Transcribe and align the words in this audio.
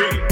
What's 0.00 0.29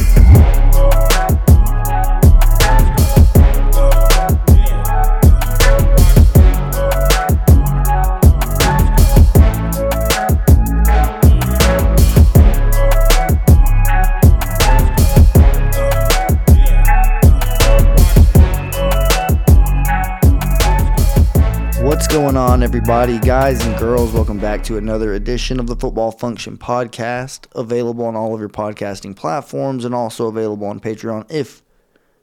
going 22.29 22.37
on, 22.37 22.63
everybody, 22.63 23.19
guys 23.19 23.65
and 23.65 23.79
girls? 23.79 24.13
Welcome 24.13 24.39
back 24.39 24.63
to 24.65 24.77
another 24.77 25.15
edition 25.15 25.59
of 25.59 25.67
the 25.67 25.75
Football 25.75 26.11
Function 26.11 26.59
Podcast, 26.59 27.47
available 27.55 28.05
on 28.05 28.17
all 28.17 28.35
of 28.35 28.41
your 28.41 28.51
podcasting 28.51 29.17
platforms 29.17 29.83
and 29.83 29.95
also 29.95 30.27
available 30.27 30.67
on 30.67 30.79
Patreon 30.79 31.25
if 31.31 31.63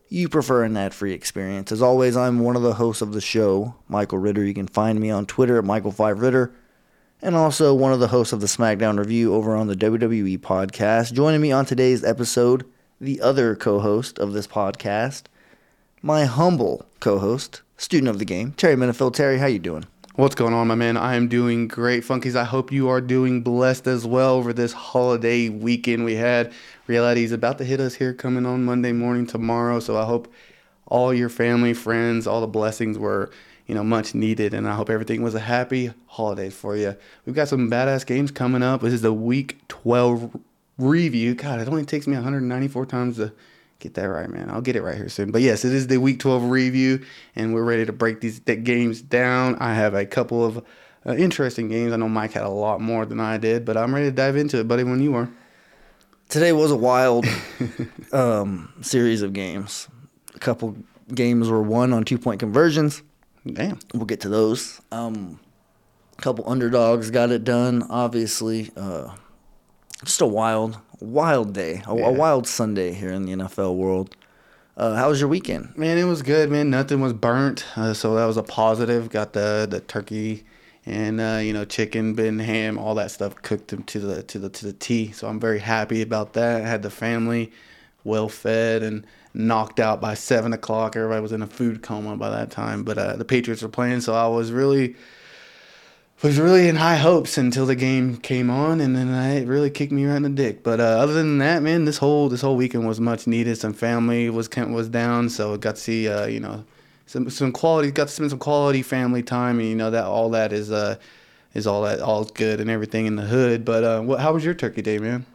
you 0.07 0.29
prefer 0.29 0.63
an 0.63 0.77
ad 0.77 0.93
free 0.93 1.11
experience. 1.11 1.71
As 1.71 1.81
always, 1.81 2.15
I'm 2.15 2.41
one 2.41 2.55
of 2.55 2.61
the 2.61 2.75
hosts 2.75 3.01
of 3.01 3.13
the 3.13 3.21
show, 3.21 3.73
Michael 3.87 4.19
Ritter. 4.19 4.43
You 4.43 4.53
can 4.53 4.67
find 4.67 4.99
me 4.99 5.09
on 5.09 5.25
Twitter 5.25 5.57
at 5.57 5.65
Michael5Ritter, 5.65 6.53
and 7.23 7.35
also 7.35 7.73
one 7.73 7.91
of 7.91 7.99
the 7.99 8.09
hosts 8.09 8.31
of 8.31 8.41
the 8.41 8.47
SmackDown 8.47 8.99
Review 8.99 9.33
over 9.33 9.55
on 9.55 9.65
the 9.65 9.75
WWE 9.75 10.37
podcast. 10.37 11.13
Joining 11.13 11.41
me 11.41 11.51
on 11.51 11.65
today's 11.65 12.03
episode, 12.03 12.63
the 13.01 13.21
other 13.21 13.55
co 13.55 13.79
host 13.79 14.19
of 14.19 14.33
this 14.33 14.45
podcast, 14.45 15.23
my 16.03 16.25
humble 16.25 16.85
co 16.99 17.17
host, 17.17 17.63
student 17.75 18.09
of 18.09 18.19
the 18.19 18.25
game, 18.25 18.51
Terry 18.51 18.75
Minifield. 18.75 19.15
Terry, 19.15 19.39
how 19.39 19.47
you 19.47 19.57
doing? 19.57 19.85
What's 20.17 20.35
going 20.35 20.53
on, 20.53 20.69
my 20.69 20.75
man? 20.75 20.95
I 20.95 21.15
am 21.15 21.27
doing 21.27 21.67
great, 21.67 22.05
Funkies. 22.05 22.37
I 22.37 22.45
hope 22.45 22.71
you 22.71 22.87
are 22.87 23.01
doing 23.01 23.41
blessed 23.41 23.85
as 23.85 24.05
well 24.05 24.35
over 24.35 24.53
this 24.53 24.71
holiday 24.71 25.49
weekend 25.49 26.05
we 26.05 26.15
had. 26.15 26.53
Reality 26.87 27.25
is 27.25 27.33
about 27.33 27.57
to 27.57 27.65
hit 27.65 27.81
us 27.81 27.95
here 27.95 28.13
coming 28.13 28.45
on 28.45 28.63
Monday 28.63 28.93
morning 28.93 29.27
tomorrow, 29.27 29.81
so 29.81 29.97
I 29.97 30.05
hope 30.05 30.31
all 30.85 31.13
your 31.13 31.27
family, 31.27 31.73
friends, 31.73 32.27
all 32.27 32.39
the 32.39 32.47
blessings 32.47 32.97
were, 32.97 33.29
you 33.67 33.75
know, 33.75 33.83
much 33.83 34.15
needed, 34.15 34.53
and 34.53 34.69
I 34.69 34.75
hope 34.75 34.89
everything 34.89 35.21
was 35.21 35.35
a 35.35 35.41
happy 35.41 35.91
holiday 36.05 36.49
for 36.49 36.77
you. 36.77 36.95
We've 37.25 37.35
got 37.35 37.49
some 37.49 37.69
badass 37.69 38.05
games 38.05 38.31
coming 38.31 38.63
up. 38.63 38.79
This 38.79 38.93
is 38.93 39.01
the 39.01 39.11
Week 39.11 39.67
12 39.67 40.39
review. 40.77 41.35
God, 41.35 41.59
it 41.59 41.67
only 41.67 41.83
takes 41.83 42.07
me 42.07 42.13
194 42.13 42.85
times 42.85 43.17
to 43.17 43.33
get 43.85 43.93
that 43.95 44.09
right, 44.09 44.29
man. 44.29 44.49
I'll 44.49 44.61
get 44.61 44.75
it 44.75 44.81
right 44.81 44.95
here 44.95 45.09
soon. 45.09 45.31
But 45.31 45.41
yes, 45.41 45.63
it 45.63 45.73
is 45.73 45.87
the 45.87 45.97
Week 45.97 46.19
12 46.19 46.49
review, 46.49 47.05
and 47.35 47.53
we're 47.53 47.63
ready 47.63 47.85
to 47.85 47.93
break 47.93 48.19
these 48.19 48.39
games 48.39 49.01
down. 49.01 49.55
I 49.59 49.73
have 49.73 49.93
a 49.93 50.05
couple 50.05 50.43
of 50.43 50.65
uh, 51.05 51.15
interesting 51.15 51.69
games. 51.69 51.93
I 51.93 51.97
know 51.97 52.09
Mike 52.09 52.33
had 52.33 52.43
a 52.43 52.49
lot 52.49 52.81
more 52.81 53.05
than 53.05 53.19
I 53.19 53.37
did, 53.37 53.63
but 53.63 53.77
I'm 53.77 53.93
ready 53.93 54.07
to 54.07 54.11
dive 54.11 54.35
into 54.35 54.59
it, 54.59 54.67
buddy, 54.67 54.83
when 54.83 55.01
you 55.01 55.15
are. 55.15 55.29
Today 56.29 56.51
was 56.51 56.71
a 56.71 56.75
wild 56.75 57.25
um, 58.11 58.73
series 58.81 59.21
of 59.21 59.33
games. 59.33 59.87
A 60.33 60.39
couple 60.39 60.75
games 61.13 61.49
were 61.49 61.61
won 61.61 61.93
on 61.93 62.03
two 62.03 62.17
point 62.17 62.39
conversions. 62.39 63.03
Damn. 63.45 63.77
We'll 63.93 64.05
get 64.05 64.21
to 64.21 64.29
those. 64.29 64.81
Um, 64.91 65.39
a 66.17 66.21
couple 66.21 66.49
underdogs 66.49 67.11
got 67.11 67.29
it 67.29 67.43
done, 67.43 67.83
obviously. 67.89 68.71
Uh, 68.75 69.15
just 70.03 70.21
a 70.21 70.25
wild, 70.25 70.79
wild 70.99 71.53
day, 71.53 71.83
a, 71.87 71.95
yeah. 71.95 72.07
a, 72.07 72.11
wild 72.11 72.47
Sunday 72.47 72.93
here 72.93 73.11
in 73.11 73.25
the 73.25 73.33
NFL 73.33 73.75
world. 73.75 74.15
Uh, 74.77 74.95
how 74.95 75.09
was 75.09 75.19
your 75.19 75.29
weekend? 75.29 75.75
Man, 75.77 75.97
it 75.97 76.03
was 76.03 76.21
good, 76.21 76.51
man. 76.51 76.69
Nothing 76.69 76.99
was 76.99 77.13
burnt, 77.13 77.65
uh, 77.77 77.93
so 77.93 78.15
that 78.15 78.25
was 78.25 78.37
a 78.37 78.43
positive. 78.43 79.09
Got 79.09 79.33
the 79.33 79.67
the 79.69 79.79
turkey 79.79 80.45
and 80.85 81.19
uh, 81.19 81.39
you 81.41 81.53
know 81.53 81.65
chicken, 81.65 82.13
bin, 82.13 82.39
ham, 82.39 82.77
all 82.77 82.95
that 82.95 83.11
stuff 83.11 83.35
cooked 83.41 83.69
to 83.69 83.99
the 83.99 84.23
to 84.23 84.39
the 84.39 84.49
to 84.49 84.65
the 84.65 84.73
T. 84.73 85.11
So 85.11 85.27
I'm 85.27 85.39
very 85.39 85.59
happy 85.59 86.01
about 86.01 86.33
that. 86.33 86.61
I 86.61 86.67
had 86.67 86.83
the 86.83 86.89
family 86.89 87.51
well 88.03 88.29
fed 88.29 88.83
and 88.83 89.05
knocked 89.33 89.79
out 89.79 89.99
by 89.99 90.13
seven 90.13 90.53
o'clock. 90.53 90.95
Everybody 90.95 91.21
was 91.21 91.31
in 91.31 91.41
a 91.41 91.47
food 91.47 91.81
coma 91.81 92.17
by 92.17 92.29
that 92.29 92.51
time, 92.51 92.83
but 92.83 92.97
uh, 92.97 93.15
the 93.15 93.25
Patriots 93.25 93.61
were 93.61 93.69
playing, 93.69 94.01
so 94.01 94.13
I 94.13 94.27
was 94.27 94.51
really 94.51 94.95
was 96.25 96.39
really 96.39 96.67
in 96.67 96.75
high 96.75 96.95
hopes 96.95 97.37
until 97.37 97.67
the 97.67 97.75
game 97.75 98.17
came 98.17 98.49
on, 98.49 98.81
and 98.81 98.95
then 98.95 99.09
it 99.09 99.47
really 99.47 99.69
kicked 99.69 99.91
me 99.91 100.05
right 100.05 100.15
in 100.15 100.23
the 100.23 100.29
dick. 100.29 100.63
But 100.63 100.79
uh, 100.79 100.83
other 100.83 101.13
than 101.13 101.37
that, 101.37 101.61
man, 101.61 101.85
this 101.85 101.99
whole 101.99 102.29
this 102.29 102.41
whole 102.41 102.55
weekend 102.55 102.87
was 102.87 102.99
much 102.99 103.27
needed. 103.27 103.57
Some 103.57 103.73
family 103.73 104.29
was 104.31 104.49
was 104.49 104.89
down, 104.89 105.29
so 105.29 105.55
got 105.57 105.75
to 105.75 105.81
see 105.81 106.09
uh, 106.09 106.25
you 106.25 106.39
know 106.39 106.65
some 107.05 107.29
some 107.29 107.51
quality, 107.51 107.91
got 107.91 108.07
to 108.07 108.13
spend 108.13 108.31
some 108.31 108.39
quality 108.39 108.81
family 108.81 109.21
time, 109.21 109.59
and 109.59 109.69
you 109.69 109.75
know 109.75 109.91
that 109.91 110.05
all 110.05 110.31
that 110.31 110.51
is 110.51 110.71
uh 110.71 110.95
is 111.53 111.67
all 111.67 111.83
that 111.83 111.99
all 111.99 112.25
good 112.25 112.59
and 112.59 112.71
everything 112.71 113.05
in 113.05 113.17
the 113.17 113.23
hood. 113.23 113.63
But 113.63 113.83
uh, 113.83 114.01
what, 114.01 114.19
how 114.19 114.33
was 114.33 114.43
your 114.43 114.55
turkey 114.55 114.81
day, 114.81 114.97
man? 114.97 115.25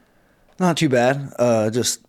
Not 0.58 0.76
too 0.76 0.88
bad. 0.88 1.32
Uh, 1.38 1.70
just 1.70 2.00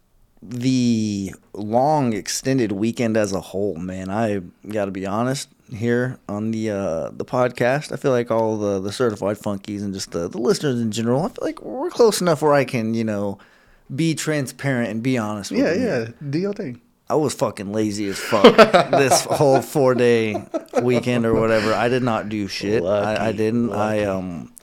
the 0.41 1.35
long 1.53 2.13
extended 2.13 2.71
weekend 2.71 3.15
as 3.15 3.31
a 3.31 3.41
whole, 3.41 3.75
man. 3.75 4.09
I 4.09 4.41
got 4.67 4.85
to 4.85 4.91
be 4.91 5.05
honest 5.05 5.49
here 5.71 6.19
on 6.27 6.51
the 6.51 6.69
uh, 6.69 7.09
the 7.11 7.25
podcast. 7.25 7.91
I 7.91 7.95
feel 7.95 8.11
like 8.11 8.29
all 8.31 8.57
the 8.57 8.79
the 8.79 8.91
certified 8.91 9.37
funkies 9.37 9.81
and 9.81 9.93
just 9.93 10.11
the, 10.11 10.27
the 10.27 10.37
listeners 10.37 10.79
in 10.79 10.91
general. 10.91 11.23
I 11.23 11.29
feel 11.29 11.45
like 11.45 11.61
we're 11.61 11.89
close 11.89 12.21
enough 12.21 12.41
where 12.41 12.53
I 12.53 12.65
can 12.65 12.93
you 12.93 13.03
know 13.03 13.39
be 13.93 14.15
transparent 14.15 14.89
and 14.89 15.03
be 15.03 15.17
honest. 15.17 15.51
yeah, 15.51 15.73
yeah. 15.73 16.07
Do 16.29 16.39
your 16.39 16.53
thing. 16.53 16.81
I 17.09 17.15
was 17.15 17.33
fucking 17.33 17.73
lazy 17.73 18.07
as 18.07 18.17
fuck 18.17 18.55
this 18.91 19.25
whole 19.25 19.61
four 19.61 19.95
day 19.95 20.41
weekend 20.81 21.25
or 21.25 21.33
whatever. 21.33 21.73
I 21.73 21.89
did 21.89 22.03
not 22.03 22.29
do 22.29 22.47
shit. 22.47 22.83
I, 22.85 23.27
I, 23.27 23.31
didn't. 23.33 23.67
Lucky. 23.67 24.01
I 24.01 24.05
um. 24.05 24.53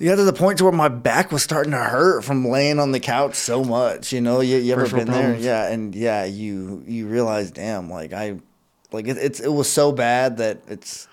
Yeah, 0.00 0.16
to 0.16 0.24
the 0.24 0.32
point 0.32 0.58
to 0.58 0.64
where 0.64 0.72
my 0.72 0.88
back 0.88 1.30
was 1.30 1.44
starting 1.44 1.70
to 1.70 1.78
hurt 1.78 2.24
from 2.24 2.48
laying 2.48 2.80
on 2.80 2.90
the 2.90 2.98
couch 2.98 3.36
so 3.36 3.62
much. 3.62 4.12
You 4.12 4.20
know, 4.20 4.40
you, 4.40 4.56
you 4.56 4.72
ever 4.72 4.88
been 4.88 5.06
problems. 5.06 5.44
there? 5.44 5.66
Yeah, 5.66 5.72
and 5.72 5.94
yeah, 5.94 6.24
you 6.24 6.82
you 6.88 7.06
realize, 7.06 7.52
damn, 7.52 7.88
like 7.88 8.12
I 8.12 8.40
like 8.92 9.08
it, 9.08 9.16
it's 9.18 9.40
it 9.40 9.52
was 9.52 9.70
so 9.70 9.92
bad 9.92 10.38
that 10.38 10.60
it's. 10.68 11.08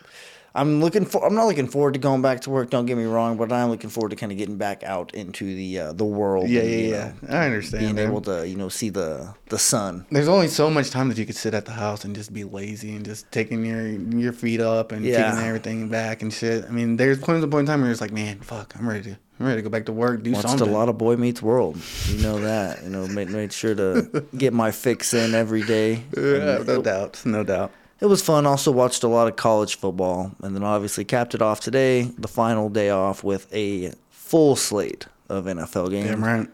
I'm 0.56 0.82
looking 0.82 1.06
for. 1.06 1.24
I'm 1.24 1.36
not 1.36 1.46
looking 1.46 1.68
forward 1.68 1.94
to 1.94 2.00
going 2.00 2.24
back 2.24 2.42
to 2.42 2.50
work. 2.50 2.72
Don't 2.72 2.88
get 2.88 2.98
me 2.98 3.04
wrong, 3.04 3.38
but 3.38 3.52
I'm 3.52 3.70
looking 3.70 3.92
forward 3.92 4.10
to 4.10 4.16
kind 4.16 4.32
of 4.32 4.38
getting 4.38 4.58
back 4.58 4.84
out 4.84 5.14
into 5.14 5.46
the 5.46 5.80
uh, 5.80 5.94
the 5.94 6.06
world. 6.06 6.50
Yeah, 6.50 6.62
and, 6.62 6.72
yeah, 6.72 6.88
yeah. 6.88 7.12
Know, 7.22 7.38
I 7.38 7.46
understand. 7.46 7.84
Being 7.84 7.96
man. 7.96 8.08
able 8.08 8.22
to 8.22 8.48
you 8.48 8.56
know 8.56 8.68
see 8.68 8.90
the 8.90 9.36
the 9.50 9.60
sun. 9.60 10.08
There's 10.10 10.28
only 10.28 10.48
so 10.48 10.72
much 10.72 10.90
time 10.90 11.08
that 11.10 11.20
you 11.20 11.28
could 11.28 11.36
sit 11.36 11.54
at 11.54 11.66
the 11.66 11.72
house 11.72 12.04
and 12.04 12.16
just 12.16 12.34
be 12.34 12.44
lazy 12.46 12.96
and 12.96 13.06
just 13.06 13.32
taking 13.32 13.64
your 13.64 13.88
your 13.88 14.34
feet 14.34 14.60
up 14.60 14.92
and 14.92 15.06
yeah. 15.06 15.30
taking 15.30 15.46
everything 15.46 15.88
back 15.88 16.24
and 16.24 16.34
shit. 16.34 16.66
I 16.66 16.70
mean, 16.70 16.98
there's 16.98 17.20
points 17.20 17.44
of 17.44 17.52
point 17.52 17.62
in 17.62 17.66
time 17.68 17.82
where 17.82 17.92
it's 17.92 18.02
like, 18.02 18.12
man, 18.12 18.40
fuck, 18.40 18.74
I'm 18.76 18.90
ready 18.90 19.12
to 19.12 19.20
I'm 19.40 19.46
ready 19.46 19.60
to 19.60 19.62
go 19.62 19.70
back 19.70 19.86
to 19.86 19.94
work, 19.94 20.22
do 20.24 20.32
Watched 20.34 20.50
something. 20.50 20.68
a 20.68 20.72
lot 20.72 20.90
of 20.90 20.98
Boy 20.98 21.16
Meets 21.16 21.42
World. 21.42 21.78
You 22.08 22.18
know 22.22 22.40
that. 22.42 22.84
You 22.84 22.90
know, 22.90 23.08
made, 23.08 23.30
made 23.30 23.54
sure 23.54 23.74
to 23.74 24.26
get 24.38 24.54
my 24.54 24.72
fix 24.72 25.14
in 25.14 25.34
every 25.34 25.64
day. 25.64 26.04
Yeah, 26.16 26.62
no 26.66 26.80
it, 26.80 26.84
doubt, 26.84 27.22
no 27.26 27.44
doubt 27.44 27.72
it 28.02 28.06
was 28.06 28.22
fun. 28.22 28.46
Also 28.46 28.72
watched 28.72 29.04
a 29.04 29.08
lot 29.08 29.28
of 29.28 29.36
college 29.36 29.76
football, 29.78 30.32
and 30.42 30.56
then 30.56 30.64
obviously 30.64 31.04
capped 31.06 31.36
it 31.36 31.42
off 31.42 31.60
today, 31.60 32.04
the 32.18 32.28
final 32.28 32.70
day 32.70 32.90
off 32.90 33.24
with 33.24 33.54
a 33.54 33.94
full 34.10 34.56
slate 34.56 35.08
of 35.28 35.46
NFL 35.46 35.90
games. 35.92 36.10
Damn 36.10 36.24
right. 36.24 36.48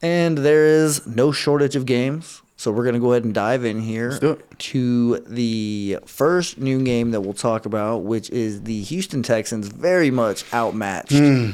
And 0.00 0.38
there 0.38 0.66
is 0.66 1.06
no 1.06 1.30
shortage 1.30 1.76
of 1.76 1.86
games. 1.86 2.42
So 2.56 2.70
we're 2.70 2.84
going 2.84 2.94
to 2.94 3.00
go 3.00 3.12
ahead 3.12 3.24
and 3.24 3.34
dive 3.34 3.64
in 3.64 3.80
here 3.80 4.38
to 4.58 5.18
the 5.26 5.98
first 6.06 6.58
new 6.58 6.82
game 6.84 7.10
that 7.10 7.20
we'll 7.20 7.32
talk 7.34 7.66
about, 7.66 8.04
which 8.04 8.30
is 8.30 8.62
the 8.62 8.82
Houston 8.82 9.22
Texans 9.24 9.66
very 9.68 10.10
much 10.12 10.44
outmatched 10.54 11.10
Hmm. 11.12 11.50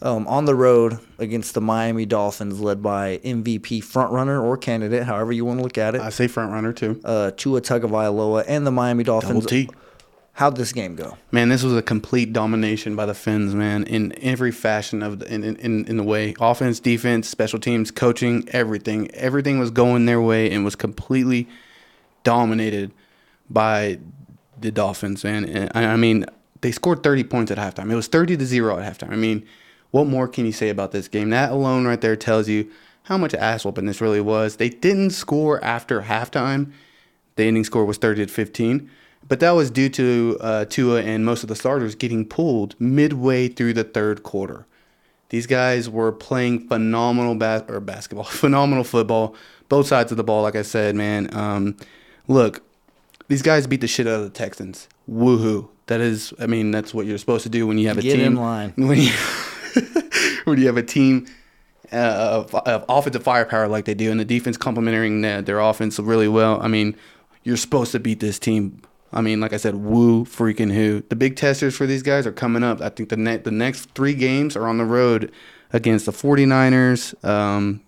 Um, 0.00 0.28
on 0.28 0.44
the 0.44 0.54
road 0.54 0.98
against 1.18 1.54
the 1.54 1.60
Miami 1.60 2.06
Dolphins, 2.06 2.60
led 2.60 2.82
by 2.82 3.18
MVP 3.24 3.82
frontrunner 3.82 4.40
or 4.42 4.56
candidate, 4.56 5.02
however 5.04 5.32
you 5.32 5.44
want 5.44 5.58
to 5.58 5.64
look 5.64 5.76
at 5.78 5.94
it, 5.96 6.00
I 6.00 6.10
say 6.10 6.28
front 6.28 6.52
runner 6.52 6.72
too. 6.72 7.00
uh, 7.04 7.32
Tua 7.36 7.60
Tagovailoa 7.60 8.44
and 8.46 8.66
the 8.66 8.70
Miami 8.70 9.02
Dolphins. 9.04 9.44
Double 9.44 9.48
T. 9.48 9.68
How'd 10.34 10.54
this 10.54 10.72
game 10.72 10.94
go? 10.94 11.18
Man, 11.32 11.48
this 11.48 11.64
was 11.64 11.74
a 11.74 11.82
complete 11.82 12.32
domination 12.32 12.94
by 12.94 13.06
the 13.06 13.14
Fins, 13.14 13.56
man, 13.56 13.82
in 13.82 14.14
every 14.22 14.52
fashion 14.52 15.02
of 15.02 15.18
the, 15.18 15.34
in, 15.34 15.42
in 15.42 15.84
in 15.86 15.96
the 15.96 16.04
way 16.04 16.36
offense, 16.38 16.78
defense, 16.78 17.28
special 17.28 17.58
teams, 17.58 17.90
coaching, 17.90 18.48
everything. 18.52 19.10
Everything 19.14 19.58
was 19.58 19.72
going 19.72 20.06
their 20.06 20.20
way 20.20 20.48
and 20.52 20.64
was 20.64 20.76
completely 20.76 21.48
dominated 22.22 22.92
by 23.50 23.98
the 24.60 24.70
Dolphins, 24.70 25.24
man. 25.24 25.44
And 25.44 25.72
I, 25.74 25.86
I 25.86 25.96
mean, 25.96 26.24
they 26.60 26.70
scored 26.70 27.02
30 27.02 27.24
points 27.24 27.50
at 27.50 27.58
halftime. 27.58 27.90
It 27.90 27.96
was 27.96 28.06
30 28.06 28.36
to 28.36 28.46
0 28.46 28.78
at 28.78 28.98
halftime. 28.98 29.10
I 29.10 29.16
mean, 29.16 29.44
what 29.90 30.06
more 30.06 30.28
can 30.28 30.44
you 30.46 30.52
say 30.52 30.68
about 30.68 30.92
this 30.92 31.08
game? 31.08 31.30
That 31.30 31.50
alone 31.50 31.86
right 31.86 32.00
there 32.00 32.16
tells 32.16 32.48
you 32.48 32.70
how 33.04 33.16
much 33.16 33.34
ass 33.34 33.64
whooping 33.64 33.86
this 33.86 34.00
really 34.00 34.20
was. 34.20 34.56
They 34.56 34.68
didn't 34.68 35.10
score 35.10 35.62
after 35.64 36.02
halftime. 36.02 36.72
The 37.36 37.44
ending 37.44 37.64
score 37.64 37.84
was 37.84 37.96
30 37.98 38.26
to 38.26 38.32
15. 38.32 38.90
But 39.26 39.40
that 39.40 39.50
was 39.52 39.70
due 39.70 39.88
to 39.90 40.38
uh, 40.40 40.64
Tua 40.66 41.02
and 41.02 41.24
most 41.24 41.42
of 41.42 41.48
the 41.48 41.56
starters 41.56 41.94
getting 41.94 42.24
pulled 42.26 42.74
midway 42.80 43.48
through 43.48 43.74
the 43.74 43.84
third 43.84 44.22
quarter. 44.22 44.66
These 45.30 45.46
guys 45.46 45.90
were 45.90 46.12
playing 46.12 46.68
phenomenal 46.68 47.34
bas- 47.34 47.64
or 47.68 47.80
basketball, 47.80 48.24
phenomenal 48.28 48.84
football, 48.84 49.34
both 49.68 49.86
sides 49.86 50.10
of 50.10 50.16
the 50.16 50.24
ball. 50.24 50.42
Like 50.42 50.56
I 50.56 50.62
said, 50.62 50.94
man. 50.94 51.34
Um, 51.36 51.76
look, 52.26 52.62
these 53.28 53.42
guys 53.42 53.66
beat 53.66 53.82
the 53.82 53.86
shit 53.88 54.06
out 54.06 54.14
of 54.14 54.22
the 54.22 54.30
Texans. 54.30 54.88
Woohoo! 55.10 55.68
That 55.86 56.00
is, 56.00 56.32
I 56.38 56.46
mean, 56.46 56.70
that's 56.70 56.92
what 56.94 57.04
you're 57.06 57.18
supposed 57.18 57.42
to 57.44 57.48
do 57.50 57.66
when 57.66 57.76
you 57.78 57.88
have 57.88 57.98
a 57.98 58.02
Get 58.02 58.16
team. 58.16 58.24
in 58.24 58.36
line. 58.36 58.72
When 58.76 58.98
you 58.98 59.12
when 60.48 60.58
you 60.58 60.66
have 60.66 60.76
a 60.76 60.82
team 60.82 61.26
uh, 61.92 62.44
of, 62.52 62.54
of 62.54 62.84
offensive 62.88 63.22
firepower 63.22 63.68
like 63.68 63.84
they 63.84 63.94
do, 63.94 64.10
and 64.10 64.20
the 64.20 64.24
defense 64.24 64.56
complementing 64.56 65.22
their, 65.22 65.42
their 65.42 65.60
offense 65.60 65.98
really 65.98 66.28
well. 66.28 66.60
I 66.60 66.68
mean, 66.68 66.96
you're 67.44 67.56
supposed 67.56 67.92
to 67.92 68.00
beat 68.00 68.20
this 68.20 68.38
team. 68.38 68.82
I 69.12 69.22
mean, 69.22 69.40
like 69.40 69.52
I 69.52 69.56
said, 69.56 69.76
woo 69.76 70.24
freaking 70.24 70.72
who. 70.72 71.02
The 71.08 71.16
big 71.16 71.36
testers 71.36 71.76
for 71.76 71.86
these 71.86 72.02
guys 72.02 72.26
are 72.26 72.32
coming 72.32 72.62
up. 72.62 72.82
I 72.82 72.90
think 72.90 73.08
the 73.08 73.16
ne- 73.16 73.38
the 73.38 73.50
next 73.50 73.94
three 73.94 74.14
games 74.14 74.54
are 74.54 74.66
on 74.66 74.76
the 74.76 74.84
road 74.84 75.32
against 75.72 76.06
the 76.06 76.12
49ers, 76.12 77.24
um, 77.24 77.80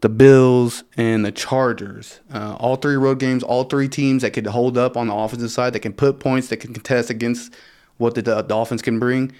the 0.00 0.08
Bills, 0.08 0.84
and 0.96 1.24
the 1.24 1.32
Chargers. 1.32 2.20
Uh, 2.32 2.56
all 2.58 2.76
three 2.76 2.96
road 2.96 3.18
games, 3.18 3.42
all 3.42 3.64
three 3.64 3.88
teams 3.88 4.22
that 4.22 4.32
could 4.32 4.46
hold 4.46 4.78
up 4.78 4.96
on 4.96 5.08
the 5.08 5.14
offensive 5.14 5.50
side, 5.50 5.74
that 5.74 5.80
can 5.80 5.92
put 5.92 6.18
points, 6.18 6.48
that 6.48 6.58
can 6.58 6.72
contest 6.72 7.10
against 7.10 7.54
what 7.98 8.14
the, 8.14 8.22
the 8.22 8.42
Dolphins 8.42 8.80
can 8.80 8.98
bring. 8.98 9.32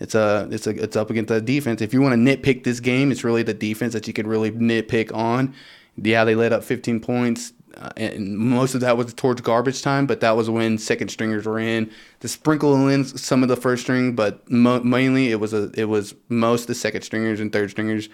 It's 0.00 0.14
a, 0.14 0.48
it's 0.50 0.66
a, 0.66 0.70
it's 0.70 0.96
up 0.96 1.10
against 1.10 1.28
the 1.28 1.40
defense. 1.40 1.82
If 1.82 1.92
you 1.92 2.00
want 2.00 2.14
to 2.14 2.18
nitpick 2.18 2.64
this 2.64 2.80
game, 2.80 3.12
it's 3.12 3.22
really 3.22 3.42
the 3.42 3.54
defense 3.54 3.92
that 3.92 4.06
you 4.06 4.12
could 4.12 4.26
really 4.26 4.50
nitpick 4.50 5.14
on. 5.14 5.54
Yeah, 5.96 6.24
they 6.24 6.34
let 6.34 6.52
up 6.52 6.64
15 6.64 7.00
points, 7.00 7.52
uh, 7.76 7.90
and 7.96 8.36
most 8.38 8.74
of 8.74 8.80
that 8.80 8.96
was 8.96 9.12
towards 9.12 9.42
garbage 9.42 9.82
time. 9.82 10.06
But 10.06 10.20
that 10.20 10.36
was 10.36 10.48
when 10.48 10.78
second 10.78 11.08
stringers 11.08 11.44
were 11.44 11.58
in. 11.58 11.90
To 12.20 12.28
sprinkle 12.28 12.88
in 12.88 13.04
some 13.04 13.42
of 13.42 13.50
the 13.50 13.56
first 13.56 13.82
string, 13.82 14.14
but 14.14 14.50
mo- 14.50 14.82
mainly 14.82 15.30
it 15.30 15.38
was 15.38 15.52
a, 15.52 15.70
it 15.74 15.84
was 15.84 16.14
most 16.30 16.66
the 16.66 16.74
second 16.74 17.02
stringers 17.02 17.38
and 17.38 17.52
third 17.52 17.70
stringers 17.70 18.08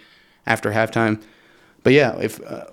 after 0.47 0.73
halftime. 0.73 1.23
But 1.85 1.93
yeah, 1.93 2.17
if 2.19 2.45
uh, 2.45 2.65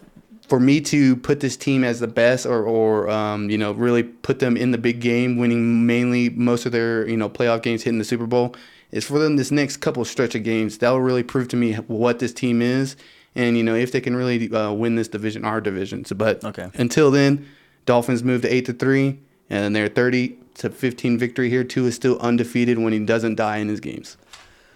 for 0.48 0.60
me 0.60 0.82
to 0.82 1.16
put 1.18 1.40
this 1.40 1.56
team 1.56 1.84
as 1.84 2.00
the 2.00 2.08
best, 2.08 2.46
or 2.46 2.64
or 2.64 3.10
um, 3.10 3.50
you 3.50 3.58
know 3.58 3.74
really 3.74 4.04
put 4.04 4.40
them 4.40 4.58
in 4.58 4.72
the 4.72 4.78
big 4.78 5.00
game, 5.00 5.38
winning 5.38 5.86
mainly 5.86 6.30
most 6.30 6.66
of 6.66 6.72
their 6.72 7.08
you 7.08 7.18
know 7.18 7.30
playoff 7.30 7.62
games, 7.62 7.84
hitting 7.84 8.00
the 8.00 8.06
Super 8.06 8.26
Bowl, 8.26 8.56
is 8.94 9.04
for 9.06 9.20
them 9.20 9.36
this 9.36 9.52
next 9.52 9.78
couple 9.78 10.06
stretch 10.06 10.36
of 10.36 10.44
games 10.44 10.78
that 10.78 10.90
will 10.90 11.02
really 11.02 11.24
prove 11.24 11.48
to 11.50 11.56
me 11.58 11.74
what 11.88 12.20
this 12.20 12.34
team 12.34 12.62
is, 12.62 12.96
and 13.36 13.58
you 13.58 13.64
know 13.64 13.76
if 13.76 13.92
they 13.92 14.00
can 14.02 14.16
really 14.16 14.52
uh, 14.54 14.72
win 14.72 14.96
this 14.96 15.08
division, 15.08 15.44
our 15.44 15.60
division. 15.60 16.06
So, 16.06 16.16
but 16.16 16.44
Okay. 16.44 16.70
until 16.76 17.12
then, 17.12 17.46
Dolphins 17.86 18.24
moved 18.24 18.44
to 18.44 18.54
eight 18.54 18.66
to 18.66 18.74
three, 18.74 19.20
and 19.50 19.76
they're 19.76 19.90
thirty 19.90 20.38
to 20.56 20.70
fifteen 20.70 21.18
victory 21.18 21.50
here. 21.50 21.64
Tua 21.64 21.88
is 21.88 21.96
still 21.96 22.18
undefeated 22.20 22.78
when 22.78 22.94
he 22.94 23.00
doesn't 23.00 23.36
die 23.36 23.58
in 23.58 23.68
his 23.68 23.80
games. 23.80 24.18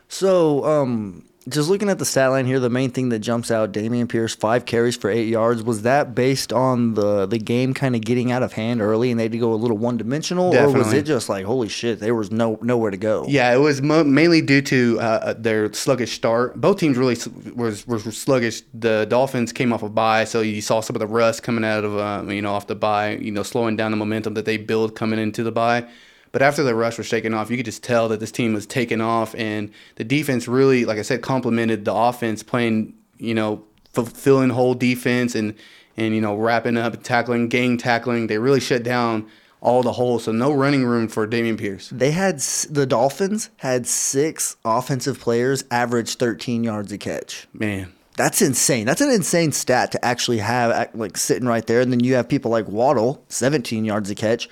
So, 0.09 0.65
um, 0.65 1.23
just 1.49 1.69
looking 1.69 1.89
at 1.89 1.99
the 1.99 2.05
stat 2.05 2.31
line 2.31 2.45
here, 2.45 2.59
the 2.59 2.69
main 2.69 2.91
thing 2.91 3.09
that 3.09 3.19
jumps 3.19 3.51
out: 3.51 3.71
Dameon 3.71 4.09
Pierce, 4.09 4.35
five 4.35 4.65
carries 4.65 4.95
for 4.95 5.09
eight 5.09 5.27
yards. 5.27 5.63
Was 5.63 5.83
that 5.83 6.13
based 6.13 6.51
on 6.51 6.93
the 6.95 7.25
the 7.25 7.37
game 7.37 7.73
kind 7.73 7.95
of 7.95 8.01
getting 8.01 8.31
out 8.31 8.43
of 8.43 8.53
hand 8.53 8.81
early, 8.81 9.11
and 9.11 9.19
they 9.19 9.23
had 9.23 9.31
to 9.31 9.37
go 9.37 9.53
a 9.53 9.55
little 9.55 9.77
one 9.77 9.97
dimensional, 9.97 10.55
or 10.55 10.71
was 10.71 10.93
it 10.93 11.03
just 11.03 11.29
like 11.29 11.45
holy 11.45 11.69
shit, 11.69 11.99
there 11.99 12.15
was 12.15 12.31
no 12.31 12.59
nowhere 12.61 12.91
to 12.91 12.97
go? 12.97 13.25
Yeah, 13.27 13.53
it 13.53 13.59
was 13.59 13.81
mo- 13.81 14.03
mainly 14.03 14.41
due 14.41 14.61
to 14.63 14.99
uh, 14.99 15.33
their 15.33 15.71
sluggish 15.73 16.13
start. 16.13 16.59
Both 16.59 16.79
teams 16.79 16.97
really 16.97 17.17
was 17.55 17.87
was 17.87 18.03
sluggish. 18.17 18.61
The 18.73 19.05
Dolphins 19.09 19.53
came 19.53 19.71
off 19.71 19.83
a 19.83 19.89
bye, 19.89 20.25
so 20.25 20.41
you 20.41 20.61
saw 20.61 20.81
some 20.81 20.95
of 20.95 20.99
the 20.99 21.07
rust 21.07 21.43
coming 21.43 21.63
out 21.63 21.83
of 21.83 21.97
uh, 21.97 22.29
you 22.31 22.41
know 22.41 22.53
off 22.53 22.67
the 22.67 22.75
bye. 22.75 23.11
You 23.11 23.31
know, 23.31 23.43
slowing 23.43 23.75
down 23.75 23.91
the 23.91 23.97
momentum 23.97 24.33
that 24.33 24.45
they 24.45 24.57
build 24.57 24.95
coming 24.95 25.19
into 25.19 25.43
the 25.43 25.51
bye. 25.51 25.87
But 26.31 26.41
after 26.41 26.63
the 26.63 26.75
rush 26.75 26.97
was 26.97 27.07
shaken 27.07 27.33
off, 27.33 27.49
you 27.49 27.57
could 27.57 27.65
just 27.65 27.83
tell 27.83 28.09
that 28.09 28.19
this 28.19 28.31
team 28.31 28.53
was 28.53 28.65
taking 28.65 29.01
off, 29.01 29.33
and 29.35 29.71
the 29.95 30.03
defense 30.03 30.47
really, 30.47 30.85
like 30.85 30.97
I 30.97 31.03
said, 31.03 31.21
complemented 31.21 31.85
the 31.85 31.93
offense, 31.93 32.43
playing 32.43 32.93
you 33.17 33.33
know 33.33 33.63
fulfilling 33.93 34.49
whole 34.49 34.75
defense 34.75 35.33
and 35.33 35.55
and 35.95 36.13
you 36.13 36.21
know 36.21 36.35
wrapping 36.35 36.77
up 36.77 37.01
tackling, 37.03 37.49
gang 37.49 37.77
tackling. 37.77 38.27
They 38.27 38.37
really 38.37 38.59
shut 38.59 38.83
down 38.83 39.27
all 39.59 39.81
the 39.81 39.93
holes, 39.93 40.25
so 40.25 40.31
no 40.31 40.51
running 40.51 40.85
room 40.85 41.07
for 41.07 41.27
Dameon 41.27 41.57
Pierce. 41.57 41.89
They 41.89 42.11
had 42.11 42.39
the 42.69 42.85
Dolphins 42.85 43.49
had 43.57 43.87
six 43.87 44.55
offensive 44.63 45.19
players 45.19 45.63
average 45.71 46.15
13 46.15 46.63
yards 46.63 46.91
a 46.91 46.97
catch. 46.97 47.47
Man, 47.53 47.91
That's 48.15 48.41
insane. 48.41 48.85
That's 48.85 49.01
an 49.01 49.09
insane 49.09 49.51
stat 49.51 49.91
to 49.93 50.05
actually 50.05 50.37
have 50.39 50.89
like 50.93 51.17
sitting 51.17 51.47
right 51.47 51.65
there. 51.65 51.81
And 51.81 51.91
then 51.91 52.01
you 52.01 52.15
have 52.15 52.29
people 52.29 52.51
like 52.51 52.67
Waddle, 52.67 53.23
17 53.29 53.83
yards 53.83 54.09
a 54.11 54.15
catch. 54.15 54.47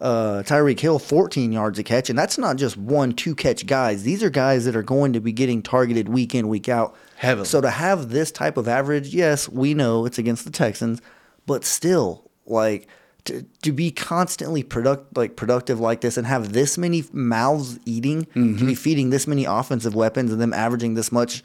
Uh, 0.00 0.42
Tyreek 0.46 0.78
Hill, 0.78 0.98
14 1.00 1.50
yards 1.50 1.78
a 1.78 1.82
catch. 1.82 2.08
And 2.08 2.16
that's 2.18 2.38
not 2.38 2.56
just 2.56 2.76
one, 2.76 3.12
two 3.12 3.34
catch 3.34 3.66
guys. 3.66 4.04
These 4.04 4.22
are 4.22 4.30
guys 4.30 4.64
that 4.64 4.76
are 4.76 4.82
going 4.82 5.12
to 5.14 5.20
be 5.20 5.32
getting 5.32 5.60
targeted 5.60 6.08
week 6.08 6.34
in, 6.36 6.46
week 6.48 6.68
out. 6.68 6.94
Heavily. 7.16 7.46
So 7.46 7.60
to 7.60 7.70
have 7.70 8.10
this 8.10 8.30
type 8.30 8.56
of 8.56 8.68
average, 8.68 9.12
yes, 9.12 9.48
we 9.48 9.74
know 9.74 10.06
it's 10.06 10.16
against 10.18 10.44
the 10.44 10.52
Texans, 10.52 11.02
but 11.46 11.64
still, 11.64 12.30
like 12.46 12.86
to, 13.24 13.44
to 13.62 13.72
be 13.72 13.90
constantly 13.90 14.62
product 14.62 15.16
like 15.16 15.34
productive 15.34 15.80
like 15.80 16.00
this 16.00 16.16
and 16.16 16.28
have 16.28 16.52
this 16.52 16.78
many 16.78 17.02
mouths 17.12 17.80
eating, 17.84 18.24
to 18.34 18.64
be 18.66 18.76
feeding 18.76 19.10
this 19.10 19.26
many 19.26 19.44
offensive 19.46 19.96
weapons 19.96 20.30
and 20.30 20.40
them 20.40 20.52
averaging 20.52 20.94
this 20.94 21.10
much, 21.10 21.42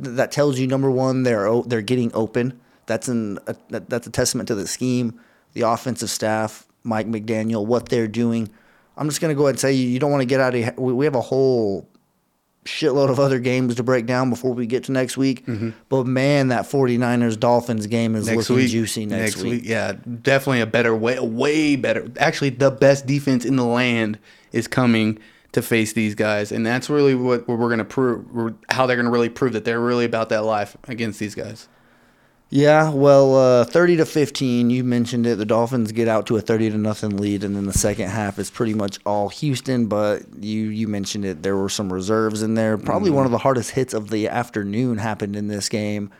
th- 0.00 0.16
that 0.16 0.30
tells 0.30 0.60
you 0.60 0.68
number 0.68 0.90
one 0.92 1.24
they're 1.24 1.60
they're 1.62 1.82
getting 1.82 2.12
open. 2.14 2.58
That's 2.86 3.08
an 3.08 3.40
a, 3.48 3.56
that- 3.70 3.90
that's 3.90 4.06
a 4.06 4.10
testament 4.10 4.46
to 4.46 4.54
the 4.54 4.68
scheme, 4.68 5.18
the 5.54 5.62
offensive 5.62 6.08
staff, 6.08 6.68
Mike 6.86 7.06
McDaniel, 7.06 7.66
what 7.66 7.88
they're 7.88 8.08
doing. 8.08 8.48
I'm 8.96 9.08
just 9.08 9.20
gonna 9.20 9.34
go 9.34 9.42
ahead 9.42 9.54
and 9.54 9.60
say 9.60 9.72
you, 9.72 9.88
you 9.88 9.98
don't 9.98 10.10
want 10.10 10.22
to 10.22 10.26
get 10.26 10.40
out 10.40 10.54
of. 10.54 10.78
We, 10.78 10.92
we 10.92 11.04
have 11.04 11.14
a 11.14 11.20
whole 11.20 11.88
shitload 12.66 13.10
of 13.10 13.18
other 13.18 13.38
games 13.38 13.76
to 13.76 13.82
break 13.82 14.06
down 14.06 14.28
before 14.30 14.52
we 14.52 14.66
get 14.66 14.84
to 14.84 14.92
next 14.92 15.16
week. 15.16 15.46
Mm-hmm. 15.46 15.70
But 15.88 16.06
man, 16.06 16.48
that 16.48 16.64
49ers 16.64 17.38
Dolphins 17.38 17.86
game 17.86 18.14
is 18.14 18.26
next 18.26 18.50
looking 18.50 18.56
week, 18.56 18.70
juicy 18.70 19.06
next, 19.06 19.36
week. 19.42 19.62
Yeah, 19.64 19.92
definitely 20.22 20.60
a 20.60 20.66
better 20.66 20.94
way, 20.94 21.18
way 21.20 21.76
better. 21.76 22.10
Actually, 22.18 22.50
the 22.50 22.70
best 22.70 23.06
defense 23.06 23.44
in 23.44 23.56
the 23.56 23.64
land 23.64 24.18
is 24.52 24.66
coming 24.68 25.18
to 25.52 25.62
face 25.62 25.92
these 25.94 26.14
guys, 26.14 26.52
and 26.52 26.66
that's 26.66 26.90
really 26.90 27.14
what, 27.14 27.48
we're 27.48 27.70
gonna 27.70 27.84
prove. 27.84 28.54
How 28.68 28.86
they're 28.86 28.96
gonna 28.96 29.10
really 29.10 29.30
prove 29.30 29.54
that 29.54 29.64
they're 29.64 29.80
really 29.80 30.04
about 30.04 30.28
that 30.28 30.44
life 30.44 30.76
against 30.88 31.18
these 31.18 31.34
guys. 31.34 31.68
Yeah, 32.48 32.90
well, 32.90 33.34
uh, 33.34 33.64
30 33.64 33.96
to 33.96 34.06
15, 34.06 34.70
you 34.70 34.84
mentioned 34.84 35.26
it. 35.26 35.36
The 35.36 35.44
Dolphins 35.44 35.90
get 35.90 36.06
out 36.06 36.26
to 36.26 36.36
a 36.36 36.40
30 36.40 36.70
to 36.70 36.78
nothing 36.78 37.16
lead, 37.16 37.42
and 37.42 37.56
then 37.56 37.66
the 37.66 37.72
second 37.72 38.08
half 38.08 38.38
is 38.38 38.50
pretty 38.50 38.72
much 38.72 39.00
all 39.04 39.28
Houston. 39.30 39.86
But 39.86 40.22
you 40.40 40.66
you 40.68 40.86
mentioned 40.86 41.24
it, 41.24 41.42
there 41.42 41.56
were 41.56 41.68
some 41.68 41.92
reserves 41.92 42.42
in 42.42 42.54
there. 42.54 42.78
Probably 42.78 43.10
one 43.10 43.24
of 43.24 43.32
the 43.32 43.38
hardest 43.38 43.72
hits 43.72 43.94
of 43.94 44.10
the 44.10 44.28
afternoon 44.28 44.98
happened 44.98 45.34
in 45.34 45.48
this 45.48 45.68
game. 45.68 46.10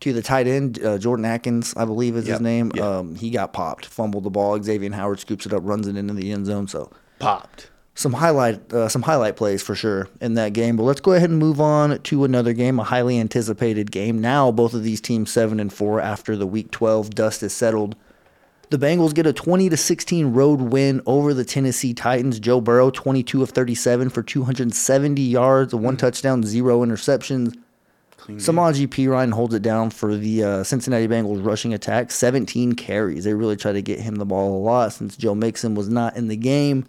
To 0.00 0.12
the 0.12 0.22
tight 0.22 0.46
end, 0.46 0.84
uh, 0.84 0.98
Jordan 0.98 1.24
Akins, 1.24 1.72
I 1.74 1.84
believe 1.86 2.16
is 2.16 2.26
his 2.26 2.40
name. 2.40 2.70
yep. 2.74 2.84
Um, 2.84 3.14
he 3.14 3.30
got 3.30 3.52
popped, 3.54 3.86
fumbled 3.86 4.24
the 4.24 4.30
ball. 4.30 4.60
Xavier 4.60 4.92
Howard 4.92 5.20
scoops 5.20 5.46
it 5.46 5.54
up, 5.54 5.62
runs 5.64 5.86
it 5.86 5.96
into 5.96 6.12
the 6.12 6.32
end 6.32 6.46
zone. 6.46 6.68
So 6.68 6.90
Popped. 7.18 7.70
Some 7.96 8.12
highlight 8.12 8.72
uh, 8.74 8.90
some 8.90 9.00
highlight 9.00 9.36
plays 9.36 9.62
for 9.62 9.74
sure 9.74 10.08
in 10.20 10.34
that 10.34 10.52
game. 10.52 10.76
But 10.76 10.82
let's 10.82 11.00
go 11.00 11.14
ahead 11.14 11.30
and 11.30 11.38
move 11.38 11.62
on 11.62 11.98
to 12.02 12.24
another 12.24 12.52
game, 12.52 12.78
a 12.78 12.84
highly 12.84 13.18
anticipated 13.18 13.90
game. 13.90 14.20
Now 14.20 14.52
both 14.52 14.74
of 14.74 14.84
these 14.84 15.00
teams 15.00 15.32
seven 15.32 15.58
and 15.58 15.72
four 15.72 15.98
after 15.98 16.36
the 16.36 16.46
Week 16.46 16.70
12 16.70 17.10
dust 17.14 17.42
is 17.42 17.54
settled. 17.54 17.96
The 18.68 18.76
Bengals 18.78 19.14
get 19.14 19.26
a 19.26 19.32
20 19.32 19.70
to 19.70 19.76
16 19.78 20.34
road 20.34 20.60
win 20.60 21.00
over 21.06 21.32
the 21.32 21.44
Tennessee 21.44 21.94
Titans. 21.94 22.38
Joe 22.38 22.60
Burrow 22.60 22.90
22 22.90 23.42
of 23.42 23.50
37 23.50 24.10
for 24.10 24.22
270 24.22 25.22
yards, 25.22 25.74
one 25.74 25.96
touchdown, 25.96 26.42
zero 26.42 26.84
interceptions. 26.84 27.56
Samaje 28.28 28.88
Perine 28.88 29.32
holds 29.32 29.54
it 29.54 29.62
down 29.62 29.88
for 29.88 30.16
the 30.16 30.42
uh, 30.42 30.64
Cincinnati 30.64 31.08
Bengals 31.08 31.46
rushing 31.46 31.72
attack. 31.72 32.10
17 32.10 32.74
carries. 32.74 33.24
They 33.24 33.34
really 33.34 33.56
try 33.56 33.72
to 33.72 33.80
get 33.80 34.00
him 34.00 34.16
the 34.16 34.26
ball 34.26 34.58
a 34.58 34.60
lot 34.60 34.92
since 34.92 35.16
Joe 35.16 35.34
Mixon 35.34 35.74
was 35.74 35.88
not 35.88 36.16
in 36.16 36.26
the 36.28 36.36
game. 36.36 36.86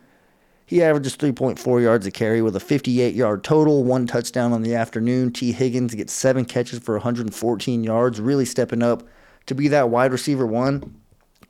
He 0.67 0.83
averages 0.83 1.15
3.4 1.15 1.81
yards 1.81 2.05
a 2.05 2.11
carry 2.11 2.41
with 2.41 2.53
a 2.53 2.59
58 2.59 3.15
yard 3.15 3.41
total, 3.41 3.85
one 3.85 4.05
touchdown 4.05 4.51
on 4.51 4.63
the 4.63 4.75
afternoon. 4.75 5.31
Tee 5.31 5.53
Higgins 5.53 5.95
gets 5.95 6.11
seven 6.11 6.43
catches 6.43 6.79
for 6.79 6.95
114 6.95 7.83
yards, 7.85 8.19
really 8.19 8.43
stepping 8.43 8.83
up 8.83 9.03
to 9.45 9.55
be 9.55 9.69
that 9.69 9.89
wide 9.89 10.11
receiver 10.11 10.45
one. 10.45 10.99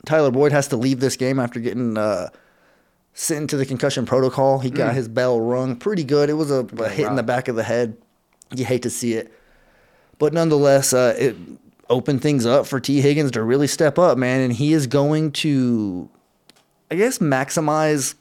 Tyler 0.06 0.30
Boyd 0.30 0.52
has 0.52 0.68
to 0.68 0.78
leave 0.78 1.00
this 1.00 1.16
game 1.16 1.40
after 1.40 1.60
getting 1.60 1.98
uh, 1.98 2.30
sent 3.14 3.42
into 3.42 3.58
the 3.58 3.66
concussion 3.66 4.06
protocol. 4.06 4.60
He 4.60 4.70
got 4.70 4.94
his 4.94 5.08
bell 5.08 5.42
rung 5.42 5.78
pretty 5.78 6.04
good. 6.04 6.30
It 6.30 6.34
was 6.34 6.52
a, 6.52 6.60
a 6.78 6.88
hit 6.88 7.08
in 7.08 7.16
the 7.16 7.24
back 7.24 7.48
of 7.48 7.56
the 7.56 7.64
head. 7.64 7.98
You 8.56 8.66
hate 8.66 8.84
to 8.84 8.92
see 8.92 9.14
it. 9.14 9.34
But 10.20 10.32
nonetheless, 10.32 10.94
uh, 10.94 11.16
it 11.18 11.36
opened 11.90 12.22
things 12.22 12.46
up 12.46 12.68
for 12.68 12.80
Tee 12.80 13.02
Higgins 13.02 13.32
to 13.32 13.42
really 13.42 13.68
step 13.68 13.98
up, 13.98 14.20
man. 14.20 14.42
And 14.42 14.54
he 14.54 14.74
is 14.74 14.86
going 14.86 15.32
to, 15.32 16.08
I 16.92 16.96
guess, 16.96 17.18
maximize 17.18 18.14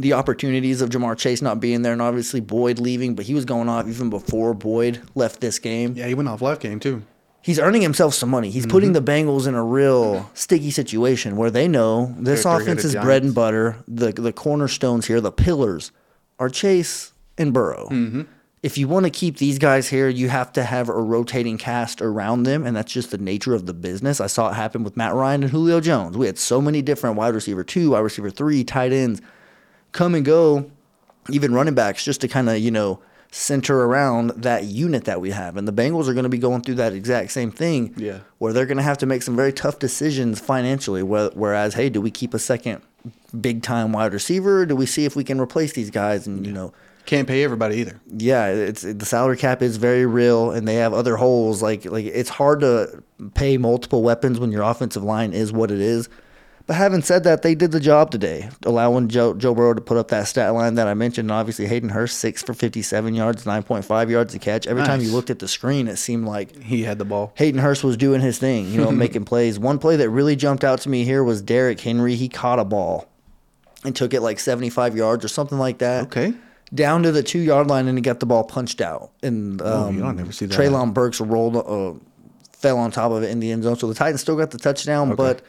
the 0.00 0.12
opportunities 0.12 0.80
of 0.80 0.90
Ja'Marr 0.90 1.16
Chase 1.16 1.42
not 1.42 1.60
being 1.60 1.82
there 1.82 1.92
and 1.92 2.02
obviously 2.02 2.40
Boyd 2.40 2.78
leaving, 2.78 3.14
but 3.14 3.26
he 3.26 3.34
was 3.34 3.44
going 3.44 3.68
off 3.68 3.88
even 3.88 4.10
before 4.10 4.54
Boyd 4.54 5.00
left 5.14 5.40
this 5.40 5.58
game. 5.58 5.94
Yeah, 5.96 6.06
he 6.06 6.14
went 6.14 6.28
off 6.28 6.42
left 6.42 6.62
game 6.62 6.80
too. 6.80 7.02
He's 7.42 7.58
earning 7.58 7.80
himself 7.80 8.12
some 8.12 8.28
money. 8.28 8.50
He's 8.50 8.66
putting 8.66 8.92
mm-hmm. 8.92 9.04
the 9.04 9.12
Bengals 9.12 9.46
in 9.46 9.54
a 9.54 9.64
real 9.64 10.30
sticky 10.34 10.70
situation 10.70 11.36
where 11.36 11.50
they 11.50 11.68
know 11.68 12.14
this 12.18 12.44
They're 12.44 12.60
offense 12.60 12.84
is 12.84 12.94
bread 12.94 13.22
and 13.22 13.34
butter. 13.34 13.76
The 13.88 14.12
the 14.12 14.32
cornerstones 14.32 15.06
here, 15.06 15.22
the 15.22 15.32
pillars, 15.32 15.90
are 16.38 16.50
Chase 16.50 17.12
and 17.38 17.54
Burrow. 17.54 17.88
Mm-hmm. 17.90 18.22
If 18.62 18.76
you 18.76 18.88
want 18.88 19.06
to 19.06 19.10
keep 19.10 19.38
these 19.38 19.58
guys 19.58 19.88
here, 19.88 20.10
you 20.10 20.28
have 20.28 20.52
to 20.52 20.64
have 20.64 20.90
a 20.90 20.92
rotating 20.92 21.56
cast 21.56 22.02
around 22.02 22.42
them, 22.42 22.66
and 22.66 22.76
that's 22.76 22.92
just 22.92 23.10
the 23.10 23.16
nature 23.16 23.54
of 23.54 23.64
the 23.64 23.72
business. 23.72 24.20
I 24.20 24.26
saw 24.26 24.50
it 24.50 24.54
happen 24.54 24.84
with 24.84 24.98
Matt 24.98 25.14
Ryan 25.14 25.44
and 25.44 25.50
Julio 25.50 25.80
Jones. 25.80 26.18
We 26.18 26.26
had 26.26 26.36
so 26.36 26.60
many 26.60 26.82
different 26.82 27.16
wide 27.16 27.34
receiver 27.34 27.64
two, 27.64 27.92
wide 27.92 28.00
receiver 28.00 28.28
three, 28.28 28.64
tight 28.64 28.92
ends 28.92 29.22
come 29.92 30.14
and 30.14 30.24
go, 30.24 30.70
even 31.30 31.52
running 31.54 31.74
backs, 31.74 32.04
just 32.04 32.20
to 32.22 32.28
kind 32.28 32.48
of, 32.48 32.58
you 32.58 32.70
know, 32.70 33.00
center 33.32 33.84
around 33.84 34.30
that 34.30 34.64
unit 34.64 35.04
that 35.04 35.20
we 35.20 35.30
have. 35.30 35.56
And 35.56 35.68
the 35.68 35.72
Bengals 35.72 36.08
are 36.08 36.14
going 36.14 36.24
to 36.24 36.28
be 36.28 36.38
going 36.38 36.62
through 36.62 36.74
that 36.76 36.92
exact 36.92 37.30
same 37.30 37.50
thing. 37.52 37.94
Yeah. 37.96 38.20
Where 38.38 38.52
they're 38.52 38.66
going 38.66 38.78
to 38.78 38.82
have 38.82 38.98
to 38.98 39.06
make 39.06 39.22
some 39.22 39.36
very 39.36 39.52
tough 39.52 39.78
decisions 39.78 40.40
financially. 40.40 41.02
Whereas, 41.02 41.74
hey, 41.74 41.90
do 41.90 42.00
we 42.00 42.10
keep 42.10 42.34
a 42.34 42.38
second 42.40 42.82
big 43.40 43.62
time 43.62 43.92
wide 43.92 44.12
receiver? 44.12 44.66
Do 44.66 44.74
we 44.74 44.86
see 44.86 45.04
if 45.04 45.14
we 45.14 45.22
can 45.24 45.40
replace 45.40 45.72
these 45.74 45.90
guys? 45.90 46.26
And, 46.26 46.44
you 46.44 46.52
know, 46.52 46.72
Can't 47.06 47.28
pay 47.28 47.44
everybody 47.44 47.76
either. 47.76 48.00
yeah, 48.08 48.46
it's 48.48 48.82
the 48.82 49.06
salary 49.06 49.36
cap 49.36 49.62
is 49.62 49.76
very 49.76 50.06
real, 50.06 50.50
and 50.50 50.66
they 50.66 50.74
have 50.76 50.92
other 50.92 51.16
holes. 51.16 51.62
Like 51.62 51.84
like 51.84 52.04
it's 52.06 52.30
hard 52.30 52.60
to 52.60 53.02
pay 53.34 53.56
multiple 53.58 54.02
weapons 54.02 54.38
when 54.40 54.50
your 54.52 54.62
offensive 54.62 55.02
line 55.04 55.32
is 55.32 55.52
what 55.52 55.70
it 55.70 55.80
is. 55.80 56.08
But 56.70 56.76
having 56.76 57.02
said 57.02 57.24
that, 57.24 57.42
they 57.42 57.56
did 57.56 57.72
the 57.72 57.80
job 57.80 58.12
today, 58.12 58.48
allowing 58.64 59.08
Joe 59.08 59.34
Joe 59.34 59.56
Burrow 59.56 59.74
to 59.74 59.80
put 59.80 59.96
up 59.96 60.06
that 60.08 60.28
stat 60.28 60.54
line 60.54 60.76
that 60.76 60.86
I 60.86 60.94
mentioned. 60.94 61.28
And 61.28 61.32
obviously, 61.32 61.66
Hayden 61.66 61.88
Hurst 61.88 62.18
six 62.18 62.44
for 62.44 62.54
fifty 62.54 62.80
seven 62.80 63.12
yards, 63.16 63.44
nine 63.44 63.64
point 63.64 63.84
five 63.84 64.08
yards 64.08 64.36
a 64.36 64.38
catch. 64.38 64.68
Every 64.68 64.84
time 64.84 65.00
you 65.00 65.10
looked 65.10 65.30
at 65.30 65.40
the 65.40 65.48
screen, 65.48 65.88
it 65.88 65.96
seemed 65.96 66.26
like 66.28 66.56
He 66.62 66.84
had 66.84 66.98
the 67.00 67.04
ball. 67.04 67.32
Hayden 67.34 67.60
Hurst 67.60 67.82
was 67.82 67.96
doing 67.96 68.20
his 68.20 68.38
thing, 68.38 68.70
you 68.70 68.80
know, 68.80 68.92
making 68.92 69.24
plays. 69.24 69.58
One 69.58 69.80
play 69.80 69.96
that 69.96 70.10
really 70.10 70.36
jumped 70.36 70.62
out 70.62 70.80
to 70.82 70.88
me 70.88 71.02
here 71.02 71.24
was 71.24 71.42
Derrick 71.42 71.80
Henry. 71.80 72.14
He 72.14 72.28
caught 72.28 72.60
a 72.60 72.64
ball 72.64 73.08
and 73.84 73.96
took 73.96 74.14
it 74.14 74.20
like 74.20 74.38
75 74.38 74.96
yards 74.96 75.24
or 75.24 75.28
something 75.28 75.58
like 75.58 75.78
that. 75.78 76.04
Okay. 76.04 76.34
Down 76.72 77.02
to 77.02 77.10
the 77.10 77.24
two 77.24 77.40
yard 77.40 77.66
line 77.66 77.88
and 77.88 77.98
he 77.98 78.02
got 78.02 78.20
the 78.20 78.26
ball 78.26 78.44
punched 78.44 78.80
out. 78.80 79.10
And 79.24 79.60
um, 79.60 79.66
Oh, 79.66 79.90
you 79.90 79.98
don't 80.02 80.14
never 80.14 80.30
see 80.30 80.46
that. 80.46 80.56
Treylon 80.56 80.94
Burks 80.94 81.20
rolled, 81.20 81.56
uh, 81.56 81.98
fell 82.52 82.78
on 82.78 82.92
top 82.92 83.10
of 83.10 83.24
it 83.24 83.30
in 83.30 83.40
the 83.40 83.50
end 83.50 83.64
zone. 83.64 83.74
So 83.74 83.88
the 83.88 83.94
Titans 83.94 84.20
still 84.20 84.36
got 84.36 84.52
the 84.52 84.58
touchdown, 84.58 85.16
but 85.16 85.42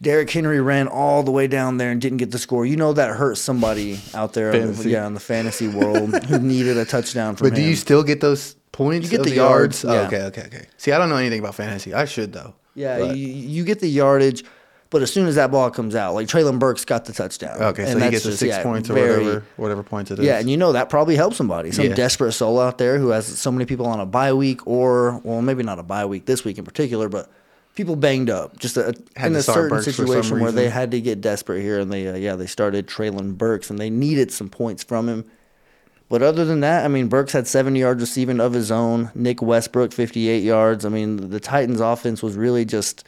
Derrick 0.00 0.30
Henry 0.30 0.60
ran 0.60 0.86
all 0.86 1.22
the 1.24 1.32
way 1.32 1.48
down 1.48 1.76
there 1.78 1.90
and 1.90 2.00
didn't 2.00 2.18
get 2.18 2.30
the 2.30 2.38
score. 2.38 2.64
You 2.64 2.76
know 2.76 2.92
that 2.92 3.16
hurts 3.16 3.40
somebody 3.40 3.98
out 4.14 4.32
there, 4.32 4.52
in 4.52 4.60
the, 4.68 4.72
Fantasy. 4.72 4.90
yeah, 4.90 5.06
in 5.06 5.14
the 5.14 5.20
fantasy 5.20 5.66
world 5.68 6.14
who 6.26 6.38
needed 6.40 6.76
a 6.76 6.84
touchdown 6.84 7.34
from 7.34 7.48
But 7.48 7.56
do 7.56 7.62
him. 7.62 7.70
you 7.70 7.76
still 7.76 8.04
get 8.04 8.20
those 8.20 8.54
points? 8.70 9.06
You 9.06 9.10
get 9.10 9.20
of 9.20 9.26
the 9.26 9.34
yards, 9.34 9.84
Oh, 9.84 9.92
yeah. 9.92 10.06
okay, 10.06 10.22
okay, 10.24 10.42
okay. 10.42 10.66
See, 10.76 10.92
I 10.92 10.98
don't 10.98 11.08
know 11.08 11.16
anything 11.16 11.40
about 11.40 11.56
fantasy. 11.56 11.94
I 11.94 12.04
should 12.04 12.32
though. 12.32 12.54
Yeah, 12.76 13.10
you, 13.12 13.26
you 13.26 13.64
get 13.64 13.80
the 13.80 13.88
yardage, 13.88 14.44
but 14.90 15.02
as 15.02 15.12
soon 15.12 15.26
as 15.26 15.34
that 15.34 15.50
ball 15.50 15.68
comes 15.72 15.96
out, 15.96 16.14
like 16.14 16.28
Treylon 16.28 16.60
Burks 16.60 16.84
got 16.84 17.04
the 17.04 17.12
touchdown. 17.12 17.60
Okay, 17.60 17.84
so 17.84 17.90
And 17.90 18.02
he 18.04 18.10
gets 18.10 18.22
the 18.22 18.36
six 18.36 18.50
yeah, 18.56 18.62
points 18.62 18.88
or 18.88 18.94
very- 18.94 19.24
whatever, 19.24 19.44
whatever 19.56 19.82
points 19.82 20.12
it 20.12 20.20
is. 20.20 20.24
Yeah, 20.24 20.38
and 20.38 20.48
you 20.48 20.56
know 20.56 20.70
that 20.72 20.90
probably 20.90 21.16
helps 21.16 21.36
somebody. 21.36 21.72
Some 21.72 21.86
Yeah. 21.86 21.94
desperate 21.96 22.30
soul 22.32 22.60
out 22.60 22.78
there 22.78 22.98
who 23.00 23.08
has 23.08 23.26
so 23.26 23.50
many 23.50 23.64
people 23.64 23.86
on 23.86 23.98
a 23.98 24.06
bye 24.06 24.32
week, 24.32 24.64
or 24.64 25.20
well, 25.24 25.42
maybe 25.42 25.64
not 25.64 25.80
a 25.80 25.82
bye 25.82 26.06
week 26.06 26.26
this 26.26 26.44
week 26.44 26.56
in 26.56 26.64
particular, 26.64 27.08
but 27.08 27.28
people 27.78 27.94
banged 27.94 28.28
up. 28.28 28.58
Just 28.58 28.76
a, 28.76 28.92
Had 29.14 29.30
in 29.30 29.36
a 29.36 29.42
certain 29.42 29.68
Burks 29.68 29.84
situation 29.84 30.40
where 30.40 30.50
they 30.50 30.68
had 30.68 30.90
to 30.90 31.00
get 31.00 31.20
desperate 31.20 31.62
here, 31.62 31.78
and 31.78 31.92
they 31.92 32.08
uh, 32.08 32.16
yeah 32.16 32.34
they 32.34 32.46
started 32.46 32.88
Treylon 32.88 33.38
Burks, 33.38 33.70
and 33.70 33.78
they 33.78 33.88
needed 33.88 34.32
some 34.32 34.48
points 34.50 34.82
from 34.82 35.08
him. 35.08 35.24
But 36.08 36.22
other 36.22 36.44
than 36.44 36.60
that, 36.60 36.84
I 36.84 36.88
mean, 36.88 37.06
Burks 37.08 37.32
had 37.32 37.46
70 37.46 37.78
yards 37.78 38.00
receiving 38.00 38.40
of 38.40 38.52
his 38.52 38.72
own. 38.72 39.12
Nick 39.14 39.40
Westbrook, 39.42 39.92
58 39.92 40.42
yards. 40.42 40.84
I 40.84 40.88
mean, 40.88 41.30
the 41.30 41.38
Titans' 41.38 41.80
offense 41.80 42.22
was 42.22 42.34
really 42.34 42.64
just. 42.64 43.04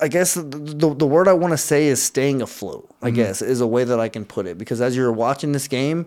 I 0.00 0.08
guess 0.08 0.34
the, 0.34 0.42
the, 0.42 0.94
the 0.94 1.06
word 1.06 1.28
I 1.28 1.34
want 1.34 1.52
to 1.52 1.58
say 1.58 1.86
is 1.86 2.02
staying 2.02 2.42
afloat, 2.42 2.88
I 3.00 3.10
guess, 3.10 3.42
is 3.42 3.60
a 3.60 3.66
way 3.66 3.84
that 3.84 4.00
I 4.00 4.08
can 4.08 4.24
put 4.24 4.46
it. 4.46 4.58
Because 4.58 4.80
as 4.80 4.96
you're 4.96 5.12
watching 5.12 5.52
this 5.52 5.68
game, 5.68 6.06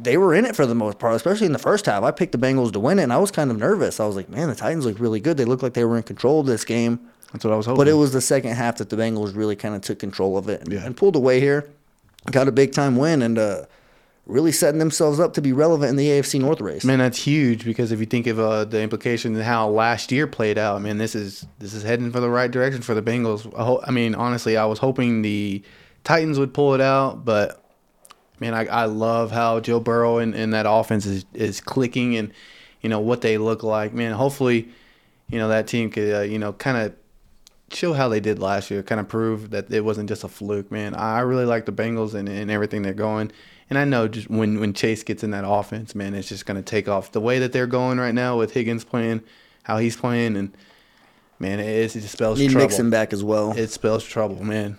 they 0.00 0.16
were 0.16 0.34
in 0.34 0.44
it 0.44 0.56
for 0.56 0.66
the 0.66 0.74
most 0.74 0.98
part, 0.98 1.14
especially 1.14 1.46
in 1.46 1.52
the 1.52 1.58
first 1.58 1.86
half. 1.86 2.02
I 2.02 2.10
picked 2.10 2.32
the 2.32 2.38
Bengals 2.38 2.72
to 2.72 2.80
win 2.80 2.98
it, 2.98 3.04
and 3.04 3.12
I 3.12 3.18
was 3.18 3.30
kind 3.30 3.50
of 3.50 3.56
nervous. 3.58 4.00
I 4.00 4.06
was 4.06 4.16
like, 4.16 4.28
man, 4.28 4.48
the 4.48 4.54
Titans 4.54 4.84
look 4.84 4.98
really 4.98 5.20
good. 5.20 5.36
They 5.36 5.44
look 5.44 5.62
like 5.62 5.74
they 5.74 5.84
were 5.84 5.96
in 5.96 6.02
control 6.02 6.40
of 6.40 6.46
this 6.46 6.64
game. 6.64 6.98
That's 7.32 7.44
what 7.44 7.52
I 7.52 7.56
was 7.56 7.66
hoping. 7.66 7.78
But 7.78 7.88
it 7.88 7.92
was 7.94 8.12
the 8.12 8.20
second 8.20 8.54
half 8.54 8.78
that 8.78 8.90
the 8.90 8.96
Bengals 8.96 9.36
really 9.36 9.54
kind 9.56 9.74
of 9.74 9.82
took 9.82 9.98
control 9.98 10.36
of 10.38 10.48
it 10.48 10.62
and, 10.62 10.72
Yeah. 10.72 10.84
and 10.84 10.96
pulled 10.96 11.14
away 11.14 11.40
here. 11.40 11.68
Got 12.30 12.48
a 12.48 12.52
big 12.52 12.72
time 12.72 12.96
win 12.96 13.22
and 13.22 13.38
uh, 13.38 13.66
really 14.26 14.50
setting 14.50 14.78
themselves 14.78 15.20
up 15.20 15.34
to 15.34 15.40
be 15.42 15.52
relevant 15.52 15.90
in 15.90 15.96
the 15.96 16.08
AFC 16.08 16.40
North 16.40 16.60
race. 16.60 16.84
Man, 16.84 16.98
that's 16.98 17.22
huge 17.22 17.64
because 17.64 17.92
if 17.92 18.00
you 18.00 18.06
think 18.06 18.26
of 18.26 18.40
uh, 18.40 18.64
the 18.64 18.80
implication 18.82 19.34
and 19.34 19.44
how 19.44 19.68
last 19.68 20.10
year 20.10 20.26
played 20.26 20.58
out, 20.58 20.80
man, 20.82 20.98
this 20.98 21.14
is 21.14 21.46
this 21.58 21.72
is 21.74 21.82
heading 21.84 22.10
for 22.10 22.20
the 22.20 22.28
right 22.30 22.50
direction 22.50 22.82
for 22.82 22.94
the 22.94 23.02
Bengals. 23.02 23.46
I, 23.56 23.62
ho- 23.64 23.82
I 23.86 23.90
mean, 23.92 24.14
honestly, 24.14 24.56
I 24.56 24.64
was 24.64 24.78
hoping 24.80 25.22
the 25.22 25.62
Titans 26.04 26.38
would 26.38 26.52
pull 26.52 26.74
it 26.74 26.80
out, 26.80 27.24
but 27.24 27.62
man, 28.40 28.54
I, 28.54 28.66
I 28.66 28.84
love 28.86 29.30
how 29.30 29.60
Joe 29.60 29.80
Burrow 29.80 30.18
and, 30.18 30.34
and 30.34 30.52
that 30.54 30.66
offense 30.68 31.06
is, 31.06 31.24
is 31.34 31.60
clicking 31.60 32.16
and 32.16 32.32
you 32.80 32.88
know 32.88 33.00
what 33.00 33.20
they 33.20 33.38
look 33.38 33.62
like. 33.62 33.92
Man, 33.92 34.12
hopefully, 34.12 34.68
you 35.28 35.38
know 35.38 35.48
that 35.48 35.66
team 35.66 35.90
could 35.90 36.14
uh, 36.14 36.20
you 36.20 36.38
know 36.38 36.52
kind 36.52 36.76
of 36.78 36.94
show 37.72 37.92
how 37.92 38.08
they 38.08 38.20
did 38.20 38.38
last 38.38 38.70
year, 38.70 38.82
kind 38.82 39.00
of 39.00 39.08
prove 39.08 39.50
that 39.50 39.70
it 39.70 39.84
wasn't 39.84 40.08
just 40.08 40.24
a 40.24 40.28
fluke, 40.28 40.70
man. 40.70 40.94
I 40.94 41.20
really 41.20 41.44
like 41.44 41.66
the 41.66 41.72
Bengals 41.72 42.14
and, 42.14 42.28
and 42.28 42.50
everything 42.50 42.82
they're 42.82 42.94
going. 42.94 43.30
And 43.68 43.78
I 43.78 43.84
know 43.84 44.08
just 44.08 44.30
when, 44.30 44.58
when 44.60 44.72
Chase 44.72 45.02
gets 45.02 45.22
in 45.22 45.32
that 45.32 45.44
offense, 45.46 45.94
man, 45.94 46.14
it's 46.14 46.28
just 46.30 46.46
going 46.46 46.56
to 46.56 46.62
take 46.62 46.88
off. 46.88 47.12
The 47.12 47.20
way 47.20 47.38
that 47.40 47.52
they're 47.52 47.66
going 47.66 47.98
right 47.98 48.14
now 48.14 48.38
with 48.38 48.54
Higgins 48.54 48.84
playing, 48.84 49.22
how 49.64 49.76
he's 49.76 49.94
playing, 49.96 50.36
and 50.36 50.56
man, 51.38 51.60
it, 51.60 51.66
is- 51.68 51.94
it 51.94 52.00
just 52.00 52.14
spells 52.14 52.38
Need 52.38 52.52
trouble. 52.52 52.66
Mixon 52.68 52.88
back 52.88 53.12
as 53.12 53.22
well. 53.22 53.52
It 53.54 53.70
spells 53.70 54.04
trouble, 54.04 54.42
man. 54.42 54.78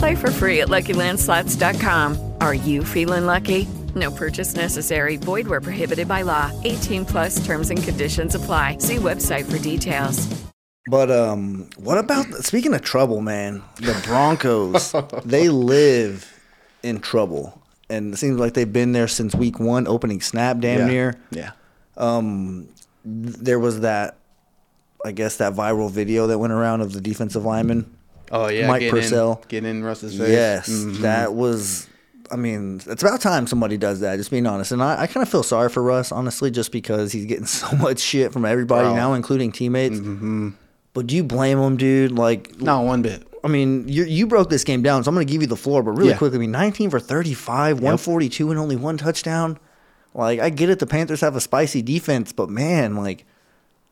Play 0.00 0.14
for 0.16 0.30
free 0.30 0.60
at 0.62 0.68
LuckyLandSlots.com. 0.68 2.34
Are 2.40 2.54
you 2.54 2.84
feeling 2.84 3.26
lucky? 3.26 3.66
No 3.94 4.10
purchase 4.10 4.54
necessary. 4.54 5.16
Void 5.16 5.46
where 5.46 5.60
prohibited 5.60 6.08
by 6.08 6.22
law. 6.22 6.50
18 6.64 7.04
plus 7.04 7.44
terms 7.44 7.70
and 7.70 7.82
conditions 7.82 8.34
apply. 8.34 8.78
See 8.78 8.96
website 8.96 9.50
for 9.50 9.58
details. 9.58 10.26
But 10.90 11.10
um, 11.10 11.68
what 11.76 11.98
about 11.98 12.26
speaking 12.44 12.72
of 12.74 12.82
trouble, 12.82 13.20
man? 13.20 13.62
The 13.76 14.00
Broncos, 14.06 14.94
they 15.24 15.48
live 15.50 16.26
in 16.82 17.00
trouble, 17.00 17.60
and 17.90 18.14
it 18.14 18.16
seems 18.16 18.40
like 18.40 18.54
they've 18.54 18.72
been 18.72 18.92
there 18.92 19.06
since 19.08 19.34
week 19.34 19.60
one, 19.60 19.86
opening 19.86 20.20
snap, 20.22 20.58
damn 20.60 20.80
Yeah. 20.80 20.86
near. 20.86 21.14
Yeah. 21.30 21.50
Um, 21.98 22.68
there 23.04 23.58
was 23.58 23.80
that, 23.80 24.16
I 25.04 25.12
guess 25.12 25.36
that 25.36 25.52
viral 25.52 25.90
video 25.90 26.26
that 26.28 26.38
went 26.38 26.52
around 26.54 26.80
of 26.80 26.92
the 26.94 27.00
defensive 27.02 27.44
lineman. 27.44 27.94
Oh 28.30 28.48
yeah, 28.48 28.66
Mike 28.68 28.80
getting 28.80 28.94
Purcell. 29.00 29.40
in, 29.42 29.48
getting 29.48 29.70
in 29.70 29.82
Russ's 29.84 30.16
face. 30.18 30.28
Yes, 30.28 30.68
Mhm. 30.70 30.98
that 30.98 31.34
was. 31.34 31.86
I 32.32 32.36
mean, 32.36 32.80
it's 32.86 33.02
about 33.02 33.20
time 33.20 33.48
somebody 33.48 33.76
does 33.76 34.00
that. 34.00 34.16
Just 34.16 34.30
being 34.30 34.46
honest, 34.46 34.70
and 34.70 34.82
I, 34.82 35.02
I 35.02 35.06
kind 35.08 35.22
of 35.22 35.28
feel 35.28 35.42
sorry 35.42 35.68
for 35.68 35.82
Russ, 35.82 36.12
honestly, 36.12 36.50
just 36.50 36.70
because 36.70 37.10
he's 37.10 37.24
getting 37.26 37.46
so 37.60 37.74
much 37.76 37.98
shit 37.98 38.32
from 38.32 38.44
everybody 38.44 38.86
Bro. 38.86 38.94
now, 38.94 39.12
including 39.14 39.50
teammates. 39.50 39.98
Mm-hmm. 39.98 40.50
But 40.94 41.06
do 41.08 41.16
you 41.16 41.24
blame 41.24 41.58
him, 41.58 41.76
dude? 41.76 42.12
Like, 42.12 42.60
not 42.60 42.84
one 42.84 43.02
bit. 43.02 43.26
I 43.42 43.48
mean, 43.48 43.88
you 43.88 44.04
you 44.04 44.26
broke 44.28 44.48
this 44.50 44.62
game 44.64 44.82
down, 44.82 45.02
so 45.02 45.08
I'm 45.08 45.14
going 45.14 45.26
to 45.26 45.32
give 45.32 45.40
you 45.42 45.48
the 45.48 45.56
floor. 45.56 45.82
But 45.82 45.92
really 45.92 46.10
Yeah. 46.10 46.18
quickly, 46.18 46.36
I 46.38 46.40
mean, 46.40 46.50
19 46.52 46.90
for 46.90 47.00
35, 47.00 47.80
142, 47.80 48.50
and 48.50 48.60
only 48.60 48.76
one 48.76 48.96
touchdown. 48.96 49.58
Like, 50.14 50.38
I 50.40 50.50
get 50.50 50.68
it. 50.70 50.78
The 50.78 50.86
Panthers 50.86 51.20
have 51.22 51.34
a 51.36 51.40
spicy 51.40 51.82
defense, 51.82 52.32
but 52.32 52.48
man, 52.50 52.96
like, 52.96 53.24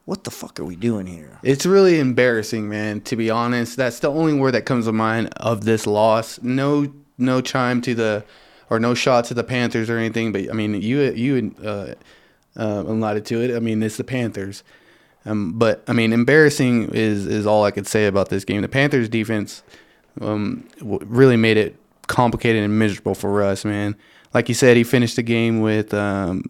what 0.09 0.25
the 0.25 0.31
fuck 0.31 0.59
are 0.59 0.65
we 0.65 0.75
doing 0.75 1.07
here? 1.07 1.39
It's 1.43 1.67
really 1.67 2.01
embarrassing, 2.01 2.67
man. 2.67 3.03
To 3.03 3.15
be 3.15 3.29
honest, 3.29 3.77
that's 3.77 3.99
the 3.99 4.11
only 4.11 4.33
word 4.33 4.53
that 4.53 4.63
comes 4.63 4.87
to 4.87 4.93
mind 4.93 5.29
of 5.37 5.67
this 5.67 5.87
loss. 5.87 6.41
No, 6.41 6.91
no 7.19 7.43
chime 7.43 7.83
to 7.83 7.95
the, 7.95 8.25
or 8.71 8.81
no 8.81 8.95
shot 8.95 9.27
to 9.27 9.35
the 9.35 9.45
Panthers 9.45 9.91
or 9.91 9.99
anything. 9.99 10.33
But 10.33 10.49
I 10.49 10.55
mean, 10.55 10.81
you 10.81 11.03
you 11.13 11.55
uh, 11.63 11.93
uh, 12.57 12.85
alluded 12.87 13.27
to 13.27 13.43
it. 13.43 13.55
I 13.55 13.59
mean, 13.59 13.83
it's 13.83 13.99
the 13.99 14.05
Panthers. 14.05 14.65
Um, 15.27 15.59
but 15.59 15.85
I 15.87 15.93
mean, 15.93 16.15
embarrassing 16.15 16.89
is 16.95 17.27
is 17.27 17.47
all 17.47 17.65
I 17.65 17.71
could 17.71 17.87
say 17.87 18.07
about 18.07 18.31
this 18.31 18.47
game. 18.47 18.63
The 18.63 18.69
Panthers 18.69 19.11
defense 19.11 19.63
um, 20.23 20.67
really 20.81 21.37
made 21.37 21.59
it 21.59 21.77
complicated 22.07 22.63
and 22.63 22.79
miserable 22.79 23.15
for 23.15 23.43
us, 23.43 23.63
man. 23.63 23.95
Like 24.33 24.49
you 24.49 24.55
said, 24.55 24.79
he 24.79 24.85
finished 24.85 25.17
the 25.17 25.23
game 25.23 25.61
with 25.61 25.93
um, 25.93 26.45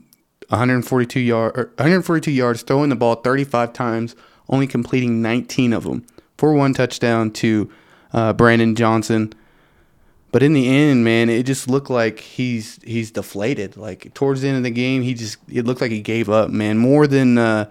142 0.48 1.20
yard, 1.20 1.52
or 1.56 1.64
142 1.76 2.30
yards, 2.30 2.62
throwing 2.62 2.90
the 2.90 2.96
ball 2.96 3.16
35 3.16 3.72
times, 3.72 4.16
only 4.48 4.66
completing 4.66 5.20
19 5.22 5.72
of 5.72 5.84
them 5.84 6.06
for 6.36 6.54
one 6.54 6.72
touchdown 6.72 7.30
to 7.32 7.70
uh, 8.12 8.32
Brandon 8.32 8.74
Johnson. 8.74 9.32
But 10.30 10.42
in 10.42 10.52
the 10.52 10.68
end, 10.68 11.04
man, 11.04 11.30
it 11.30 11.44
just 11.44 11.68
looked 11.68 11.90
like 11.90 12.20
he's 12.20 12.78
he's 12.82 13.10
deflated. 13.10 13.76
Like 13.76 14.12
towards 14.14 14.42
the 14.42 14.48
end 14.48 14.58
of 14.58 14.62
the 14.62 14.70
game, 14.70 15.02
he 15.02 15.14
just 15.14 15.38
it 15.48 15.64
looked 15.64 15.80
like 15.80 15.90
he 15.90 16.00
gave 16.00 16.28
up, 16.28 16.50
man. 16.50 16.76
More 16.76 17.06
than 17.06 17.38
uh, 17.38 17.70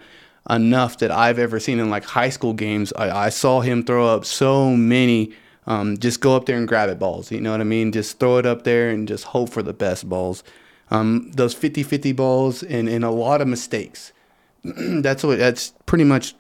enough 0.50 0.98
that 1.00 1.12
I've 1.12 1.40
ever 1.40 1.60
seen 1.60 1.80
in 1.80 1.90
like 1.90 2.04
high 2.04 2.30
school 2.30 2.54
games. 2.54 2.92
I, 2.94 3.26
I 3.26 3.30
saw 3.30 3.62
him 3.62 3.84
throw 3.84 4.08
up 4.08 4.26
so 4.26 4.76
many. 4.76 5.34
Um, 5.68 5.98
just 5.98 6.22
go 6.22 6.36
up 6.36 6.46
there 6.46 6.58
and 6.58 6.68
grab 6.68 6.90
it 6.90 6.98
balls. 6.98 7.32
You 7.32 7.42
know 7.42 7.52
what 7.52 7.62
I 7.62 7.66
mean? 7.66 7.92
Just 7.92 8.20
throw 8.20 8.38
it 8.38 8.46
up 8.46 8.64
there 8.64 8.90
and 8.90 9.08
just 9.08 9.26
hope 9.26 9.50
for 9.50 9.62
the 9.62 9.74
best 9.74 10.08
balls. 10.08 10.44
Um, 10.90 11.32
those 11.34 11.54
50-50 11.54 12.16
balls 12.16 12.64
and, 12.64 12.88
and 12.88 13.04
a 13.04 13.12
lot 13.12 13.42
of 13.42 13.48
mistakes. 13.48 14.14
that's 14.64 15.24
what 15.24 15.38
that's 15.38 15.74
pretty 15.86 16.04
much 16.04 16.36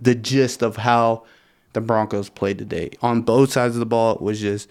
the 0.00 0.14
gist 0.14 0.62
of 0.62 0.76
how 0.76 1.24
the 1.72 1.80
Broncos 1.80 2.28
played 2.28 2.58
today. 2.58 2.90
On 3.02 3.22
both 3.22 3.52
sides 3.52 3.74
of 3.74 3.80
the 3.80 3.86
ball, 3.86 4.14
it 4.14 4.22
was 4.22 4.40
just 4.40 4.68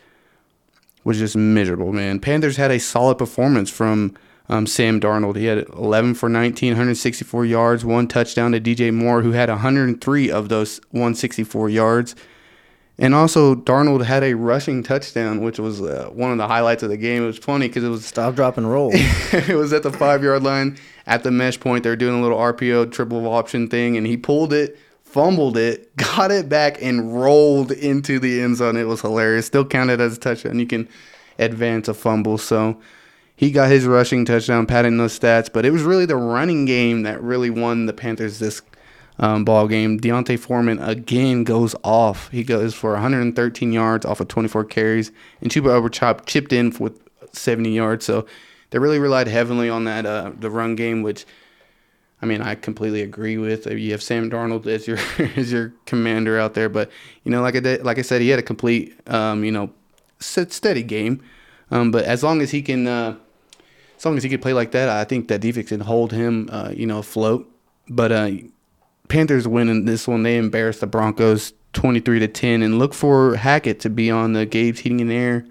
was 1.04 1.20
just 1.20 1.36
miserable, 1.36 1.92
man. 1.92 2.20
Panthers 2.20 2.58
had 2.58 2.72
a 2.72 2.80
solid 2.80 3.18
performance 3.18 3.70
from 3.70 4.16
um, 4.50 4.66
Sam 4.68 5.00
Darnold. 5.00 5.36
He 5.36 5.46
had 5.46 5.68
11 5.70 6.16
for 6.16 6.30
19, 6.30 6.74
164 6.74 7.46
yards, 7.46 7.86
one 7.86 8.08
touchdown 8.08 8.54
to 8.54 8.62
DJ 8.62 8.94
Moore, 8.94 9.22
who 9.22 9.32
had 9.32 9.50
103 9.50 10.32
of 10.32 10.50
those 10.50 10.80
164 10.92 11.70
yards. 11.70 12.16
And 13.00 13.16
also, 13.16 13.56
Darnold 13.56 14.06
had 14.06 14.24
a 14.24 14.36
rushing 14.36 14.84
touchdown, 14.84 15.42
which 15.42 15.58
was 15.58 15.82
uh, 15.82 16.10
one 16.14 16.32
of 16.32 16.38
the 16.38 16.48
highlights 16.48 16.84
of 16.84 16.90
the 16.90 16.98
game. 16.98 17.24
It 17.24 17.28
was 17.28 17.40
funny 17.40 17.68
because 17.68 17.84
it 17.84 17.90
was 17.90 18.06
stop, 18.06 18.36
drop, 18.36 18.58
and 18.58 18.70
roll. 18.70 18.92
it 18.94 19.58
was 19.58 19.74
at 19.74 19.82
the 19.82 19.92
five 19.92 20.24
yard 20.24 20.44
line 20.44 20.78
at 21.08 21.24
the 21.24 21.32
mesh 21.32 21.60
point. 21.60 21.84
They're 21.84 21.96
doing 21.96 22.20
a 22.20 22.22
little 22.22 22.38
RPO 22.38 22.92
triple 22.92 23.26
option 23.28 23.68
thing, 23.68 23.98
and 23.98 24.06
he 24.06 24.16
pulled 24.16 24.54
it, 24.54 24.78
fumbled 25.02 25.58
it, 25.58 25.96
got 25.98 26.30
it 26.30 26.48
back, 26.48 26.82
and 26.84 27.20
rolled 27.20 27.72
into 27.72 28.20
the 28.20 28.42
end 28.42 28.58
zone. 28.58 28.78
It 28.78 28.84
was 28.84 29.02
hilarious. 29.02 29.48
Still 29.48 29.66
counted 29.66 30.00
as 30.00 30.18
a 30.18 30.20
touchdown. 30.20 30.60
You 30.60 30.68
can 30.68 30.88
advance 31.40 31.88
a 31.88 31.96
fumble. 31.96 32.38
So 32.38 32.80
he 33.36 33.50
got 33.50 33.72
his 33.72 33.86
rushing 33.86 34.24
touchdown, 34.24 34.68
padding 34.68 34.98
those 34.98 35.18
stats. 35.18 35.52
But 35.52 35.66
it 35.66 35.72
was 35.72 35.82
really 35.82 36.06
the 36.06 36.16
running 36.16 36.66
game 36.66 37.02
that 37.04 37.22
really 37.24 37.50
won 37.50 37.88
the 37.88 37.94
Panthers 37.94 38.38
this 38.38 38.62
um, 39.20 39.46
ball 39.46 39.68
game. 39.68 39.98
D'Onta 39.98 40.38
Foreman 40.38 40.80
again 40.80 41.44
goes 41.44 41.76
off. 41.84 42.30
He 42.30 42.44
goes 42.44 42.74
for 42.74 42.94
113 42.94 43.72
yards 43.72 44.06
off 44.06 44.20
of 44.20 44.28
24 44.28 44.66
carries, 44.66 45.12
and 45.42 45.52
Chuba 45.52 45.70
Overchop 45.70 46.26
chipped 46.26 46.54
in 46.54 46.76
with 46.80 47.00
70 47.34 47.72
yards. 47.72 48.06
So 48.06 48.26
they 48.70 48.80
really 48.80 49.00
relied 49.00 49.28
heavily 49.28 49.70
on 49.70 49.86
that 49.86 50.06
uh, 50.06 50.32
the 50.38 50.50
run 50.50 50.76
game, 50.76 51.04
which 51.04 51.26
I 52.22 52.26
mean 52.26 52.42
I 52.42 52.56
completely 52.56 53.02
agree 53.02 53.38
with. 53.38 53.68
You 53.68 53.92
have 53.92 54.04
Sam 54.04 54.30
Darnold 54.30 54.66
as 54.68 54.88
your 54.88 54.98
as 55.36 55.52
your 55.52 55.74
commander 55.86 56.40
out 56.40 56.54
there, 56.54 56.70
but 56.70 56.90
you 57.24 57.32
know 57.32 57.42
like 57.42 57.56
I 57.56 57.60
did, 57.60 57.84
like 57.84 58.00
I 58.00 58.02
said, 58.02 58.22
he 58.22 58.30
had 58.30 58.40
a 58.40 58.44
complete 58.44 58.98
um, 59.08 59.44
you 59.44 59.52
know 59.52 59.72
steady 60.20 60.84
game. 60.84 61.22
Um, 61.72 61.92
but 61.92 62.06
as 62.06 62.24
long 62.24 62.42
as 62.42 62.52
he 62.52 62.62
can, 62.62 62.88
uh, 62.88 63.16
as 63.98 64.06
long 64.06 64.18
as 64.18 64.24
he 64.24 64.30
can 64.30 64.40
play 64.40 64.54
like 64.54 64.72
that, 64.72 64.90
I 64.90 65.04
think 65.06 65.28
that 65.30 65.42
defense 65.42 65.70
can 65.70 65.80
hold 65.80 66.12
him, 66.12 66.50
uh, 66.52 66.72
you 66.76 66.86
know, 66.86 67.00
afloat. 67.00 67.50
But 67.90 68.12
uh, 69.12 69.16
win 69.16 69.52
winning 69.52 69.86
this 69.86 70.08
one. 70.08 70.24
They 70.24 70.38
embarrass 70.38 70.80
the 70.80 70.88
Broncos 70.88 71.54
23 71.74 72.20
to 72.20 72.28
10 72.28 72.62
and 72.62 72.80
look 72.80 72.94
for 72.94 73.36
Hackett 73.36 73.80
to 73.82 73.90
be 73.90 74.10
on 74.12 74.34
the 74.34 74.46
Gabe's 74.46 74.80
Heating 74.80 75.02
and 75.02 75.12
Air 75.12 75.46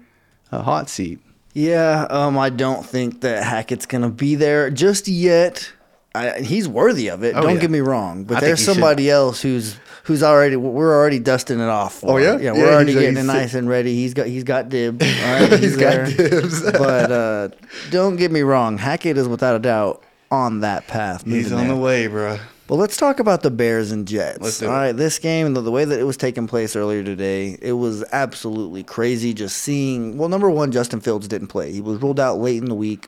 uh, 0.51 0.61
hot 0.61 0.89
seat. 0.89 1.19
Yeah, 1.53 2.07
um, 2.09 2.37
I 2.37 2.49
don't 2.49 2.85
think 2.85 3.21
that 3.21 3.43
Hackett's 3.43 3.85
gonna 3.85 4.09
be 4.09 4.35
there 4.35 4.69
just 4.71 5.07
yet. 5.07 5.71
I, 6.15 6.41
he's 6.41 6.67
worthy 6.67 7.07
of 7.09 7.23
it. 7.23 7.35
Oh, 7.35 7.41
don't 7.41 7.55
yeah. 7.55 7.61
get 7.61 7.71
me 7.71 7.79
wrong, 7.79 8.23
but 8.23 8.37
I 8.37 8.39
there's 8.41 8.59
he 8.59 8.65
should. 8.65 8.73
somebody 8.73 9.09
else 9.09 9.41
who's 9.41 9.77
who's 10.03 10.23
already 10.23 10.55
we're 10.55 10.95
already 10.95 11.19
dusting 11.19 11.59
it 11.59 11.69
off. 11.69 12.03
Oh, 12.03 12.17
yeah? 12.17 12.37
yeah, 12.37 12.37
Yeah, 12.37 12.51
we're 12.53 12.73
already 12.73 12.93
getting 12.93 13.15
he's 13.15 13.23
it 13.23 13.27
nice 13.27 13.53
and 13.53 13.69
ready. 13.69 13.95
He's 13.95 14.13
got 14.13 14.27
he's 14.27 14.43
got 14.43 14.69
dibs. 14.69 15.03
All 15.23 15.39
right, 15.39 15.59
He's 15.59 15.77
got 15.77 16.07
dibs. 16.09 16.61
but 16.71 17.11
uh, 17.11 17.49
don't 17.91 18.15
get 18.15 18.31
me 18.31 18.41
wrong, 18.41 18.77
Hackett 18.77 19.17
is 19.17 19.27
without 19.27 19.55
a 19.55 19.59
doubt 19.59 20.03
on 20.31 20.61
that 20.61 20.87
path. 20.87 21.23
He's 21.25 21.51
on 21.51 21.59
there. 21.59 21.67
the 21.69 21.77
way, 21.77 22.07
bro. 22.07 22.39
But 22.67 22.75
let's 22.75 22.95
talk 22.95 23.19
about 23.19 23.41
the 23.43 23.51
Bears 23.51 23.91
and 23.91 24.07
Jets. 24.07 24.63
All 24.63 24.69
right, 24.69 24.93
this 24.93 25.19
game, 25.19 25.53
the, 25.53 25.61
the 25.61 25.71
way 25.71 25.83
that 25.83 25.99
it 25.99 26.03
was 26.03 26.15
taking 26.17 26.47
place 26.47 26.75
earlier 26.75 27.03
today, 27.03 27.57
it 27.61 27.73
was 27.73 28.03
absolutely 28.13 28.83
crazy. 28.83 29.33
Just 29.33 29.57
seeing, 29.57 30.17
well, 30.17 30.29
number 30.29 30.49
one, 30.49 30.71
Justin 30.71 31.01
Fields 31.01 31.27
didn't 31.27 31.47
play. 31.47 31.71
He 31.73 31.81
was 31.81 32.01
ruled 32.01 32.19
out 32.21 32.39
late 32.39 32.57
in 32.61 32.69
the 32.69 32.75
week. 32.75 33.07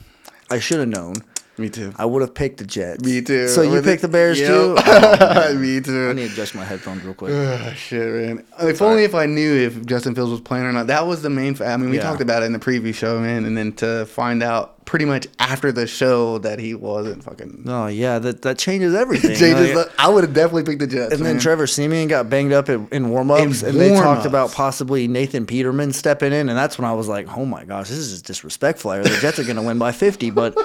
I 0.50 0.58
should 0.60 0.78
have 0.78 0.88
known. 0.88 1.16
Me 1.58 1.68
too. 1.68 1.92
I 1.96 2.06
would 2.06 2.22
have 2.22 2.32
picked 2.34 2.58
the 2.58 2.64
Jets. 2.64 3.04
Me 3.04 3.20
too. 3.20 3.46
So 3.48 3.60
you 3.60 3.82
picked 3.82 4.00
the 4.02 4.08
Bears 4.08 4.40
Yep. 4.40 4.48
too? 4.48 4.74
Oh, 4.78 5.54
Me 5.58 5.80
too. 5.82 6.08
I 6.08 6.12
need 6.14 6.28
to 6.28 6.32
adjust 6.32 6.54
my 6.54 6.64
headphones 6.64 7.04
real 7.04 7.12
quick. 7.12 7.32
Ugh, 7.34 7.74
shit, 7.76 8.00
man. 8.00 8.44
If 8.60 8.80
only 8.80 9.04
if 9.04 9.14
I 9.14 9.26
knew 9.26 9.54
if 9.54 9.84
Justin 9.84 10.14
Fields 10.14 10.30
was 10.30 10.40
playing 10.40 10.64
or 10.64 10.72
not. 10.72 10.86
That 10.86 11.06
was 11.06 11.20
the 11.22 11.28
main. 11.28 11.54
Fa- 11.54 11.66
I 11.66 11.76
mean, 11.76 11.90
we 11.90 11.96
Yeah. 11.96 12.04
talked 12.04 12.22
about 12.22 12.42
it 12.42 12.46
in 12.46 12.52
the 12.52 12.58
preview 12.58 12.94
show, 12.94 13.20
man, 13.20 13.44
and 13.44 13.56
then 13.56 13.72
to 13.74 14.06
find 14.06 14.42
out 14.42 14.81
pretty 14.84 15.04
much 15.04 15.26
after 15.38 15.72
the 15.72 15.86
show 15.86 16.38
that 16.38 16.58
he 16.58 16.74
wasn't 16.74 17.22
fucking. 17.24 17.64
Oh 17.66 17.86
yeah, 17.86 18.18
that 18.18 18.42
that 18.42 18.58
changes 18.58 18.94
everything. 18.94 19.30
changes 19.36 19.74
Like, 19.76 19.86
the- 19.86 19.92
I 20.02 20.08
would 20.08 20.24
have 20.24 20.34
definitely 20.34 20.64
picked 20.64 20.80
the 20.80 20.86
Jets. 20.86 21.14
and 21.14 21.24
then. 21.24 21.38
Trevor 21.38 21.66
Siemian 21.66 22.08
got 22.08 22.28
banged 22.30 22.52
up 22.52 22.68
in, 22.68 22.88
in 22.92 23.10
warm-ups, 23.10 23.62
In 23.62 23.70
and 23.70 23.80
they 23.80 23.90
talked 23.90 24.26
about 24.26 24.52
possibly 24.52 25.08
Nathan 25.08 25.46
Peterman 25.46 25.92
stepping 25.92 26.32
in, 26.32 26.48
and 26.48 26.56
that's 26.58 26.78
when 26.78 26.84
I 26.84 26.92
was 26.92 27.08
like, 27.08 27.36
"Oh 27.36 27.44
my 27.44 27.64
gosh, 27.64 27.88
this 27.88 27.98
is 27.98 28.22
disrespectful." 28.22 28.90
The 28.92 29.18
Jets 29.20 29.38
are 29.38 29.44
going 29.44 29.56
to 29.56 29.62
win 29.62 29.78
by 29.78 29.92
50, 29.92 30.30
but 30.30 30.56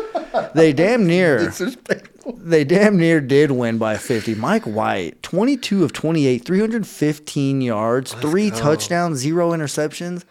they 0.53 0.73
damn 0.73 1.08
near, 1.08 1.51
they 2.38 2.63
damn 2.63 2.97
near 2.97 3.21
did 3.21 3.51
win 3.51 3.77
by 3.77 3.97
50. 3.97 4.36
Mike 4.36 4.63
White, 4.65 5.21
22 5.23 5.84
of 5.84 5.93
28, 5.93 6.45
315 6.45 7.62
yards, 7.62 8.13
three 8.13 8.49
go. 8.49 8.58
touchdowns, 8.58 9.19
zero 9.19 9.51
interceptions. 9.51 10.23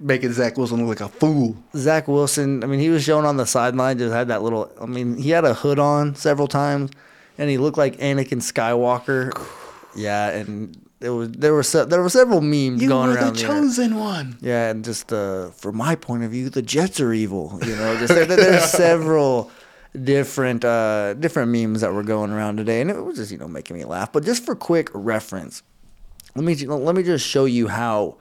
Making 0.00 0.32
Zach 0.32 0.56
Wilson 0.58 0.86
look 0.86 1.00
like 1.00 1.08
a 1.08 1.12
fool. 1.12 1.56
Zach 1.76 2.08
Wilson, 2.08 2.64
I 2.64 2.66
mean, 2.66 2.80
he 2.80 2.88
was 2.90 3.04
shown 3.04 3.24
on 3.24 3.36
the 3.36 3.46
sideline, 3.46 3.98
just 3.98 4.12
had 4.12 4.28
that 4.28 4.42
little, 4.42 4.70
I 4.80 4.86
mean, 4.86 5.16
he 5.16 5.30
had 5.30 5.44
a 5.44 5.54
hood 5.54 5.78
on 5.78 6.14
several 6.14 6.48
times, 6.48 6.90
and 7.38 7.48
he 7.50 7.58
looked 7.58 7.78
like 7.78 7.96
Anakin 7.98 8.40
Skywalker. 8.42 9.32
Yeah, 9.96 10.30
and 10.30 10.76
There 10.98 11.14
was 11.14 11.30
there 11.30 11.52
were 11.54 11.62
se- 11.62 11.84
there 11.84 12.02
were 12.02 12.08
several 12.08 12.40
memes 12.40 12.82
You 12.82 12.88
going 12.88 13.10
were 13.10 13.14
around 13.14 13.36
the 13.36 13.40
chosen 13.42 13.94
one. 13.96 14.36
Yeah, 14.40 14.70
and 14.70 14.84
just 14.84 15.12
uh, 15.12 15.50
from 15.50 15.76
my 15.76 15.94
point 15.94 16.24
of 16.24 16.32
view, 16.32 16.50
the 16.50 16.62
Jets 16.62 16.98
are 16.98 17.12
evil. 17.12 17.56
You 17.64 17.76
know, 17.76 17.96
just 17.98 18.12
there, 18.12 18.26
there's 18.26 18.64
several 18.72 19.52
different 20.02 20.64
uh, 20.64 21.14
different 21.14 21.52
memes 21.52 21.80
that 21.82 21.92
were 21.92 22.02
going 22.02 22.32
around 22.32 22.56
today, 22.56 22.80
and 22.80 22.90
it 22.90 23.04
was 23.04 23.18
just 23.18 23.30
you 23.30 23.38
know 23.38 23.46
making 23.46 23.76
me 23.76 23.84
laugh. 23.84 24.10
But 24.12 24.24
just 24.24 24.44
for 24.44 24.56
quick 24.56 24.90
reference, 24.92 25.62
let 26.34 26.44
me 26.44 26.56
let 26.66 26.96
me 26.96 27.04
just 27.04 27.24
show 27.24 27.44
you 27.44 27.68
how 27.68 28.16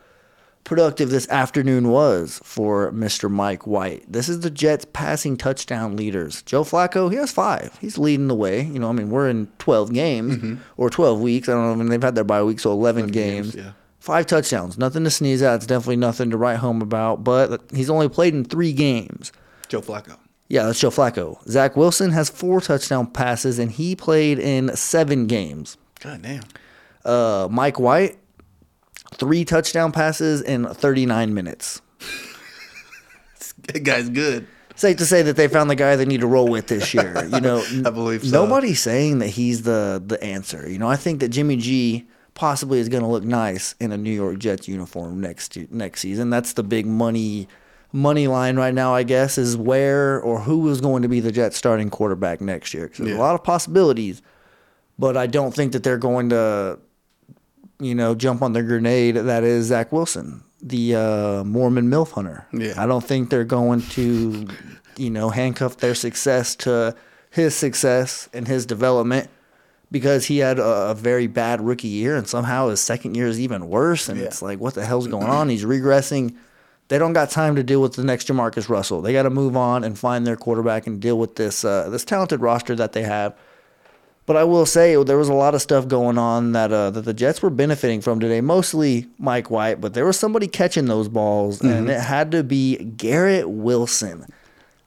productive 0.63 1.10
this 1.10 1.28
afternoon 1.30 1.89
was 1.89 2.39
for 2.43 2.91
Mr. 2.91 3.30
Mike 3.30 3.67
White. 3.67 4.04
This 4.12 4.30
is 4.30 4.39
the 4.41 4.49
Jets 4.49 4.86
passing 4.93 5.36
touchdown 5.38 5.95
leaders. 5.95 6.41
Joe 6.43 6.63
Flacco, 6.63 7.10
he 7.12 7.17
has 7.17 7.32
five. 7.32 7.78
He's 7.82 7.97
leading 7.97 8.28
the 8.28 8.36
way. 8.36 8.63
You 8.63 8.80
know, 8.80 8.89
I 8.89 8.93
mean, 8.93 9.10
we're 9.10 9.30
in 9.30 9.47
12 9.60 9.93
games 9.93 10.60
or 10.78 10.89
12 10.89 11.19
weeks. 11.19 11.49
I 11.49 11.54
don't 11.54 11.65
know. 11.65 11.71
I 11.71 11.76
mean, 11.76 11.88
they've 11.89 12.02
had 12.02 12.15
their 12.15 12.23
bye 12.23 12.43
week, 12.43 12.60
so 12.60 12.71
11, 12.71 13.08
games. 13.08 13.56
yeah. 13.56 13.71
Five 13.99 14.26
touchdowns. 14.26 14.78
Nothing 14.78 15.06
to 15.06 15.10
sneeze 15.10 15.41
at. 15.41 15.56
It's 15.56 15.65
definitely 15.65 15.95
nothing 15.95 16.30
to 16.32 16.38
write 16.38 16.58
home 16.58 16.82
about, 16.82 17.23
but 17.23 17.62
he's 17.73 17.89
only 17.89 18.10
played 18.10 18.34
in 18.34 18.43
three 18.43 18.73
games. 18.73 19.32
Joe 19.69 19.82
Flacco. 19.82 20.17
Yeah, 20.49 20.63
that's 20.65 20.80
Joe 20.82 20.89
Flacco. 20.89 21.41
Zach 21.47 21.78
Wilson 21.78 22.12
has 22.12 22.30
four 22.30 22.60
touchdown 22.60 23.08
passes, 23.08 23.60
and 23.60 23.71
he 23.71 23.95
played 23.95 24.39
in 24.39 24.76
seven 24.76 25.26
games. 25.26 25.78
God 26.02 26.21
damn. 26.21 26.43
Uh, 27.06 27.47
Mike 27.49 27.80
White, 27.80 28.17
three 29.13 29.45
touchdown 29.45 29.91
passes 29.91 30.41
in 30.41 30.65
39 30.67 31.34
minutes. 31.34 31.82
That 33.73 33.84
guy's 33.84 34.10
good. 34.10 34.47
Safe 34.76 34.97
to 34.97 35.06
say 35.06 35.21
that 35.21 35.36
they 35.36 35.47
found 35.47 35.69
the 35.69 35.76
guy 35.76 35.95
they 35.95 36.06
need 36.06 36.21
to 36.21 36.28
roll 36.28 36.47
with 36.47 36.67
this 36.67 36.93
year. 36.93 37.26
You 37.32 37.39
know, 37.41 37.63
I 37.86 37.89
believe 37.91 38.23
so. 38.26 38.32
nobody's 38.43 38.82
saying 38.82 39.19
that 39.19 39.28
he's 39.28 39.62
the 39.63 40.02
the 40.06 40.21
answer. 40.23 40.67
You 40.69 40.80
know, 40.80 40.88
I 40.88 40.95
think 40.95 41.19
that 41.19 41.30
Jimmy 41.30 41.56
G 41.58 42.08
possibly 42.34 42.80
is 42.80 42.89
going 42.89 43.04
to 43.04 43.10
look 43.10 43.23
nice 43.23 43.76
in 43.80 43.91
a 43.91 43.97
New 43.97 44.12
York 44.12 44.39
Jets 44.39 44.67
uniform 44.67 45.21
next 45.21 45.56
next 45.69 46.02
season. 46.02 46.32
That's 46.32 46.54
the 46.54 46.63
big 46.63 46.88
money 46.88 47.47
money 47.91 48.28
line 48.28 48.56
right 48.56 48.73
now, 48.73 48.95
I 48.95 49.04
guess, 49.04 49.38
is 49.38 49.56
where 49.56 50.19
or 50.19 50.39
who 50.39 50.67
is 50.69 50.82
going 50.82 51.04
to 51.04 51.08
be 51.08 51.19
the 51.19 51.32
Jets 51.32 51.56
starting 51.56 51.91
quarterback 51.91 52.41
next 52.41 52.73
year. 52.73 52.89
there's 52.97 53.10
Yeah. 53.12 53.17
a 53.17 53.19
lot 53.19 53.36
of 53.36 53.43
possibilities, 53.43 54.23
but 54.97 55.15
I 55.15 55.28
don't 55.28 55.54
think 55.54 55.73
that 55.73 55.84
they're 55.84 55.99
going 55.99 56.30
to, 56.30 56.80
you 57.83 57.95
know, 57.95 58.15
jump 58.15 58.41
on 58.41 58.53
the 58.53 58.63
grenade 58.63 59.15
that 59.15 59.43
is 59.43 59.67
Zach 59.67 59.91
Wilson, 59.91 60.43
the 60.61 60.95
uh, 60.95 61.43
Mormon 61.43 61.89
MILF 61.89 62.11
hunter. 62.11 62.47
Yeah. 62.53 62.73
I 62.77 62.85
don't 62.85 63.03
think 63.03 63.29
they're 63.29 63.43
going 63.43 63.81
to, 63.89 64.47
you 64.97 65.09
know, 65.09 65.29
handcuff 65.29 65.77
their 65.77 65.95
success 65.95 66.55
to 66.57 66.95
his 67.29 67.55
success 67.55 68.29
and 68.33 68.47
his 68.47 68.65
development 68.65 69.29
because 69.91 70.25
he 70.25 70.39
had 70.39 70.59
a, 70.59 70.91
a 70.91 70.95
very 70.95 71.27
bad 71.27 71.61
rookie 71.61 71.87
year 71.87 72.15
and 72.15 72.27
somehow 72.27 72.69
his 72.69 72.79
second 72.79 73.15
year 73.15 73.27
is 73.27 73.39
even 73.39 73.67
worse. 73.69 74.09
And 74.09 74.19
it's 74.19 74.41
like, 74.41 74.59
what 74.59 74.73
the 74.73 74.85
hell's 74.85 75.07
going 75.07 75.27
on? 75.27 75.49
He's 75.49 75.65
regressing. 75.65 76.35
They 76.87 76.97
don't 76.97 77.13
got 77.13 77.29
time 77.29 77.55
to 77.55 77.63
deal 77.63 77.81
with 77.81 77.93
the 77.93 78.03
next 78.03 78.27
JaMarcus 78.27 78.69
Russell. 78.69 79.01
They 79.01 79.13
got 79.13 79.23
to 79.23 79.29
move 79.29 79.55
on 79.55 79.83
and 79.83 79.97
find 79.97 80.27
their 80.27 80.35
quarterback 80.35 80.87
and 80.87 80.99
deal 80.99 81.17
with 81.17 81.35
this 81.35 81.63
uh, 81.63 81.89
this 81.89 82.03
talented 82.03 82.41
roster 82.41 82.75
that 82.75 82.93
they 82.93 83.03
have. 83.03 83.35
But 84.25 84.38
I 84.38 84.45
will 84.45 84.65
say 84.65 84.95
there 85.03 85.17
was 85.17 85.27
a 85.27 85.33
lot 85.33 85.53
of 85.53 85.62
stuff 85.62 85.88
going 85.88 86.17
on 86.17 86.53
that 86.53 86.71
uh, 86.71 86.91
that 86.91 87.01
the 87.01 87.13
Jets 87.13 87.41
were 87.41 87.49
benefiting 87.49 87.99
from 87.99 88.19
today. 88.21 88.39
Mostly 88.39 89.07
Mike 89.19 89.51
White, 89.51 89.81
but 89.81 89.93
there 89.93 90.05
was 90.05 90.17
somebody 90.17 90.47
catching 90.47 90.86
those 90.86 91.09
balls, 91.09 91.62
and 91.62 91.88
Mhm. 91.88 91.97
it 91.97 91.99
had 91.99 92.31
to 92.31 92.41
be 92.43 92.77
Garrett 92.77 93.49
Wilson. 93.49 94.25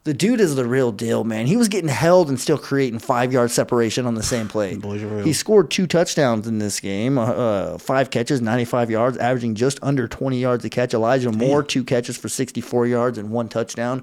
The 0.04 0.14
dude 0.14 0.40
is 0.40 0.54
the 0.54 0.64
real 0.64 0.92
deal, 0.92 1.24
man. 1.24 1.46
He 1.46 1.56
was 1.56 1.66
getting 1.66 1.88
held 1.90 2.28
and 2.28 2.38
still 2.40 2.56
creating 2.58 3.00
five 3.00 3.32
yard 3.32 3.50
separation 3.50 4.06
on 4.06 4.14
the 4.14 4.22
same 4.22 4.46
play. 4.48 4.78
He 5.24 5.32
scored 5.32 5.68
two 5.70 5.86
touchdowns 5.88 6.46
in 6.46 6.58
this 6.60 6.78
game, 6.80 7.18
uh, 7.18 7.24
uh, 7.24 7.78
five 7.78 8.10
catches, 8.10 8.40
95 8.40 8.88
yards, 8.88 9.16
averaging 9.18 9.56
just 9.56 9.80
under 9.82 10.06
20 10.06 10.38
yards 10.38 10.64
a 10.64 10.70
catch. 10.70 10.94
Elijah 10.94 11.32
Moore, 11.32 11.62
two 11.64 11.82
catches 11.84 12.16
for 12.16 12.28
64 12.28 12.86
yards 12.86 13.18
and 13.18 13.30
one 13.30 13.48
touchdown. 13.48 14.02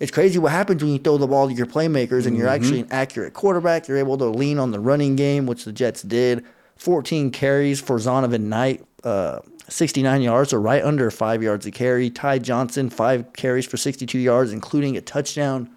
It's 0.00 0.12
crazy 0.12 0.38
what 0.38 0.52
happens 0.52 0.82
when 0.82 0.92
you 0.92 0.98
throw 0.98 1.18
the 1.18 1.26
ball 1.26 1.48
to 1.48 1.54
your 1.54 1.66
playmakers 1.66 2.26
and 2.26 2.36
you're 2.36 2.46
Mhm. 2.48 2.52
actually 2.54 2.80
an 2.80 2.88
accurate 2.90 3.34
quarterback. 3.34 3.88
You're 3.88 3.98
able 3.98 4.16
to 4.18 4.26
lean 4.26 4.58
on 4.58 4.70
the 4.70 4.78
running 4.80 5.16
game, 5.16 5.46
which 5.46 5.64
the 5.64 5.72
Jets 5.72 6.02
did. 6.02 6.44
14 6.76 7.30
carries 7.30 7.80
for 7.80 7.98
Zonovan 7.98 8.42
Knight, 8.42 8.84
uh, 9.02 9.40
69 9.68 10.22
yards, 10.22 10.52
or 10.52 10.60
right 10.60 10.82
under 10.84 11.10
five 11.10 11.42
yards 11.42 11.66
a 11.66 11.70
carry. 11.72 12.10
Ty 12.10 12.38
Johnson, 12.38 12.88
five 12.90 13.24
carries 13.36 13.66
for 13.66 13.76
62 13.76 14.18
yards, 14.18 14.52
including 14.52 14.96
a 14.96 15.00
touchdown. 15.00 15.68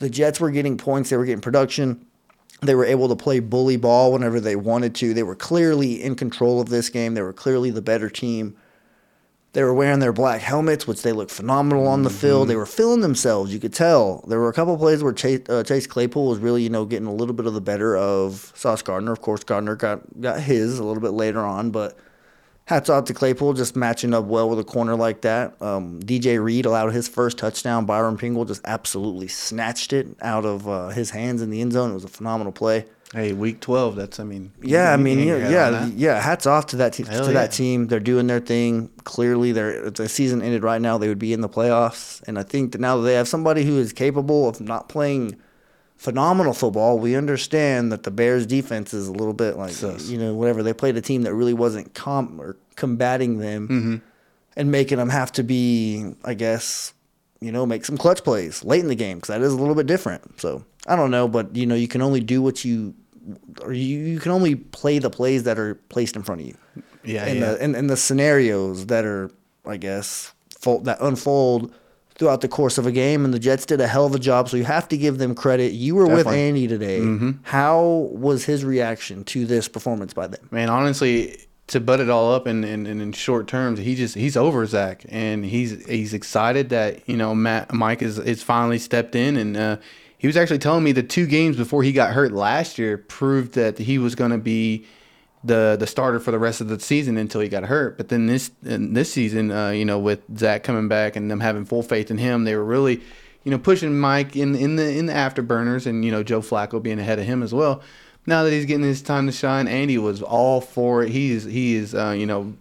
The 0.00 0.10
Jets 0.10 0.40
were 0.40 0.50
getting 0.50 0.76
points, 0.76 1.10
they 1.10 1.16
were 1.16 1.24
getting 1.24 1.40
production. 1.40 2.00
They 2.62 2.74
were 2.74 2.84
able 2.84 3.08
to 3.08 3.16
play 3.16 3.40
bully 3.40 3.76
ball 3.76 4.12
whenever 4.12 4.40
they 4.40 4.56
wanted 4.56 4.94
to. 4.96 5.14
They 5.14 5.22
were 5.22 5.34
clearly 5.34 6.02
in 6.02 6.14
control 6.14 6.60
of 6.60 6.68
this 6.68 6.88
game. 6.88 7.14
They 7.14 7.22
were 7.22 7.32
clearly 7.32 7.70
the 7.70 7.82
better 7.82 8.08
team. 8.08 8.54
They 9.54 9.62
were 9.62 9.72
wearing 9.72 10.00
their 10.00 10.12
black 10.12 10.40
helmets, 10.40 10.84
which 10.84 11.02
they 11.02 11.12
looked 11.12 11.30
phenomenal 11.30 11.86
on 11.86 12.02
the 12.02 12.10
field. 12.10 12.48
They 12.48 12.56
were 12.56 12.66
feeling 12.66 13.02
themselves. 13.02 13.54
You 13.54 13.60
could 13.60 13.72
tell. 13.72 14.24
There 14.26 14.40
were 14.40 14.48
a 14.48 14.52
couple 14.52 14.76
plays 14.76 15.00
where 15.00 15.12
Chase, 15.12 15.42
uh, 15.48 15.62
Chase 15.62 15.86
Claypool 15.86 16.26
was 16.26 16.40
really, 16.40 16.64
you 16.64 16.70
know, 16.70 16.84
getting 16.84 17.06
a 17.06 17.14
little 17.14 17.34
bit 17.34 17.46
of 17.46 17.54
the 17.54 17.60
better 17.60 17.96
of 17.96 18.52
Sauce 18.56 18.82
Gardner. 18.82 19.12
Of 19.12 19.20
course, 19.20 19.44
Gardner 19.44 19.76
got 19.76 20.20
got 20.20 20.40
his 20.40 20.80
a 20.80 20.84
little 20.84 21.00
bit 21.00 21.12
later 21.12 21.38
on, 21.38 21.70
but 21.70 21.96
hats 22.64 22.90
off 22.90 23.04
to 23.04 23.14
Claypool 23.14 23.52
just 23.52 23.76
matching 23.76 24.12
up 24.12 24.24
well 24.24 24.50
with 24.50 24.58
a 24.58 24.64
corner 24.64 24.96
like 24.96 25.20
that. 25.20 25.54
Um, 25.62 26.00
DJ 26.00 26.42
Reed 26.42 26.66
allowed 26.66 26.92
his 26.92 27.06
first 27.06 27.38
touchdown. 27.38 27.86
Byron 27.86 28.16
Pringle 28.16 28.44
just 28.44 28.62
absolutely 28.64 29.28
snatched 29.28 29.92
it 29.92 30.08
out 30.20 30.44
of 30.44 30.66
uh, 30.68 30.88
his 30.88 31.10
hands 31.10 31.42
in 31.42 31.50
the 31.50 31.60
end 31.60 31.74
zone. 31.74 31.92
It 31.92 31.94
was 31.94 32.04
a 32.04 32.08
phenomenal 32.08 32.52
play. 32.52 32.86
Hey, 33.14 33.32
week 33.32 33.60
twelve. 33.60 33.94
That's 33.94 34.18
I 34.18 34.24
mean. 34.24 34.50
Yeah, 34.60 34.92
I 34.92 34.96
mean, 34.96 35.20
yeah, 35.20 35.36
yeah, 35.36 35.48
hat 35.48 35.74
on 35.74 35.90
that. 35.90 35.98
yeah. 35.98 36.20
Hats 36.20 36.46
off 36.46 36.66
to 36.66 36.76
that 36.76 36.94
te- 36.94 37.04
to 37.04 37.12
yeah. 37.12 37.22
that 37.32 37.52
team. 37.52 37.86
They're 37.86 38.00
doing 38.00 38.26
their 38.26 38.40
thing. 38.40 38.90
Clearly, 39.04 39.52
they're 39.52 39.86
if 39.86 39.94
the 39.94 40.08
season 40.08 40.42
ended 40.42 40.64
right 40.64 40.80
now. 40.82 40.98
They 40.98 41.06
would 41.08 41.18
be 41.20 41.32
in 41.32 41.40
the 41.40 41.48
playoffs, 41.48 42.22
and 42.26 42.38
I 42.38 42.42
think 42.42 42.72
that 42.72 42.80
now 42.80 42.96
that 42.96 43.02
they 43.04 43.14
have 43.14 43.28
somebody 43.28 43.64
who 43.64 43.78
is 43.78 43.92
capable 43.92 44.48
of 44.48 44.60
not 44.60 44.88
playing 44.88 45.36
phenomenal 45.96 46.52
football, 46.54 46.98
we 46.98 47.14
understand 47.14 47.92
that 47.92 48.02
the 48.02 48.10
Bears' 48.10 48.46
defense 48.46 48.92
is 48.92 49.06
a 49.06 49.12
little 49.12 49.32
bit 49.32 49.56
like 49.56 49.80
you 50.02 50.18
know 50.18 50.34
whatever. 50.34 50.64
They 50.64 50.72
played 50.72 50.96
a 50.96 51.00
team 51.00 51.22
that 51.22 51.34
really 51.34 51.54
wasn't 51.54 51.94
com 51.94 52.40
or 52.40 52.56
combating 52.74 53.38
them 53.38 53.68
Mhm. 53.68 54.00
and 54.56 54.72
making 54.72 54.98
them 54.98 55.10
have 55.10 55.30
to 55.32 55.44
be, 55.44 56.14
I 56.24 56.34
guess, 56.34 56.92
you 57.40 57.52
know, 57.52 57.64
make 57.64 57.84
some 57.84 57.96
clutch 57.96 58.24
plays 58.24 58.64
late 58.64 58.80
in 58.80 58.88
the 58.88 58.96
game 58.96 59.18
because 59.18 59.28
that 59.28 59.40
is 59.40 59.52
a 59.52 59.56
little 59.56 59.76
bit 59.76 59.86
different. 59.86 60.40
So 60.40 60.64
I 60.86 60.96
don't 60.96 61.12
know, 61.12 61.28
but 61.28 61.54
you 61.54 61.64
know, 61.66 61.76
you 61.76 61.86
can 61.88 62.02
only 62.02 62.20
do 62.20 62.42
what 62.42 62.64
you, 62.64 62.94
or 63.62 63.72
you, 63.72 63.98
you 63.98 64.20
can 64.20 64.32
only 64.32 64.54
play 64.56 64.98
the 64.98 65.10
plays 65.10 65.44
that 65.44 65.58
are 65.58 65.74
placed 65.88 66.16
in 66.16 66.22
front 66.22 66.40
of 66.42 66.46
you. 66.46 66.56
Yeah, 67.04 67.24
and 67.24 67.40
yeah. 67.40 67.52
the 67.52 67.62
and, 67.62 67.76
and 67.76 67.90
the 67.90 67.96
scenarios 67.96 68.86
that 68.86 69.04
are, 69.04 69.30
I 69.66 69.76
guess, 69.76 70.32
fold, 70.58 70.86
that 70.86 70.98
unfold 71.00 71.74
throughout 72.16 72.40
the 72.40 72.48
course 72.48 72.78
of 72.78 72.86
a 72.86 72.92
game. 72.92 73.24
And 73.24 73.34
the 73.34 73.38
Jets 73.38 73.66
did 73.66 73.80
a 73.80 73.86
hell 73.86 74.06
of 74.06 74.14
a 74.14 74.18
job, 74.18 74.48
so 74.48 74.56
you 74.56 74.64
have 74.64 74.88
to 74.88 74.96
give 74.96 75.18
them 75.18 75.34
credit. 75.34 75.72
You 75.72 75.96
were 75.96 76.06
with 76.06 76.26
Andy 76.26 76.66
today. 76.66 77.00
Mhm. 77.00 77.38
How 77.42 78.08
was 78.12 78.44
his 78.44 78.64
reaction 78.64 79.24
to 79.24 79.46
this 79.46 79.68
performance 79.68 80.14
by 80.14 80.28
them? 80.28 80.46
Man, 80.50 80.70
honestly, 80.70 81.36
to 81.66 81.80
butt 81.80 82.00
it 82.00 82.10
all 82.10 82.32
up 82.32 82.46
in, 82.46 82.62
in, 82.62 82.86
in 82.86 83.12
short 83.12 83.48
terms, 83.48 83.78
he 83.78 83.94
just 83.94 84.14
he's 84.14 84.36
over 84.36 84.66
Zach, 84.66 85.04
and 85.08 85.44
he's 85.44 85.84
he's 85.86 86.14
excited 86.14 86.68
that 86.70 87.08
you 87.08 87.16
know 87.16 87.34
Matt 87.34 87.72
Mike 87.72 88.02
is 88.02 88.18
is 88.18 88.42
finally 88.42 88.78
stepped 88.78 89.14
in, 89.14 89.36
and 89.36 89.56
uh, 89.56 89.76
he 90.18 90.26
was 90.26 90.36
actually 90.36 90.58
telling 90.58 90.84
me 90.84 90.92
the 90.92 91.02
two 91.02 91.26
games 91.26 91.56
before 91.56 91.82
he 91.82 91.92
got 91.92 92.12
hurt 92.12 92.32
last 92.32 92.78
year 92.78 92.98
proved 92.98 93.54
that 93.54 93.78
he 93.78 93.98
was 93.98 94.14
going 94.14 94.30
to 94.30 94.38
be 94.38 94.86
the 95.44 95.76
the 95.78 95.86
starter 95.86 96.18
for 96.18 96.30
the 96.30 96.38
rest 96.38 96.60
of 96.60 96.68
the 96.68 96.80
season 96.80 97.16
until 97.18 97.40
he 97.40 97.48
got 97.48 97.64
hurt. 97.64 97.96
But 97.96 98.08
then 98.08 98.26
this 98.26 98.50
this 98.62 99.12
season, 99.12 99.50
uh, 99.50 99.70
you 99.70 99.84
know, 99.84 99.98
with 99.98 100.22
Zach 100.36 100.64
coming 100.64 100.88
back 100.88 101.16
and 101.16 101.30
them 101.30 101.40
having 101.40 101.64
full 101.64 101.82
faith 101.82 102.10
in 102.10 102.18
him, 102.18 102.44
they 102.44 102.56
were 102.56 102.64
really, 102.64 103.00
you 103.44 103.50
know, 103.50 103.58
pushing 103.58 103.98
Mike 103.98 104.34
in 104.36 104.54
in 104.54 104.76
the 104.76 104.96
in 104.96 105.06
the 105.06 105.12
afterburners, 105.12 105.86
and 105.86 106.04
you 106.04 106.10
know 106.10 106.22
Joe 106.22 106.40
Flacco 106.40 106.82
being 106.82 106.98
ahead 106.98 107.18
of 107.18 107.26
him 107.26 107.42
as 107.42 107.52
well. 107.52 107.82
Now 108.26 108.42
that 108.42 108.52
he's 108.52 108.64
getting 108.64 108.84
his 108.84 109.02
time 109.02 109.26
to 109.26 109.32
shine, 109.32 109.68
Andy 109.68 109.98
was 109.98 110.22
all 110.22 110.62
for 110.62 111.02
it. 111.02 111.10
He 111.10 111.32
is 111.32 111.44
he 111.44 111.74
is 111.74 111.94
uh, 111.94 112.14
you 112.16 112.24
know 112.24 112.54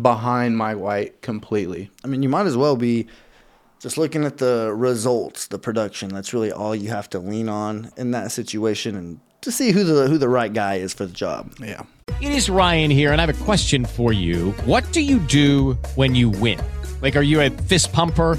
behind 0.00 0.58
Mike 0.58 0.76
White 0.76 1.22
completely. 1.22 1.90
I 2.04 2.08
mean, 2.08 2.22
you 2.22 2.28
might 2.28 2.46
as 2.46 2.56
well 2.56 2.76
be 2.76 3.06
just 3.80 3.98
looking 3.98 4.24
at 4.24 4.38
the 4.38 4.72
results, 4.74 5.48
the 5.48 5.58
production. 5.58 6.08
That's 6.08 6.32
really 6.32 6.52
all 6.52 6.74
you 6.74 6.88
have 6.88 7.08
to 7.10 7.18
lean 7.18 7.48
on 7.48 7.90
in 7.96 8.12
that 8.12 8.32
situation, 8.32 8.96
and 8.96 9.20
to 9.42 9.52
see 9.52 9.72
who 9.72 9.84
the 9.84 10.08
who 10.08 10.18
the 10.18 10.28
right 10.28 10.52
guy 10.52 10.76
is 10.76 10.94
for 10.94 11.06
the 11.06 11.12
job. 11.12 11.52
Yeah. 11.60 11.82
It 12.20 12.32
is 12.32 12.48
Ryan 12.48 12.90
here, 12.90 13.12
and 13.12 13.20
I 13.20 13.26
have 13.26 13.40
a 13.40 13.44
question 13.44 13.84
for 13.84 14.12
you. 14.12 14.52
What 14.64 14.90
do 14.92 15.02
you 15.02 15.18
do 15.18 15.74
when 15.96 16.14
you 16.14 16.30
win? 16.30 16.60
Like, 17.02 17.16
are 17.16 17.22
you 17.22 17.40
a 17.40 17.50
fist 17.50 17.92
pumper? 17.92 18.38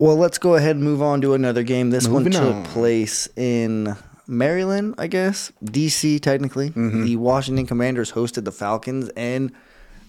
Well, 0.00 0.16
let's 0.16 0.38
go 0.38 0.54
ahead 0.54 0.76
and 0.76 0.84
move 0.84 1.02
on 1.02 1.20
to 1.20 1.34
another 1.34 1.62
game. 1.62 1.90
This 1.90 2.08
Moving 2.08 2.32
one 2.32 2.42
took 2.42 2.54
on. 2.56 2.64
place 2.64 3.28
in 3.36 3.94
Maryland, 4.26 4.94
I 4.96 5.06
guess, 5.08 5.52
DC 5.62 6.20
technically. 6.22 6.70
Mm-hmm. 6.70 7.04
The 7.04 7.16
Washington 7.16 7.66
Commanders 7.66 8.10
hosted 8.12 8.44
the 8.44 8.50
Falcons 8.52 9.10
and 9.10 9.52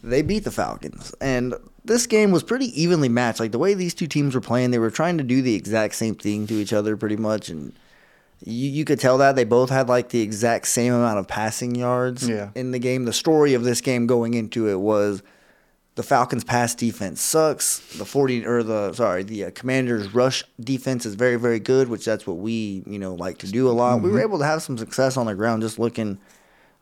they 0.01 0.21
beat 0.21 0.45
the 0.45 0.51
Falcons. 0.51 1.13
And 1.19 1.55
this 1.83 2.07
game 2.07 2.31
was 2.31 2.41
pretty 2.41 2.67
evenly 2.81 3.09
matched. 3.09 3.41
Like 3.41 3.51
the 3.51 3.59
way 3.59 3.73
these 3.73 3.93
two 3.93 4.07
teams 4.07 4.33
were 4.33 4.39
playing, 4.41 4.71
they 4.71 4.79
were 4.79 4.91
trying 4.91 5.17
to 5.17 5.25
do 5.25 5.41
the 5.41 5.55
exact 5.55 5.95
same 5.95 6.15
thing 6.15 6.47
to 6.47 6.53
each 6.53 6.71
other 6.71 6.95
pretty 6.95 7.17
much 7.17 7.49
and 7.49 7.73
you, 8.43 8.69
you 8.69 8.85
could 8.85 8.99
tell 8.99 9.17
that 9.19 9.35
they 9.35 9.43
both 9.43 9.69
had 9.69 9.89
like 9.89 10.09
the 10.09 10.21
exact 10.21 10.67
same 10.67 10.93
amount 10.93 11.19
of 11.19 11.27
passing 11.27 11.75
yards 11.75 12.27
Yeah. 12.27 12.49
in 12.55 12.71
the 12.71 12.79
game. 12.79 13.05
The 13.05 13.13
story 13.13 13.53
of 13.53 13.63
this 13.65 13.81
game 13.81 14.07
going 14.07 14.33
into 14.35 14.67
it 14.69 14.79
was 14.79 15.21
the 16.01 16.07
Falcons' 16.07 16.43
pass 16.43 16.73
defense 16.73 17.21
sucks. 17.21 17.77
The 17.97 18.05
forty 18.05 18.43
or 18.45 18.63
the 18.63 18.91
sorry, 18.93 19.21
the 19.21 19.45
uh, 19.45 19.51
Commanders' 19.51 20.13
rush 20.15 20.43
defense 20.59 21.05
is 21.05 21.13
very 21.13 21.35
very 21.35 21.59
good, 21.59 21.89
which 21.89 22.05
that's 22.05 22.25
what 22.25 22.37
we 22.37 22.81
you 22.87 22.97
know 22.97 23.13
like 23.13 23.37
to 23.39 23.47
do 23.51 23.69
a 23.69 23.71
lot. 23.71 24.01
We 24.01 24.09
were 24.09 24.19
Mhm. 24.19 24.23
able 24.23 24.39
to 24.39 24.45
have 24.45 24.63
some 24.63 24.77
success 24.79 25.15
on 25.17 25.27
the 25.27 25.35
ground 25.35 25.61
just 25.61 25.77
looking. 25.77 26.17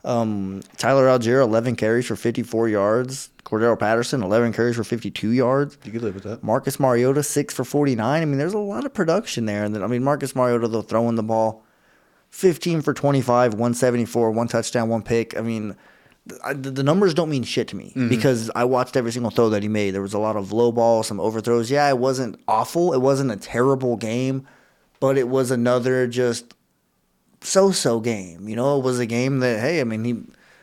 Um, 0.05 0.61
Tyler 0.77 1.07
Allgeier, 1.07 1.41
eleven 1.41 1.75
carries 1.75 2.05
for 2.05 2.15
fifty 2.15 2.43
four 2.43 2.69
yards. 2.69 3.29
Cordarrelle 3.43 3.77
Patterson, 3.77 4.23
eleven 4.23 4.53
carries 4.53 4.77
for 4.77 4.85
fifty 4.85 5.11
two 5.11 5.31
yards. 5.31 5.77
You 5.83 5.91
could 5.91 6.01
live 6.03 6.13
with 6.15 6.23
that. 6.23 6.41
Marcus 6.43 6.79
Mariota, 6.79 7.21
six 7.23 7.53
for 7.53 7.65
forty 7.65 7.95
nine. 7.95 8.21
I 8.21 8.25
mean, 8.25 8.37
there's 8.37 8.53
a 8.53 8.57
lot 8.59 8.85
of 8.85 8.93
production 8.93 9.45
there. 9.45 9.65
And 9.65 9.75
then 9.75 9.83
I 9.83 9.87
mean, 9.87 10.03
Marcus 10.03 10.33
Mariota 10.35 10.69
though 10.69 10.81
throwing 10.83 11.15
the 11.15 11.23
ball, 11.23 11.65
fifteen 12.29 12.79
for 12.81 12.93
twenty 12.93 13.19
five, 13.21 13.53
one 13.55 13.73
seventy 13.73 14.05
four, 14.05 14.31
one 14.31 14.47
touchdown, 14.47 14.87
one 14.87 15.01
pick. 15.01 15.37
I 15.37 15.41
mean, 15.41 15.75
I- 16.43 16.53
the, 16.53 16.71
the 16.71 16.83
numbers 16.83 17.13
don't 17.13 17.29
mean 17.29 17.43
shit 17.43 17.67
to 17.69 17.75
me 17.75 17.93
Mhm. 17.95 18.09
because 18.09 18.49
I 18.55 18.63
watched 18.65 18.95
every 18.97 19.11
single 19.11 19.31
throw 19.31 19.49
that 19.49 19.63
he 19.63 19.69
made. 19.69 19.91
There 19.91 20.01
was 20.01 20.13
a 20.13 20.19
lot 20.19 20.35
of 20.35 20.51
low 20.51 20.71
balls, 20.71 21.07
some 21.07 21.19
overthrows. 21.19 21.69
Yeah, 21.71 21.87
it 21.89 21.97
wasn't 21.97 22.39
awful. 22.47 22.93
It 22.93 23.01
wasn't 23.01 23.31
a 23.31 23.35
terrible 23.35 23.95
game, 23.97 24.45
but 24.99 25.17
it 25.17 25.27
was 25.29 25.51
another 25.51 26.07
just 26.07 26.53
so-so 27.41 27.99
game. 27.99 28.47
You 28.47 28.55
know, 28.55 28.77
it 28.79 28.83
was 28.83 28.99
a 28.99 29.05
game 29.05 29.39
that 29.39 29.59
hey, 29.59 29.81
I 29.81 29.83
mean, 29.83 30.03
he 30.03 30.21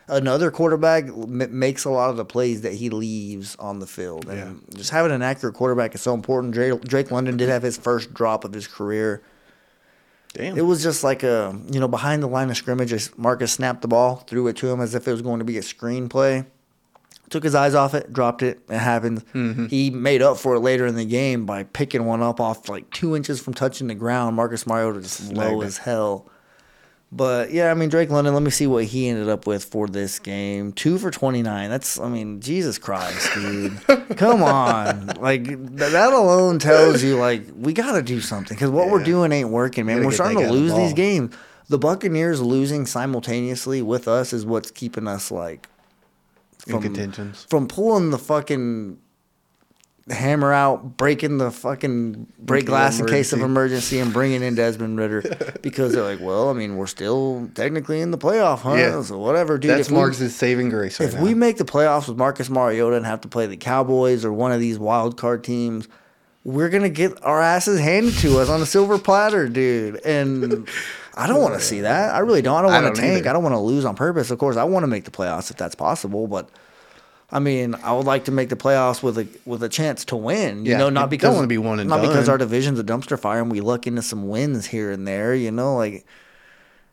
another 0.09 0.51
quarterback 0.51 1.05
m- 1.07 1.59
makes 1.59 1.83
a 1.85 1.89
lot 1.89 2.09
of 2.09 2.17
the 2.17 2.25
plays 2.25 2.61
that 2.61 2.73
he 2.73 2.89
leaves 2.89 3.55
on 3.59 3.79
the 3.79 3.87
field, 3.87 4.29
and 4.29 4.61
just 4.75 4.91
having 4.91 5.11
an 5.11 5.21
accurate 5.21 5.55
quarterback 5.55 5.95
is 5.95 6.01
so 6.01 6.13
important. 6.13 6.53
Drake, 6.53 6.79
Drake 6.81 7.11
London 7.11 7.35
did 7.37 7.49
have 7.49 7.63
his 7.63 7.77
first 7.77 8.13
drop 8.13 8.45
of 8.45 8.53
his 8.53 8.67
career. 8.67 9.21
Damn. 10.37 10.55
It 10.57 10.61
was 10.61 10.83
just 10.83 11.03
like 11.03 11.23
a 11.23 11.59
you 11.71 11.79
know 11.79 11.87
behind 11.87 12.21
the 12.21 12.27
line 12.27 12.49
of 12.51 12.57
scrimmage. 12.57 12.93
as 12.93 13.11
Marcus 13.17 13.51
snapped 13.51 13.81
the 13.81 13.87
ball, 13.87 14.17
threw 14.27 14.47
it 14.47 14.55
to 14.57 14.67
him 14.69 14.79
as 14.79 14.93
if 14.93 15.07
it 15.07 15.11
was 15.11 15.21
going 15.23 15.39
to 15.39 15.45
be 15.45 15.57
a 15.57 15.63
screen 15.63 16.07
play. 16.09 16.45
Took 17.29 17.43
his 17.43 17.55
eyes 17.55 17.73
off 17.75 17.93
it, 17.93 18.13
dropped 18.13 18.41
it. 18.43 18.61
It 18.69 18.77
happened. 18.77 19.25
Mhm. 19.33 19.69
He 19.69 19.89
made 19.89 20.21
up 20.21 20.37
for 20.37 20.55
it 20.55 20.59
later 20.61 20.85
in 20.85 20.95
the 20.95 21.03
game 21.05 21.45
by 21.45 21.63
picking 21.63 22.05
one 22.05 22.21
up 22.21 22.39
off 22.39 22.69
like 22.69 22.89
two 22.91 23.15
inches 23.17 23.41
from 23.41 23.53
touching 23.53 23.87
the 23.87 23.95
ground. 23.95 24.35
Marcus 24.35 24.65
Mariota 24.67 25.01
just 25.01 25.33
low 25.33 25.61
it. 25.61 25.65
as 25.65 25.79
hell. 25.79 26.27
But 27.11 27.51
yeah, 27.51 27.71
I 27.71 27.73
mean 27.73 27.87
Drake 27.87 28.09
London. 28.09 28.33
Let 28.33 28.43
me 28.43 28.51
see 28.51 28.67
what 28.67 28.83
he 28.83 29.07
ended 29.07 29.29
up 29.29 29.47
with 29.47 29.63
for 29.63 29.87
this 29.87 30.19
game. 30.19 30.73
Two 30.73 30.97
for 30.97 31.09
twenty 31.09 31.41
nine. 31.41 31.69
That's 31.69 31.97
I 31.97 32.09
mean 32.09 32.41
Jesus 32.41 32.77
Christ, 32.77 33.33
dude. 33.33 33.79
Come 34.17 34.43
on, 34.43 35.07
like 35.21 35.45
that 35.77 36.11
alone 36.11 36.59
tells 36.59 37.01
you 37.01 37.17
like 37.17 37.43
we 37.55 37.71
got 37.71 37.93
to 37.93 38.01
do 38.01 38.19
something 38.19 38.55
because 38.55 38.69
what 38.69 38.89
we're 38.89 39.03
doing 39.03 39.31
ain't 39.31 39.49
working, 39.49 39.85
man. 39.85 40.03
We're 40.05 40.11
starting 40.11 40.39
to 40.39 40.43
guy 40.43 40.49
the 40.49 40.53
lose 40.53 40.73
these 40.73 40.93
games. 40.93 41.33
The 41.69 41.77
Buccaneers 41.77 42.41
losing 42.41 42.85
simultaneously 42.85 43.81
with 43.81 44.07
us 44.07 44.33
is 44.33 44.45
what's 44.45 44.71
keeping 44.71 45.07
us 45.07 45.31
like 45.31 45.69
contentions. 46.65 47.45
from 47.49 47.67
pulling 47.67 48.09
the 48.09 48.17
fucking 48.17 48.97
hammer 50.09 50.53
out, 50.53 50.95
breaking 50.97 51.37
the 51.37 51.51
fucking 51.51 52.27
break 52.39 52.65
glass 52.65 52.99
in 52.99 53.07
case 53.07 53.33
of 53.33 53.41
emergency. 53.41 53.99
and 53.99 54.13
bringing 54.13 54.41
in 54.41 54.55
Desmond 54.55 54.97
Ridder 54.97 55.21
because 55.61 55.93
they're 55.93 56.03
like, 56.03 56.19
well, 56.21 56.49
I 56.49 56.53
mean, 56.53 56.77
we're 56.77 56.87
still 56.87 57.49
technically 57.55 57.99
in 58.01 58.11
the 58.11 58.17
playoff 58.17 58.59
hunt, 58.59 58.79
Yeah. 58.79 59.01
so 59.01 59.17
whatever, 59.17 59.57
dude. 59.57 59.71
That's 59.71 59.87
if 59.87 59.91
we- 59.91 59.97
Marcus' 59.97 60.35
saving 60.35 60.69
grace 60.69 60.99
right 60.99 61.09
if 61.09 61.15
now. 61.15 61.21
we 61.23 61.33
make 61.33 61.57
the 61.57 61.65
playoffs 61.65 62.07
with 62.07 62.17
Marcus 62.17 62.49
Mariota 62.49 62.95
and 62.95 63.05
have 63.05 63.21
to 63.21 63.27
play 63.27 63.47
the 63.47 63.57
Cowboys 63.57 64.23
or 64.23 64.31
one 64.31 64.51
of 64.53 64.59
these 64.61 64.79
wild 64.79 65.17
card 65.17 65.43
teams, 65.43 65.87
we're 66.45 66.69
gonna 66.69 66.87
get 66.87 67.21
our 67.23 67.41
asses 67.41 67.79
handed 67.81 68.13
to 68.19 68.39
us 68.39 68.47
on 68.47 68.61
a 68.61 68.65
silver 68.65 68.97
platter, 68.97 69.49
dude. 69.49 69.97
And 70.05 70.69
I 71.15 71.27
don't 71.27 71.41
want 71.41 71.55
to 71.55 71.59
see 71.65 71.81
that. 71.81 72.15
I 72.15 72.19
really 72.19 72.41
don't. 72.41 72.55
I 72.57 72.61
don't 72.61 72.83
want 72.83 72.95
to 72.95 73.01
tank. 73.01 73.17
either. 73.19 73.29
I 73.29 73.33
don't 73.33 73.43
want 73.43 73.55
to 73.55 73.59
lose 73.59 73.83
on 73.83 73.95
purpose. 73.95 74.31
Of 74.31 74.39
course, 74.39 74.55
I 74.55 74.63
want 74.63 74.83
to 74.83 74.87
make 74.87 75.03
the 75.03 75.11
playoffs 75.11 75.51
if 75.51 75.57
that's 75.57 75.75
possible, 75.75 76.27
but. 76.27 76.49
I 77.29 77.39
mean, 77.39 77.75
I 77.75 77.91
would 77.93 78.05
like 78.05 78.25
to 78.25 78.31
make 78.31 78.49
the 78.49 78.55
playoffs 78.55 79.03
with 79.03 79.17
a 79.17 79.27
with 79.45 79.61
a 79.61 79.69
chance 79.69 80.05
to 80.05 80.15
win. 80.15 80.65
You 80.65 80.71
Yeah, 80.71 80.77
know, 80.77 80.89
not 80.89 81.01
don't 81.01 81.09
because 81.09 81.35
wanna 81.35 81.47
be 81.47 81.57
one 81.57 81.79
and 81.79 81.89
not 81.89 82.01
because 82.01 82.29
our 82.29 82.37
division's 82.37 82.79
a 82.79 82.83
dumpster 82.83 83.19
fire 83.19 83.41
and 83.41 83.51
we 83.51 83.59
luck 83.59 83.85
into 83.85 84.01
some 84.01 84.29
wins 84.29 84.67
here 84.67 84.91
and 84.91 85.05
there. 85.07 85.35
You 85.35 85.51
know, 85.51 85.75
like 85.75 86.05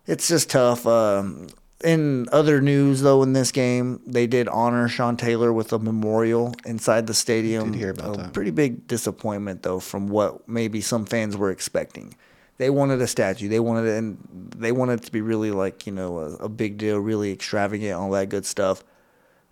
it's 0.07 0.27
just 0.29 0.51
tough. 0.51 0.87
Um, 0.87 1.49
in 1.85 2.29
other 2.33 2.61
news, 2.61 3.03
though, 3.03 3.23
in 3.23 3.35
this 3.35 3.53
game, 3.53 4.01
they 4.07 4.27
did 4.27 4.49
honor 4.49 4.89
Sean 4.89 5.17
Taylor 5.17 5.53
with 5.53 5.73
a 5.73 5.79
memorial 5.79 6.55
inside 6.65 7.07
the 7.07 7.15
stadium. 7.15 7.73
Did 7.73 7.79
hear 7.79 7.91
about 7.91 8.15
a 8.15 8.23
that. 8.23 8.33
Pretty 8.33 8.51
big 8.51 8.89
disappointment, 8.89 9.63
though, 9.63 9.81
from 9.81 10.09
what 10.09 10.49
maybe 10.49 10.81
some 10.81 11.05
fans 11.05 11.37
were 11.37 11.51
expecting. 11.51 12.15
They 12.57 12.71
wanted 12.71 13.03
a 13.03 13.07
statue. 13.07 13.49
They 13.49 13.61
wanted 13.61 13.87
it, 13.87 13.99
and 13.99 14.19
they 14.57 14.73
wanted 14.73 15.01
it 15.01 15.03
to 15.05 15.13
be 15.13 15.21
really 15.21 15.51
like 15.51 15.87
you 15.87 15.93
know 15.93 16.19
a, 16.19 16.35
a 16.37 16.49
big 16.49 16.79
deal, 16.79 16.99
really 16.99 17.33
extravagant, 17.33 17.93
all 17.95 18.11
that 18.13 18.31
good 18.31 18.47
stuff. 18.47 18.83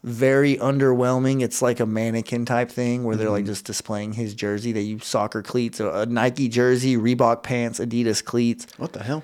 Very 0.05 0.57
underwhelming. 0.57 1.43
It's 1.43 1.63
like 1.63 1.79
a 1.79 1.87
mannequin 1.87 2.45
type 2.45 2.71
thing 2.71 3.05
where 3.05 3.15
they're 3.15 3.31
like 3.31 3.45
Mhm. 3.45 3.55
just 3.55 3.65
displaying 3.65 4.15
his 4.15 4.35
jersey. 4.35 4.73
They 4.73 4.81
use 4.81 5.07
soccer 5.07 5.43
cleats, 5.43 5.79
a, 5.79 5.89
a 5.91 6.07
Nike 6.07 6.49
jersey, 6.49 6.97
Reebok 6.97 7.43
pants, 7.45 7.79
Adidas 7.79 8.25
cleats 8.25 8.67
What 8.79 8.93
the 8.95 9.03
hell? 9.05 9.23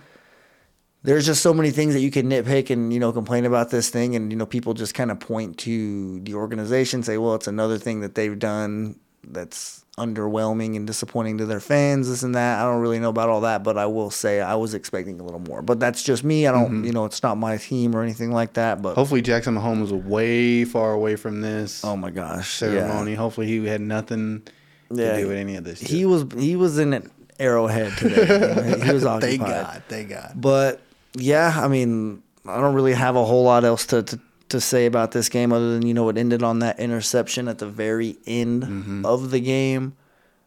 there's 1.04 1.24
just 1.26 1.42
so 1.42 1.54
many 1.54 1.70
things 1.70 1.94
that 1.94 2.00
you 2.00 2.10
can 2.10 2.28
nitpick 2.28 2.70
and 2.70 2.92
you 2.92 2.98
know 3.00 3.12
complain 3.12 3.44
about 3.44 3.70
this 3.70 3.88
thing 3.88 4.14
and 4.16 4.30
you 4.32 4.36
know 4.36 4.44
people 4.44 4.74
just 4.74 4.94
kind 4.94 5.10
of 5.12 5.18
point 5.20 5.56
to 5.56 6.18
the 6.20 6.34
organization 6.34 7.02
say 7.04 7.16
well 7.16 7.34
it's 7.36 7.46
another 7.46 7.78
thing 7.78 8.00
that 8.00 8.14
they've 8.16 8.38
done 8.38 8.96
that's 9.28 9.84
underwhelming 9.98 10.76
and 10.76 10.86
disappointing 10.86 11.38
to 11.38 11.46
their 11.46 11.60
fans 11.60 12.08
this 12.08 12.22
and 12.22 12.34
that 12.34 12.60
i 12.60 12.62
don't 12.62 12.80
really 12.80 12.98
know 12.98 13.08
about 13.10 13.28
all 13.28 13.40
that 13.42 13.62
but 13.64 13.76
i 13.76 13.84
will 13.86 14.10
say 14.10 14.40
i 14.40 14.54
was 14.54 14.72
expecting 14.74 15.20
a 15.20 15.22
little 15.24 15.40
more 15.40 15.60
but 15.62 15.78
that's 15.80 16.02
just 16.02 16.22
me 16.24 16.46
i 16.46 16.52
don't 16.52 16.70
Mhm. 16.82 16.86
you 16.86 16.92
know 16.92 17.04
it's 17.04 17.22
not 17.22 17.36
my 17.36 17.56
team 17.56 17.94
or 17.96 18.02
anything 18.02 18.30
like 18.32 18.52
that 18.54 18.80
but 18.82 18.94
Hopefully 18.94 19.20
Jackson 19.22 19.54
Mahomes 19.56 19.80
was 19.80 19.92
way 19.92 20.64
far 20.64 20.92
away 20.92 21.16
from 21.16 21.40
this. 21.40 21.84
Oh 21.84 21.96
my 21.96 22.10
gosh, 22.10 22.54
ceremony. 22.54 23.14
Hopefully 23.14 23.46
he 23.46 23.64
had 23.66 23.80
nothing 23.80 24.42
Yeah, 24.90 25.12
to 25.16 25.20
do 25.22 25.28
with 25.28 25.36
any 25.36 25.56
of 25.56 25.64
this. 25.64 25.80
he 25.80 26.04
was 26.04 26.24
he 26.36 26.56
was 26.56 26.78
in 26.78 26.92
an 26.94 27.10
arrowhead 27.38 27.96
today 27.98 28.80
he 28.84 28.92
was 28.92 29.04
occupied 29.04 29.38
Thank 29.38 29.40
God. 29.42 29.82
Thank 29.88 30.08
God. 30.10 30.32
But 30.34 30.80
yeah, 31.14 31.52
I 31.56 31.68
mean, 31.68 32.22
I 32.46 32.60
don't 32.60 32.74
really 32.74 32.92
have 32.94 33.16
a 33.16 33.24
whole 33.24 33.44
lot 33.44 33.64
else 33.64 33.86
to, 33.86 34.02
to, 34.02 34.20
to 34.50 34.60
say 34.60 34.86
about 34.86 35.12
this 35.12 35.28
game 35.28 35.52
other 35.52 35.72
than, 35.74 35.86
you 35.86 35.94
know, 35.94 36.08
it 36.08 36.16
ended 36.18 36.42
on 36.42 36.58
that 36.60 36.78
interception 36.80 37.48
at 37.48 37.58
the 37.58 37.66
very 37.66 38.16
end 38.26 38.62
Mm-hmm. 38.62 39.06
of 39.06 39.30
the 39.30 39.40
game. 39.40 39.94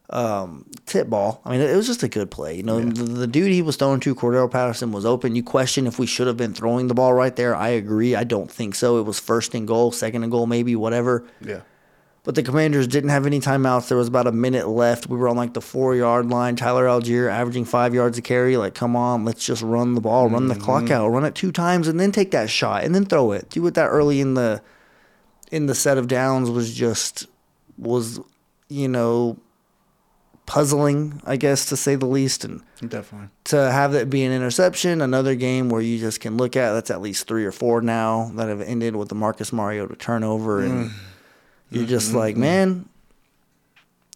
Um, 0.10 0.66
tip 0.86 1.10
ball. 1.10 1.42
I 1.46 1.52
mean, 1.52 1.62
it 1.62 1.74
was 1.74 1.88
just 1.88 2.04
a 2.04 2.10
good 2.10 2.30
play. 2.30 2.58
You 2.58 2.64
know, 2.64 2.82
the, 2.82 3.04
the 3.04 3.28
dude 3.28 3.50
he 3.50 3.62
was 3.62 3.78
throwing 3.78 4.02
to, 4.02 4.14
Cordarrelle 4.14 4.52
Patterson, 4.52 4.92
was 4.92 5.06
open. 5.06 5.38
You 5.38 5.44
question 5.44 5.88
if 5.88 5.98
we 5.98 6.06
should 6.06 6.28
have 6.28 6.36
been 6.36 6.54
throwing 6.54 6.88
the 6.88 6.94
ball 6.94 7.14
right 7.14 7.34
there. 7.34 7.56
I 7.56 7.70
agree. 7.70 8.14
I 8.14 8.26
don't 8.26 8.52
think 8.52 8.76
so. 8.76 8.98
It 9.00 9.04
was 9.04 9.22
first 9.22 9.56
and 9.56 9.66
goal, 9.66 9.94
second 9.94 10.24
and 10.24 10.32
goal, 10.32 10.48
maybe, 10.48 10.76
whatever. 10.76 11.24
Yeah. 11.40 11.62
But 12.24 12.36
the 12.36 12.44
Commanders 12.44 12.86
didn't 12.88 13.10
have 13.10 13.26
any 13.26 13.40
timeouts. 13.40 13.88
There 13.88 13.98
was 13.98 14.08
about 14.08 14.28
a 14.28 14.32
minute 14.32 14.68
left. 14.68 15.08
We 15.08 15.18
were 15.18 15.28
on 15.28 15.36
like 15.36 15.54
the 15.54 15.62
four 15.62 15.96
yard 15.96 16.30
line. 16.30 16.56
Tyler 16.56 16.86
Allgeier 16.86 17.32
averaging 17.32 17.66
five 17.66 17.96
yards 17.96 18.18
a 18.20 18.22
carry. 18.22 18.58
Like, 18.58 18.76
come 18.76 18.96
on, 18.96 19.26
let's 19.26 19.44
just 19.44 19.64
run 19.64 19.96
the 19.96 20.02
ball, 20.02 20.30
run 20.30 20.48
the 20.48 20.56
clock 20.56 20.84
Mhm. 20.84 20.92
out, 20.92 21.08
run 21.10 21.26
it 21.26 21.34
two 21.34 21.52
times, 21.52 21.88
and 21.88 22.00
then 22.00 22.12
take 22.12 22.30
that 22.32 22.50
shot, 22.52 22.84
and 22.84 22.94
then 22.94 23.06
throw 23.06 23.32
it. 23.32 23.50
Do 23.50 23.66
it 23.66 23.74
that 23.74 23.88
early 23.88 24.22
in 24.22 24.36
the 24.36 24.62
in 25.52 25.66
the 25.66 25.74
set 25.76 25.98
of 25.98 26.08
downs 26.08 26.50
was 26.52 26.74
just 26.76 27.26
was 27.78 28.20
you 28.70 28.88
know 28.88 29.38
puzzling, 30.46 31.22
I 31.26 31.38
guess 31.38 31.66
to 31.66 31.78
say 31.78 31.96
the 31.96 32.06
least, 32.06 32.44
and 32.44 32.62
Definitely. 32.88 33.30
to 33.46 33.72
have 33.72 33.94
that 33.94 34.10
be 34.10 34.24
an 34.24 34.32
interception, 34.32 35.02
another 35.02 35.34
game 35.36 35.70
where 35.70 35.82
you 35.82 35.98
just 35.98 36.20
can 36.20 36.36
look 36.38 36.56
at 36.56 36.74
that's 36.74 36.92
at 36.92 37.02
least 37.02 37.28
three 37.28 37.46
or 37.46 37.52
four 37.52 37.82
now 37.82 38.32
that 38.36 38.50
have 38.50 38.62
ended 38.62 38.96
with 38.96 39.10
the 39.10 39.16
Marcus 39.16 39.54
Mariota 39.54 39.96
turnover, 39.96 40.62
and 40.62 40.90
Mm. 40.90 40.92
You're 41.72 41.86
just 41.88 42.12
Mm, 42.12 42.16
like, 42.16 42.38
man, 42.38 42.88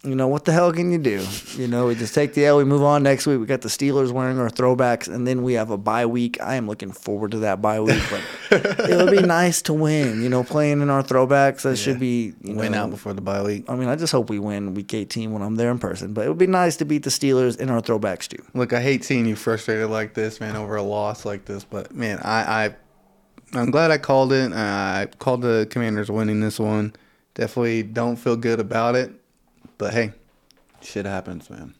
you 0.04 0.14
know 0.14 0.28
what 0.28 0.44
the 0.44 0.52
hell 0.52 0.72
can 0.72 0.92
you 0.92 0.98
do? 0.98 1.26
You 1.56 1.66
know, 1.66 1.86
we 1.86 1.96
just 1.96 2.14
take 2.14 2.34
the 2.34 2.46
L. 2.46 2.58
We 2.58 2.64
move 2.64 2.82
on. 2.84 3.02
Next 3.02 3.26
week 3.26 3.40
we 3.40 3.46
got 3.46 3.62
the 3.62 3.68
Steelers 3.68 4.12
wearing 4.12 4.38
our 4.38 4.48
throwbacks, 4.48 5.12
and 5.12 5.26
then 5.26 5.42
we 5.42 5.54
have 5.54 5.70
a 5.70 5.76
bye 5.78 6.06
week. 6.06 6.40
I 6.40 6.54
am 6.54 6.68
looking 6.68 6.92
forward 6.92 7.32
to 7.32 7.38
that 7.38 7.60
bye 7.60 7.80
week, 7.80 8.00
but 8.10 8.20
it 8.88 8.94
would 8.96 9.10
be 9.10 9.26
nice 9.26 9.62
to 9.62 9.72
win. 9.72 10.22
You 10.22 10.28
know, 10.28 10.44
playing 10.44 10.80
in 10.80 10.90
our 10.90 11.02
throwbacks 11.02 11.62
that 11.62 11.76
should 11.76 11.98
be 11.98 12.34
you 12.42 12.54
Win 12.54 12.72
know, 12.72 12.84
out 12.84 12.90
before 12.90 13.14
the 13.14 13.20
bye 13.20 13.42
week. 13.42 13.64
I 13.68 13.74
mean, 13.74 13.88
I 13.88 13.96
just 13.96 14.12
hope 14.12 14.30
we 14.30 14.38
win 14.38 14.74
week 14.74 14.94
18 14.94 15.32
when 15.32 15.42
I'm 15.42 15.56
there 15.56 15.72
in 15.72 15.78
person. 15.80 16.12
But 16.12 16.26
it 16.26 16.28
would 16.28 16.38
be 16.38 16.46
nice 16.46 16.76
to 16.76 16.84
beat 16.84 17.02
the 17.02 17.10
Steelers 17.10 17.58
in 17.58 17.68
our 17.68 17.80
throwbacks 17.80 18.28
too. 18.28 18.44
Look, 18.54 18.72
I 18.72 18.80
hate 18.82 19.02
seeing 19.02 19.26
you 19.26 19.34
frustrated 19.34 19.90
like 19.90 20.14
this, 20.14 20.40
man, 20.40 20.54
over 20.54 20.76
a 20.76 20.82
loss 20.82 21.24
like 21.24 21.46
this. 21.46 21.64
But 21.64 21.92
man, 21.92 22.20
I, 22.22 22.66
I 22.66 22.74
I'm 23.54 23.72
glad 23.72 23.90
I 23.90 23.98
called 23.98 24.32
it. 24.32 24.52
I 24.52 25.08
called 25.18 25.42
the 25.42 25.66
Commanders 25.68 26.10
winning 26.12 26.40
this 26.40 26.60
one. 26.60 26.94
Definitely 27.36 27.82
don't 27.82 28.16
feel 28.16 28.36
good 28.36 28.60
about 28.60 28.96
it, 28.96 29.12
but 29.76 29.92
hey, 29.92 30.12
shit 30.80 31.04
happens, 31.04 31.50
man. 31.50 31.74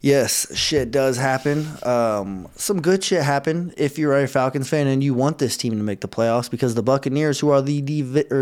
Yes, 0.00 0.56
shit 0.56 0.90
does 0.90 1.18
happen. 1.18 1.66
Um, 1.82 2.48
some 2.56 2.80
good 2.80 3.04
shit 3.04 3.22
happened 3.22 3.74
if 3.76 3.98
you're 3.98 4.16
a 4.16 4.26
Falcons 4.26 4.66
fan 4.66 4.86
and 4.86 5.04
you 5.04 5.12
want 5.12 5.36
this 5.36 5.58
team 5.58 5.76
to 5.76 5.82
make 5.82 6.00
the 6.00 6.08
playoffs 6.08 6.50
because 6.50 6.74
the 6.74 6.82
Buccaneers, 6.82 7.38
who 7.38 7.50
are 7.50 7.60
the 7.60 7.82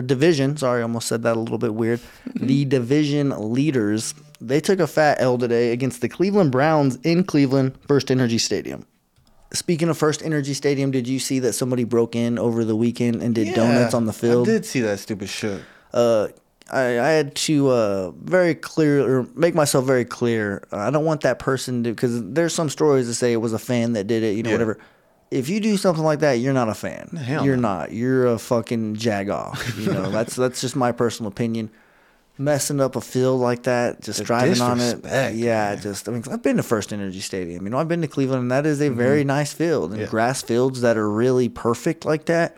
division, 0.06 0.56
sorry, 0.56 0.78
I 0.78 0.82
almost 0.82 1.08
said 1.08 1.24
that 1.24 1.36
a 1.36 1.40
little 1.40 1.58
bit 1.58 1.74
weird, 1.74 1.98
the 2.36 2.64
division 2.64 3.52
leaders, 3.52 4.14
they 4.40 4.60
took 4.60 4.78
a 4.78 4.86
fat 4.86 5.16
L 5.20 5.36
today 5.36 5.72
against 5.72 6.00
the 6.00 6.08
Cleveland 6.08 6.52
Browns 6.52 6.96
in 7.02 7.24
Cleveland, 7.24 7.76
First 7.88 8.12
Energy 8.12 8.38
Stadium. 8.38 8.86
Speaking 9.52 9.88
of 9.88 9.98
First 9.98 10.22
Energy 10.22 10.54
Stadium, 10.54 10.92
did 10.92 11.08
you 11.08 11.18
see 11.18 11.40
that 11.40 11.54
somebody 11.54 11.82
broke 11.82 12.14
in 12.14 12.38
over 12.38 12.64
the 12.64 12.76
weekend 12.76 13.20
and 13.20 13.34
did 13.34 13.56
donuts 13.56 13.94
on 13.94 14.06
the 14.06 14.12
field? 14.12 14.48
I 14.48 14.52
did 14.52 14.64
see 14.64 14.82
that 14.82 15.00
stupid 15.00 15.28
shit. 15.28 15.60
Uh, 15.94 16.28
I, 16.70 16.80
I 17.00 17.08
had 17.10 17.34
to 17.34 17.68
uh, 17.68 18.10
very 18.10 18.54
clear 18.54 19.00
or 19.20 19.26
make 19.34 19.54
myself 19.54 19.84
very 19.86 20.04
clear. 20.04 20.62
I 20.70 20.90
don't 20.90 21.04
want 21.04 21.22
that 21.22 21.38
person 21.38 21.82
to 21.84 21.90
because 21.90 22.22
there's 22.32 22.54
some 22.54 22.68
stories 22.68 23.06
that 23.06 23.14
say 23.14 23.32
it 23.32 23.38
was 23.38 23.52
a 23.54 23.58
fan 23.58 23.94
that 23.94 24.06
did 24.06 24.22
it, 24.22 24.36
you 24.36 24.42
know, 24.42 24.50
Yeah. 24.50 24.54
whatever. 24.54 24.78
If 25.30 25.48
you 25.50 25.60
do 25.60 25.76
something 25.76 26.04
like 26.04 26.20
that, 26.20 26.34
you're 26.34 26.54
not 26.54 26.68
a 26.70 26.74
fan. 26.74 27.08
Hell 27.16 27.44
you're 27.44 27.56
no. 27.56 27.62
not. 27.80 27.92
You're 27.92 28.26
a 28.26 28.38
fucking 28.38 28.96
jagoff. 28.96 29.78
You 29.78 29.92
know, 29.92 30.10
that's 30.16 30.34
that's 30.36 30.60
just 30.60 30.74
my 30.76 30.92
personal 30.92 31.30
opinion. 31.30 31.70
Messing 32.40 32.80
up 32.80 32.94
a 32.94 33.00
field 33.00 33.40
like 33.40 33.64
that, 33.64 34.00
just 34.00 34.20
The 34.20 34.24
driving 34.24 34.60
on 34.60 34.78
it, 34.78 35.34
yeah. 35.34 35.74
Just 35.74 36.08
I 36.08 36.12
mean, 36.12 36.22
I've 36.30 36.40
been 36.42 36.56
to 36.58 36.62
First 36.62 36.92
Energy 36.92 37.18
Stadium. 37.20 37.64
You 37.64 37.70
know, 37.70 37.78
I've 37.78 37.88
been 37.88 38.00
to 38.02 38.06
Cleveland, 38.08 38.42
and 38.42 38.50
that 38.52 38.64
is 38.64 38.80
a 38.80 38.90
very 38.90 39.24
nice 39.24 39.52
field. 39.52 39.90
And 39.90 40.00
Yeah. 40.02 40.06
grass 40.06 40.40
fields 40.40 40.80
that 40.82 40.96
are 40.96 41.10
really 41.10 41.48
perfect 41.48 42.04
like 42.04 42.26
that. 42.26 42.56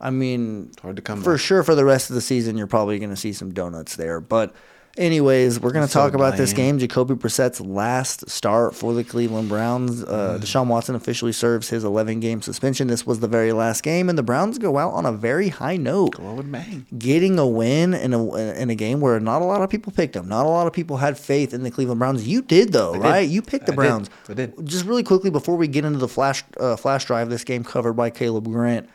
I 0.00 0.10
mean, 0.10 0.70
hard 0.82 0.96
to 0.96 1.02
come 1.02 1.22
for 1.22 1.34
by. 1.34 1.38
sure 1.38 1.62
for 1.62 1.74
the 1.74 1.84
rest 1.84 2.10
of 2.10 2.14
the 2.14 2.20
season. 2.22 2.56
You're 2.56 2.66
probably 2.66 2.98
going 2.98 3.10
to 3.10 3.16
see 3.16 3.32
some 3.32 3.52
donuts 3.52 3.96
there. 3.96 4.20
But, 4.20 4.54
anyways, 4.96 5.60
we're 5.60 5.70
going 5.72 5.82
to 5.82 5.84
It's 5.84 5.92
so 5.92 6.00
talk 6.00 6.14
about 6.14 6.36
this 6.36 6.52
game. 6.52 6.78
Jacoby 6.78 7.14
Brissett's 7.14 7.60
last 7.60 8.28
start 8.30 8.74
for 8.76 8.94
the 8.94 9.02
Cleveland 9.02 9.48
Browns. 9.48 10.04
Uh, 10.04 10.38
Deshaun 10.40 10.68
Watson 10.68 10.94
officially 10.94 11.32
serves 11.32 11.68
his 11.68 11.82
11 11.84 12.20
game 12.20 12.42
suspension. 12.42 12.86
This 12.86 13.06
was 13.06 13.18
the 13.20 13.26
very 13.28 13.52
last 13.52 13.82
game, 13.82 14.08
and 14.08 14.16
the 14.16 14.22
Browns 14.22 14.58
go 14.58 14.78
out 14.78 14.92
on 14.92 15.04
a 15.04 15.12
very 15.12 15.48
high 15.48 15.76
note 15.76 16.16
Go 16.16 16.34
with 16.34 16.50
bang. 16.50 16.86
getting 16.96 17.38
a 17.38 17.46
win 17.46 17.92
in 17.94 18.14
a 18.14 18.34
in 18.54 18.70
a 18.70 18.74
game 18.76 19.00
where 19.00 19.18
not 19.20 19.42
a 19.42 19.44
lot 19.44 19.62
of 19.62 19.68
people 19.70 19.92
picked 19.92 20.14
them. 20.14 20.28
Not 20.28 20.46
a 20.46 20.48
lot 20.48 20.66
of 20.68 20.72
people 20.72 20.98
had 20.98 21.18
faith 21.18 21.52
in 21.52 21.62
the 21.64 21.70
Cleveland 21.70 21.98
Browns. 21.98 22.26
You 22.26 22.42
did 22.42 22.72
though, 22.72 22.92
did. 22.92 23.02
right? 23.02 23.28
You 23.28 23.42
picked 23.42 23.66
the 23.66 23.72
I 23.72 23.74
did. 23.74 23.76
Browns. 23.76 24.10
I 24.28 24.34
did. 24.34 24.64
Just 24.66 24.84
really 24.84 25.02
quickly 25.02 25.30
before 25.30 25.56
we 25.56 25.66
get 25.68 25.84
into 25.84 25.98
the 25.98 26.08
flash 26.08 26.44
uh, 26.60 26.76
flash 26.76 27.04
drive, 27.04 27.30
this 27.30 27.42
game 27.44 27.64
covered 27.64 27.94
by 27.94 28.10
Caleb 28.10 28.44
Grant. 28.44 28.88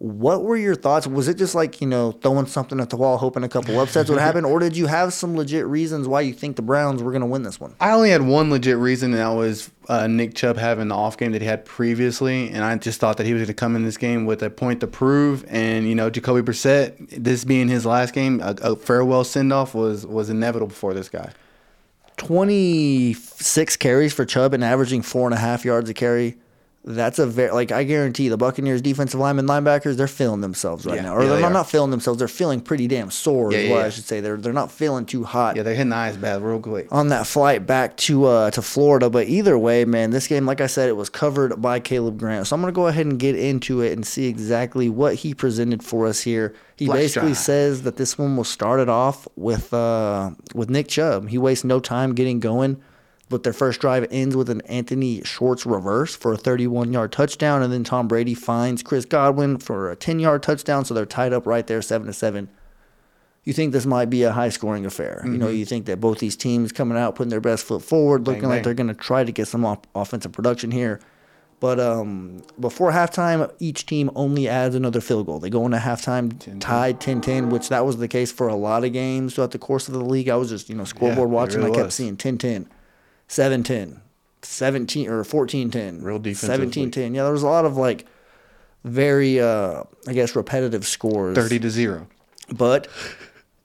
What 0.00 0.44
were 0.44 0.56
your 0.56 0.76
thoughts? 0.76 1.06
Was 1.06 1.28
it 1.28 1.36
just 1.36 1.54
like 1.54 1.82
you 1.82 1.86
know 1.86 2.12
throwing 2.12 2.46
something 2.46 2.80
at 2.80 2.88
the 2.88 2.96
wall, 2.96 3.18
hoping 3.18 3.44
a 3.44 3.50
couple 3.50 3.78
upsets 3.78 4.08
would 4.08 4.18
happen, 4.18 4.46
or 4.46 4.58
did 4.58 4.74
you 4.74 4.86
have 4.86 5.12
some 5.12 5.36
legit 5.36 5.66
reasons 5.66 6.08
why 6.08 6.22
you 6.22 6.32
think 6.32 6.56
the 6.56 6.62
Browns 6.62 7.02
were 7.02 7.10
going 7.10 7.20
to 7.20 7.26
win 7.26 7.42
this 7.42 7.60
one? 7.60 7.74
I 7.80 7.90
only 7.90 8.08
had 8.08 8.22
one 8.22 8.48
legit 8.48 8.78
reason, 8.78 9.12
and 9.12 9.20
that 9.20 9.36
was 9.36 9.70
uh, 9.90 10.06
Nick 10.06 10.34
Chubb 10.34 10.56
having 10.56 10.88
the 10.88 10.94
off 10.94 11.18
game 11.18 11.32
that 11.32 11.42
he 11.42 11.46
had 11.46 11.66
previously, 11.66 12.48
and 12.48 12.64
I 12.64 12.74
just 12.78 12.98
thought 12.98 13.18
that 13.18 13.26
he 13.26 13.34
was 13.34 13.40
going 13.40 13.48
to 13.48 13.52
come 13.52 13.76
in 13.76 13.84
this 13.84 13.98
game 13.98 14.24
with 14.24 14.42
a 14.42 14.48
point 14.48 14.80
to 14.80 14.86
prove. 14.86 15.44
And 15.48 15.86
you 15.86 15.94
know, 15.94 16.08
Jacoby 16.08 16.40
Brissett, 16.40 17.22
this 17.22 17.44
being 17.44 17.68
his 17.68 17.84
last 17.84 18.14
game, 18.14 18.40
a, 18.40 18.56
a 18.62 18.76
farewell 18.76 19.22
send 19.24 19.52
off 19.52 19.74
was 19.74 20.06
was 20.06 20.30
inevitable 20.30 20.72
for 20.72 20.94
this 20.94 21.10
guy. 21.10 21.30
26 22.16 23.76
carries 23.76 24.14
for 24.14 24.24
Chubb 24.24 24.54
and 24.54 24.64
averaging 24.64 25.02
four 25.02 25.26
and 25.26 25.34
a 25.34 25.38
half 25.38 25.64
yards 25.66 25.90
a 25.90 25.94
carry. 25.94 26.36
That's 26.82 27.18
a 27.18 27.26
very 27.26 27.50
like 27.52 27.72
I 27.72 27.84
guarantee 27.84 28.28
the 28.30 28.38
Buccaneers 28.38 28.80
defensive 28.80 29.20
linemen 29.20 29.46
linebackers 29.46 29.96
they're 29.96 30.08
feeling 30.08 30.40
themselves 30.40 30.86
right 30.86 30.96
Yeah, 30.96 31.02
now, 31.02 31.14
or 31.14 31.20
yeah, 31.22 31.28
they're 31.28 31.36
they 31.36 31.42
not, 31.42 31.52
not 31.52 31.70
feeling 31.70 31.90
themselves. 31.90 32.18
They're 32.18 32.26
feeling 32.26 32.62
pretty 32.62 32.86
damn 32.86 33.10
sore. 33.10 33.52
Yeah, 33.52 33.58
is 33.58 33.70
what 33.70 33.84
I 33.84 33.90
should 33.90 34.04
say. 34.04 34.20
They're 34.20 34.38
they're 34.38 34.54
not 34.54 34.72
feeling 34.72 35.04
too 35.04 35.24
hot 35.24 35.56
Yeah, 35.56 35.62
they're 35.62 35.74
hitting 35.74 35.90
the 35.90 35.96
eyes 35.96 36.16
bad 36.16 36.40
real 36.40 36.58
quick. 36.58 36.88
on 36.90 37.08
that 37.08 37.26
flight 37.26 37.66
back 37.66 37.98
to 37.98 38.24
uh, 38.24 38.50
to 38.52 38.62
Florida. 38.62 39.10
But 39.10 39.28
either 39.28 39.58
way, 39.58 39.84
man, 39.84 40.10
this 40.10 40.26
game, 40.26 40.46
like 40.46 40.62
I 40.62 40.66
said, 40.68 40.88
it 40.88 40.96
was 40.96 41.10
covered 41.10 41.60
by 41.60 41.80
Caleb 41.80 42.18
Grant. 42.18 42.46
So 42.46 42.56
I'm 42.56 42.62
gonna 42.62 42.72
go 42.72 42.86
ahead 42.86 43.04
and 43.04 43.18
get 43.18 43.36
into 43.36 43.82
it 43.82 43.92
and 43.92 44.06
see 44.06 44.26
exactly 44.26 44.88
what 44.88 45.16
he 45.16 45.34
presented 45.34 45.82
for 45.82 46.06
us 46.06 46.22
here. 46.22 46.54
He 46.76 46.86
Flash 46.86 46.98
basically 46.98 47.34
says 47.34 47.82
that 47.82 47.98
this 47.98 48.16
one 48.16 48.38
was 48.38 48.48
started 48.48 48.88
off 48.88 49.28
with 49.36 49.74
uh, 49.74 50.30
with 50.54 50.70
Nick 50.70 50.88
Chubb. 50.88 51.28
He 51.28 51.36
wastes 51.36 51.62
no 51.62 51.78
time 51.78 52.14
getting 52.14 52.40
going. 52.40 52.80
But 53.30 53.44
their 53.44 53.54
first 53.54 53.80
drive 53.80 54.06
ends 54.10 54.36
with 54.36 54.50
an 54.50 54.60
Anthony 54.62 55.22
Schwartz 55.22 55.64
reverse 55.64 56.14
for 56.14 56.34
a 56.34 56.36
31 56.36 56.92
yard 56.92 57.12
touchdown, 57.12 57.62
and 57.62 57.72
then 57.72 57.84
Tom 57.84 58.06
Brady 58.06 58.34
finds 58.34 58.82
Chris 58.82 59.06
Godwin 59.06 59.56
for 59.56 59.90
a 59.90 59.96
10 59.96 60.18
yard 60.18 60.42
touchdown. 60.42 60.84
So 60.84 60.92
they're 60.92 61.06
tied 61.06 61.32
up 61.32 61.46
right 61.46 61.66
there, 61.66 61.80
seven 61.80 62.06
to 62.08 62.12
seven 62.12 62.50
you 63.44 63.52
think 63.52 63.72
this 63.72 63.86
might 63.86 64.10
be 64.10 64.22
a 64.22 64.32
high 64.32 64.50
scoring 64.50 64.84
affair. 64.84 65.22
You 65.24 65.38
know, 65.38 65.48
you 65.48 65.64
think 65.64 65.86
that 65.86 65.98
both 65.98 66.18
these 66.18 66.36
teams 66.36 66.72
coming 66.72 66.98
out, 66.98 67.14
putting 67.14 67.30
their 67.30 67.40
best 67.40 67.64
foot 67.64 67.82
forward, 67.82 68.26
looking 68.26 68.48
like 68.48 68.62
they're 68.62 68.74
going 68.74 68.88
to 68.88 68.94
try 68.94 69.24
to 69.24 69.32
get 69.32 69.48
some 69.48 69.64
off- 69.64 69.80
offensive 69.94 70.32
production 70.32 70.70
here. 70.70 71.00
But 71.58 71.80
um, 71.80 72.42
before 72.58 72.92
halftime, 72.92 73.50
each 73.58 73.86
team 73.86 74.10
only 74.14 74.48
adds 74.48 74.74
another 74.74 75.00
field 75.00 75.26
goal. 75.26 75.40
They 75.40 75.50
go 75.50 75.64
into 75.66 75.78
halftime 75.78 76.58
tied 76.60 77.00
10 77.00 77.20
10, 77.20 77.50
which 77.50 77.68
that 77.68 77.84
was 77.84 77.98
the 77.98 78.08
case 78.08 78.32
for 78.32 78.48
a 78.48 78.54
lot 78.54 78.84
of 78.84 78.92
games 78.92 79.34
throughout 79.34 79.50
the 79.50 79.58
course 79.58 79.88
of 79.88 79.94
the 79.94 80.04
league. 80.04 80.28
I 80.28 80.36
was 80.36 80.48
just, 80.48 80.68
you 80.70 80.74
know, 80.74 80.84
scoreboard 80.84 81.28
it 81.28 81.32
watching. 81.32 81.58
really 81.58 81.72
I 81.72 81.74
kept 81.74 81.86
was. 81.86 81.94
seeing 81.94 82.16
10 82.16 82.38
10, 82.38 82.66
7 83.30 83.62
10, 83.62 84.00
17 84.42 85.08
or 85.08 85.22
14 85.22 85.70
10, 85.70 86.02
Real 86.02 86.18
defensively. 86.18 86.56
17 86.56 86.90
10. 86.90 87.14
Yeah, 87.14 87.22
there 87.22 87.32
was 87.32 87.44
a 87.44 87.46
lot 87.46 87.64
of 87.64 87.76
like 87.76 88.04
very, 88.82 89.38
uh, 89.38 89.84
I 90.08 90.12
guess, 90.12 90.34
repetitive 90.34 90.84
scores. 90.84 91.36
Thirty 91.36 91.60
to 91.60 91.70
zero. 91.70 92.08
But 92.52 92.88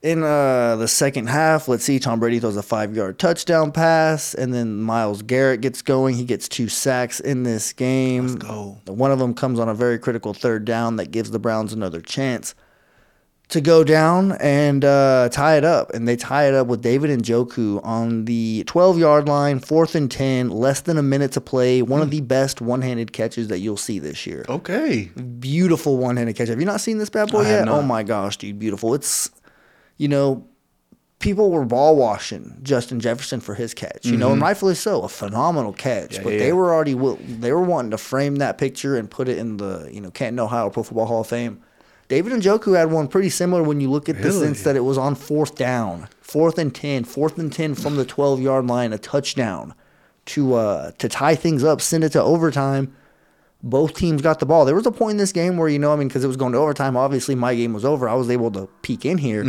in 0.03 0.21
uh, 0.21 0.75
the 0.75 0.87
second 0.87 1.29
half, 1.29 1.67
let's 1.67 1.83
see, 1.83 1.97
Tom 1.97 2.19
Brady 2.19 2.39
throws 2.39 2.57
a 2.57 2.61
five 2.61 2.95
yard 2.95 3.17
touchdown 3.17 3.71
pass, 3.71 4.35
and 4.35 4.53
then 4.53 4.79
Myles 4.81 5.23
Garrett 5.23 5.61
gets 5.61 5.81
going. 5.81 6.13
He 6.13 6.25
gets 6.25 6.47
two 6.47 6.69
sacks 6.69 7.19
in 7.19 7.41
this 7.41 7.73
game. 7.73 8.27
Let's 8.27 8.35
go. 8.35 8.77
One 8.85 9.11
of 9.11 9.17
them 9.17 9.33
comes 9.33 9.59
on 9.59 9.67
a 9.67 9.73
very 9.73 9.97
critical 9.97 10.35
third 10.35 10.65
down 10.65 10.97
that 10.97 11.09
gives 11.09 11.31
the 11.31 11.39
Browns 11.39 11.73
another 11.73 12.01
chance 12.01 12.53
to 13.49 13.61
go 13.61 13.83
down 13.83 14.33
and 14.33 14.83
uh, 14.83 15.29
tie 15.31 15.57
it 15.57 15.63
up. 15.63 15.93
And 15.93 16.07
they 16.07 16.15
tie 16.15 16.47
it 16.47 16.53
up 16.53 16.67
with 16.67 16.81
David 16.81 17.11
Njoku 17.19 17.79
on 17.85 18.25
the 18.25 18.63
12 18.65 18.97
yard 18.99 19.27
line, 19.27 19.59
fourth 19.59 19.95
and 19.95 20.09
10, 20.09 20.49
less 20.49 20.81
than 20.81 20.97
a 20.97 21.03
minute 21.03 21.31
to 21.33 21.41
play. 21.41 21.81
One 21.81 22.01
of 22.01 22.11
the 22.11 22.21
best 22.21 22.61
one 22.61 22.81
handed 22.81 23.13
catches 23.13 23.47
that 23.49 23.59
you'll 23.59 23.77
see 23.77 23.99
this 23.99 24.25
year 24.25 24.45
Okay. 24.49 25.11
beautiful 25.39 25.97
one-handed 25.97 26.35
catch. 26.35 26.47
Have 26.47 26.59
you 26.59 26.65
not 26.65 26.81
seen 26.81 26.97
this 26.97 27.09
bad 27.09 27.31
boy 27.31 27.43
I 27.45 27.49
yet? 27.49 27.69
Oh 27.69 27.81
my 27.81 28.03
gosh, 28.03 28.37
dude, 28.37 28.59
beautiful. 28.59 28.93
It's 28.93 29.29
you 29.97 30.07
know, 30.07 30.45
people 31.19 31.51
were 31.51 31.65
ball 31.65 31.95
washing 31.95 32.57
Justin 32.63 32.99
Jefferson 32.99 33.39
for 33.39 33.55
his 33.55 33.73
catch. 33.73 34.05
You 34.05 34.17
know, 34.17 34.31
and 34.33 34.41
rightfully 34.41 34.75
so, 34.75 35.01
a 35.03 35.09
phenomenal 35.09 35.73
catch. 35.73 36.11
Mm-hmm. 36.11 36.15
Yeah, 36.15 36.23
but 36.23 36.33
yeah, 36.33 36.39
they 36.39 36.47
yeah. 36.47 36.53
were 36.53 36.73
already 36.73 36.93
they 36.93 37.51
were 37.51 37.61
wanting 37.61 37.91
to 37.91 37.97
frame 37.97 38.37
that 38.37 38.57
picture 38.57 38.97
and 38.97 39.09
put 39.09 39.27
it 39.27 39.37
in 39.37 39.57
the 39.57 39.89
you 39.91 40.01
know 40.01 40.11
Canton, 40.11 40.39
Ohio 40.39 40.69
Pro 40.69 40.83
Football 40.83 41.05
Hall 41.05 41.21
of 41.21 41.27
Fame. 41.27 41.61
David 42.07 42.33
Njoku 42.33 42.75
had 42.77 42.91
one 42.91 43.07
pretty 43.07 43.29
similar 43.29 43.63
when 43.63 43.79
you 43.81 43.89
look 43.89 44.09
at 44.09 44.17
the 44.17 44.29
Really? 44.29 44.45
sense 44.47 44.63
that 44.63 44.75
it 44.75 44.81
was 44.81 44.97
on 44.97 45.15
fourth 45.15 45.55
down, 45.55 46.07
fourth 46.21 46.57
and 46.59 46.73
10, 46.73 47.03
fourth 47.05 47.37
and 47.39 47.51
10 47.51 47.75
from 47.75 47.95
the 47.95 48.05
12 48.05 48.39
yard 48.41 48.67
line, 48.67 48.93
a 48.93 48.97
touchdown 48.97 49.73
to 50.27 50.53
uh, 50.55 50.91
to 50.99 51.09
tie 51.09 51.35
things 51.35 51.63
up, 51.63 51.81
send 51.81 52.03
it 52.03 52.09
to 52.13 52.21
overtime 52.21 52.93
both 53.63 53.95
teams 53.95 54.21
got 54.21 54.39
the 54.39 54.45
ball. 54.45 54.63
There 54.63 54.75
was 54.75 54.85
a 54.85 54.91
point 54.91 55.11
in 55.11 55.17
this 55.17 55.31
game 55.31 55.57
where, 55.57 55.67
you 55.67 55.79
know, 55.79 55.91
I 55.91 55.95
mean, 55.95 56.07
because 56.07 56.23
it 56.23 56.27
was 56.27 56.37
going 56.37 56.51
to 56.51 56.59
overtime, 56.59 56.95
obviously 56.95 57.33
my 57.33 57.55
game 57.55 57.73
was 57.73 57.83
over. 57.83 58.07
I 58.07 58.13
was 58.13 58.29
able 58.29 58.51
to 58.51 58.67
peek 58.83 59.05
in 59.05 59.17
here 59.17 59.41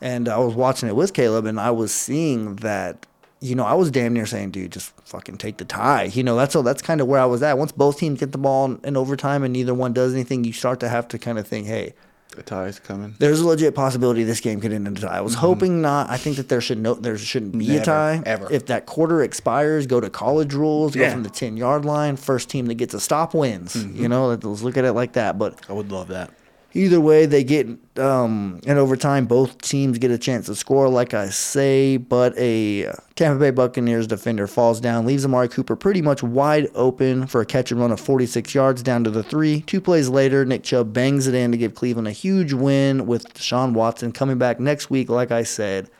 and 0.00 0.28
I 0.28 0.38
was 0.38 0.54
watching 0.54 0.88
it 0.88 0.94
with 0.94 1.12
Caleb 1.14 1.46
and 1.46 1.58
I 1.58 1.72
was 1.72 1.92
seeing 1.92 2.56
that, 2.56 3.06
you 3.40 3.54
know, 3.54 3.64
I 3.64 3.74
was 3.74 3.90
damn 3.90 4.12
near 4.12 4.26
saying, 4.26 4.50
dude, 4.50 4.72
just 4.72 4.92
fucking 5.06 5.38
take 5.38 5.56
the 5.56 5.64
tie. 5.64 6.04
You 6.04 6.22
know, 6.22 6.36
that's 6.36 6.54
all. 6.54 6.62
that's 6.62 6.82
kind 6.82 7.00
of 7.00 7.06
where 7.06 7.20
I 7.20 7.24
was 7.24 7.42
at. 7.42 7.56
Once 7.56 7.72
both 7.72 7.98
teams 7.98 8.20
get 8.20 8.32
the 8.32 8.38
ball 8.38 8.66
in, 8.66 8.80
in 8.84 8.96
overtime 8.96 9.42
and 9.42 9.52
neither 9.52 9.72
one 9.72 9.92
does 9.92 10.12
anything, 10.12 10.44
you 10.44 10.52
start 10.52 10.80
to 10.80 10.88
have 10.88 11.08
to 11.08 11.18
kind 11.18 11.38
of 11.38 11.48
think, 11.48 11.66
hey, 11.66 11.94
The 12.36 12.42
tie's 12.42 12.78
coming. 12.78 13.14
there's 13.18 13.40
a 13.40 13.46
legit 13.46 13.74
possibility 13.74 14.24
this 14.24 14.40
game 14.40 14.60
could 14.60 14.72
end 14.72 14.86
in 14.86 14.94
a 14.94 15.00
tie. 15.00 15.16
I 15.16 15.20
was 15.22 15.32
mm-hmm. 15.32 15.40
hoping 15.40 15.80
not. 15.80 16.10
I 16.10 16.18
think 16.18 16.36
that 16.36 16.50
there 16.50 16.60
should 16.60 16.78
no 16.78 16.92
there 16.94 17.16
shouldn't 17.16 17.56
be 17.56 17.76
a 17.78 17.82
tie. 17.82 18.22
ever. 18.26 18.52
If 18.52 18.66
that 18.66 18.84
quarter 18.84 19.22
expires, 19.22 19.86
go 19.86 20.00
to 20.00 20.10
college 20.10 20.52
rules, 20.52 20.94
go 20.94 21.10
from 21.10 21.22
the 21.22 21.30
ten 21.30 21.56
yard 21.56 21.86
line. 21.86 22.16
First 22.16 22.50
team 22.50 22.66
that 22.66 22.74
gets 22.74 22.92
a 22.92 23.00
stop 23.00 23.32
wins. 23.32 23.74
Mm-hmm. 23.74 24.02
You 24.02 24.08
know, 24.08 24.28
let's 24.28 24.44
look 24.44 24.76
at 24.76 24.84
it 24.84 24.92
like 24.92 25.14
that. 25.14 25.38
But 25.38 25.58
I 25.68 25.72
would 25.72 25.90
love 25.90 26.08
that. 26.08 26.30
Either 26.72 27.00
way, 27.00 27.26
they 27.26 27.42
get 27.42 27.66
um, 27.98 28.60
in 28.64 28.78
overtime. 28.78 29.26
Both 29.26 29.60
teams 29.60 29.98
get 29.98 30.10
a 30.10 30.18
chance 30.18 30.46
to 30.46 30.54
score, 30.54 30.88
like 30.88 31.14
I 31.14 31.28
say, 31.28 31.96
but 31.96 32.36
a 32.38 32.92
Tampa 33.16 33.40
Bay 33.40 33.50
Buccaneers 33.50 34.06
defender 34.06 34.46
falls 34.46 34.80
down, 34.80 35.04
leaves 35.04 35.24
Amari 35.24 35.48
Cooper 35.48 35.74
pretty 35.74 36.00
much 36.00 36.22
wide 36.22 36.68
open 36.74 37.26
for 37.26 37.40
a 37.40 37.46
catch 37.46 37.72
and 37.72 37.80
run 37.80 37.90
of 37.90 38.00
46 38.00 38.54
yards 38.54 38.82
down 38.82 39.04
to 39.04 39.10
the 39.10 39.22
three. 39.22 39.62
Two 39.62 39.80
plays 39.80 40.08
later, 40.08 40.44
Nick 40.44 40.62
Chubb 40.62 40.92
bangs 40.92 41.26
it 41.26 41.34
in 41.34 41.50
to 41.50 41.58
give 41.58 41.74
Cleveland 41.74 42.08
a 42.08 42.12
huge 42.12 42.52
win 42.52 43.06
with 43.06 43.34
Deshaun 43.34 43.72
Watson 43.72 44.12
coming 44.12 44.38
back 44.38 44.60
next 44.60 44.90
week, 44.90 45.08
like 45.08 45.32
I 45.32 45.42
said. 45.42 45.90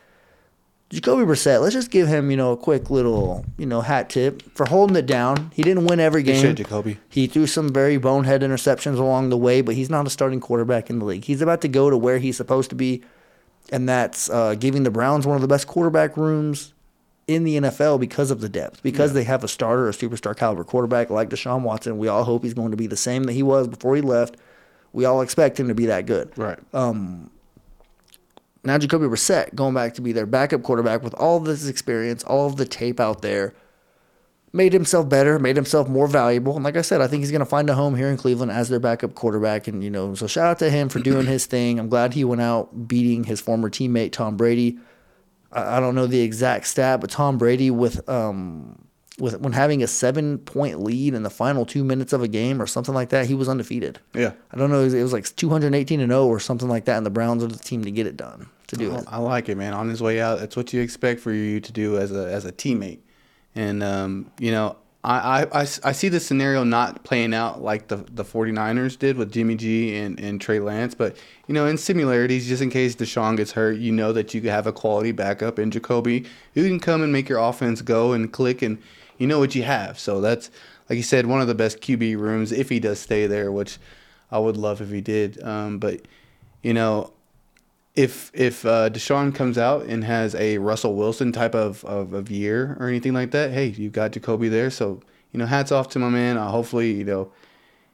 Jacoby 0.91 1.23
Brissett, 1.23 1.61
let's 1.61 1.73
just 1.73 1.93
give 1.93 2.09
him, 2.09 2.33
you 2.33 2.37
know, 2.37 2.51
a 2.51 2.57
quick 2.57 2.91
little, 2.91 3.45
you 3.57 3.67
know, 3.67 3.81
hat 3.81 4.11
tip 4.11 4.43
for 4.57 4.67
holding 4.67 4.97
it 4.97 5.07
down. 5.07 5.53
He 5.55 5.63
didn't 5.63 5.87
win 5.87 6.01
every 6.01 6.25
game. 6.25 6.43
shit, 6.43 6.57
Jacoby. 6.57 6.99
He 7.09 7.29
threw 7.29 7.47
some 7.47 7.73
very 7.73 7.97
bonehead 7.97 8.43
interceptions 8.43 8.99
along 8.99 9.31
the 9.31 9.37
way, 9.37 9.61
but 9.61 9.77
he's 9.77 9.89
not 9.89 10.05
a 10.07 10.11
starting 10.11 10.41
quarterback 10.41 10.91
in 10.91 10.99
the 10.99 11.05
league. 11.05 11.25
He's 11.25 11.41
about 11.41 11.61
to 11.61 11.69
go 11.69 11.91
to 11.91 11.97
where 11.97 12.19
he's 12.19 12.37
supposed 12.37 12.71
to 12.71 12.77
be, 12.77 13.03
and 13.71 13.89
that's 13.89 14.29
uh, 14.31 14.57
giving 14.57 14.83
the 14.83 14.91
Browns 14.91 15.29
one 15.29 15.37
of 15.37 15.43
the 15.43 15.49
best 15.49 15.69
quarterback 15.69 16.17
rooms 16.17 16.75
in 17.29 17.45
the 17.45 17.59
NFL 17.59 18.01
because 18.01 18.33
of 18.33 18.41
the 18.41 18.49
depth. 18.49 18.83
Because 18.83 19.13
they 19.13 19.23
have 19.23 19.45
a 19.45 19.49
starter, 19.49 19.89
a 19.89 19.93
superstar 19.93 20.37
caliber 20.37 20.65
quarterback 20.65 21.09
like 21.09 21.31
Deshaun 21.31 21.63
Watson. 21.63 21.99
We 21.99 22.09
all 22.09 22.25
hope 22.25 22.43
he's 22.43 22.55
going 22.55 22.73
to 22.73 22.77
be 22.77 22.89
the 22.89 22.97
same 22.97 23.25
that 23.25 23.33
he 23.33 23.45
was 23.45 23.69
before 23.69 23.95
he 23.95 24.03
left. 24.03 24.37
We 24.93 25.05
all 25.05 25.21
expect 25.21 25.61
him 25.61 25.69
to 25.69 25.75
be 25.75 25.87
that 25.87 26.07
good. 26.07 26.37
Right. 26.37 26.59
Um, 26.75 27.31
now 28.65 28.79
Jacoby 28.79 29.07
Brissett 29.07 29.55
going 29.55 29.75
back 29.75 29.95
to 29.95 30.03
be 30.03 30.13
their 30.13 30.27
backup 30.27 30.63
quarterback 30.63 31.03
with 31.03 31.15
all 31.15 31.41
this 31.41 31.67
experience, 31.67 32.23
all 32.25 32.47
of 32.47 32.57
the 32.57 32.67
tape 32.67 33.01
out 33.01 33.23
there, 33.23 33.55
made 34.53 34.73
himself 34.73 35.09
better, 35.09 35.39
made 35.39 35.57
himself 35.57 35.89
more 35.89 36.07
valuable. 36.07 36.57
And 36.57 36.65
like 36.65 36.77
I 36.77 36.83
said, 36.83 37.01
I 37.01 37.07
think 37.07 37.21
he's 37.21 37.31
going 37.31 37.41
to 37.41 37.47
find 37.47 37.71
a 37.71 37.75
home 37.75 37.97
here 37.97 38.09
in 38.09 38.17
Cleveland 38.17 38.53
as 38.53 38.69
their 38.69 38.81
backup 38.81 39.15
quarterback. 39.15 39.69
And, 39.69 39.83
you 39.83 39.91
know, 39.91 40.15
so 40.15 40.27
shout 40.27 40.47
out 40.47 40.59
to 40.59 40.71
him 40.71 40.89
for 40.89 40.99
doing 40.99 41.27
his 41.27 41.47
thing. 41.47 41.79
I'm 41.79 41.89
glad 41.89 42.15
he 42.15 42.25
went 42.25 42.43
out 42.43 42.89
beating 42.89 43.25
his 43.25 43.41
former 43.41 43.71
teammate, 43.71 44.13
Tom 44.13 44.37
Brady. 44.37 44.79
I, 45.53 45.77
I 45.77 45.81
don't 45.81 45.95
know 45.95 46.07
the 46.07 46.21
exact 46.21 46.67
stat, 46.67 47.01
but 47.01 47.11
Tom 47.11 47.39
Brady 47.39 47.71
with, 47.71 48.07
um, 48.09 48.90
with 49.21 49.41
when 49.41 49.53
having 49.53 49.83
a 49.83 49.87
seven 49.87 50.39
point 50.39 50.81
lead 50.81 51.15
in 51.15 51.23
the 51.23 51.31
final 51.31 51.67
two 51.67 51.85
minutes 51.85 52.13
of 52.13 52.23
a 52.23 52.29
game 52.29 52.61
or 52.61 52.67
something 52.67 52.95
like 52.95 53.11
that, 53.11 53.27
he 53.27 53.35
was 53.35 53.49
undefeated. 53.49 53.99
Yeah. 54.15 54.33
I 54.53 54.57
don't 54.57 54.71
know. 54.71 54.81
It 54.81 54.85
was, 54.85 54.95
it 54.95 55.03
was 55.03 55.13
like 55.13 55.25
218 55.37 56.01
and 56.01 56.11
0 56.11 56.27
or 56.27 56.41
something 56.41 56.69
like 56.69 56.87
that. 56.87 56.97
And 56.97 57.07
the 57.07 57.11
Browns 57.11 57.45
are 57.45 57.49
the 57.49 57.59
team 57.59 57.85
to 57.85 57.91
get 57.91 58.07
it 58.07 58.17
done, 58.17 58.49
to 58.69 58.77
do 58.77 58.95
it. 58.95 59.05
I 59.07 59.19
like 59.19 59.49
it, 59.49 59.57
man. 59.57 59.75
On 59.75 59.89
his 59.89 60.03
way 60.03 60.21
out, 60.21 60.39
that's 60.39 60.57
what 60.57 60.73
you 60.73 60.81
expect 60.81 61.21
for 61.21 61.33
you 61.33 61.61
to 61.61 61.73
do 61.73 61.99
as 61.99 62.13
a 62.13 62.33
as 62.33 62.45
a 62.45 62.53
teammate. 62.53 63.01
And 63.55 63.83
um, 63.83 64.31
you 64.39 64.53
know, 64.53 64.77
I, 65.03 65.43
I, 65.43 65.61
I, 65.61 65.61
I 65.63 65.93
see 65.93 66.09
the 66.09 66.21
scenario 66.21 66.63
not 66.63 67.05
playing 67.05 67.33
out 67.33 67.63
like 67.63 67.89
the 67.89 67.97
the 67.97 68.25
49ers 68.25 68.99
did 68.99 69.17
with 69.17 69.33
Jimmy 69.33 69.57
G 69.57 69.97
and, 69.97 70.21
and 70.21 70.41
Trey 70.41 70.61
Lance, 70.61 70.95
but 70.95 71.17
you 71.47 71.55
know, 71.55 71.67
in 71.67 71.79
similarities, 71.79 72.47
just 72.47 72.63
in 72.63 72.71
case 72.71 72.95
Deshaun 72.95 73.37
gets 73.37 73.53
hurt, 73.53 73.79
you 73.79 73.93
know 73.93 74.13
that 74.13 74.35
you 74.35 74.43
have 74.43 74.67
a 74.67 74.73
quality 74.73 75.13
backup 75.13 75.59
in 75.59 75.71
Jacoby 75.71 76.27
who 76.55 76.67
can 76.67 76.79
come 76.79 77.03
and 77.03 77.13
make 77.13 77.29
your 77.29 77.39
offense 77.39 77.81
go 77.83 78.13
and 78.13 78.33
click, 78.33 78.61
and 78.63 78.79
you 79.21 79.27
know 79.27 79.39
what 79.39 79.55
you 79.55 79.63
have. 79.63 79.99
So 79.99 80.21
that's 80.21 80.51
like 80.89 80.97
you 80.97 81.05
said, 81.05 81.27
one 81.27 81.41
of 81.41 81.47
the 81.47 81.55
best 81.55 81.81
QB 81.81 82.19
rooms 82.19 82.51
if 82.51 82.69
he 82.71 82.81
does 82.81 82.99
stay 82.99 83.29
there, 83.29 83.53
which 83.53 83.79
I 84.33 84.39
would 84.41 84.57
love 84.57 84.81
if 84.81 84.91
he 84.91 85.01
did. 85.01 85.41
Um, 85.43 85.79
but 85.79 86.01
you 86.63 86.73
know, 86.73 87.13
if 87.95 88.33
if 88.35 88.65
uh, 88.65 88.89
Deshaun 88.89 89.33
comes 89.35 89.59
out 89.59 89.85
and 89.85 90.03
has 90.03 90.35
a 90.35 90.59
Russell 90.59 90.95
Wilson 90.97 91.33
type 91.33 91.55
of, 91.55 91.85
of, 91.85 92.15
of 92.15 92.31
year 92.31 92.77
or 92.81 92.89
anything 92.89 93.13
like 93.13 93.31
that, 93.33 93.53
hey, 93.53 93.67
you 93.67 93.91
got 93.91 94.13
Jacoby 94.13 94.49
there. 94.49 94.71
So 94.71 95.03
you 95.33 95.39
know, 95.39 95.47
hats 95.47 95.71
off 95.71 95.91
to 95.91 95.99
my 95.99 96.09
man. 96.09 96.39
Uh, 96.39 96.49
hopefully, 96.49 96.93
you 96.93 97.05
know, 97.05 97.31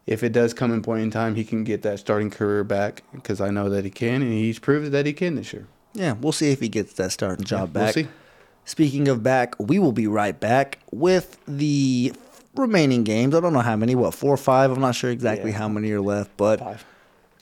if 0.07 0.23
it 0.23 0.33
does 0.33 0.55
come 0.55 0.73
in 0.73 0.81
point 0.81 1.03
in 1.03 1.11
time, 1.11 1.35
he 1.35 1.45
can 1.45 1.65
get 1.65 1.83
that 1.83 1.99
starting 1.99 2.31
career 2.31 2.63
back 2.63 3.03
because 3.13 3.41
I 3.41 3.51
know 3.51 3.69
that 3.69 3.85
he 3.85 3.91
can, 3.91 4.23
and 4.23 4.33
he's 4.33 4.61
proved 4.61 4.93
that 4.93 5.07
he 5.07 5.13
can 5.13 5.35
this 5.35 5.53
year. 5.53 5.67
Yeah, 5.93 6.13
we'll 6.13 6.33
see 6.33 6.53
if 6.53 6.61
he 6.61 6.69
gets 6.69 6.93
that 6.95 7.11
starting 7.11 7.45
job 7.45 7.75
we'll 7.75 7.87
back. 7.87 7.95
see. 7.95 8.07
Speaking 8.67 9.07
of 9.07 9.23
back, 9.23 9.55
we 9.61 9.79
will 9.79 9.93
be 9.93 10.09
right 10.09 10.39
back 10.39 10.81
with 10.91 11.39
the 11.47 12.13
remaining 12.57 13.05
games. 13.05 13.33
I 13.33 13.41
don't 13.41 13.53
know 13.53 13.61
how 13.61 13.77
many, 13.77 13.95
what, 13.95 14.13
four 14.13 14.35
or 14.35 14.37
five? 14.37 14.73
I'm 14.73 14.81
not 14.81 14.97
sure 14.97 15.11
exactly 15.11 15.53
how 15.53 15.69
many 15.69 15.91
are 15.93 16.01
left, 16.01 16.37
but 16.37 16.83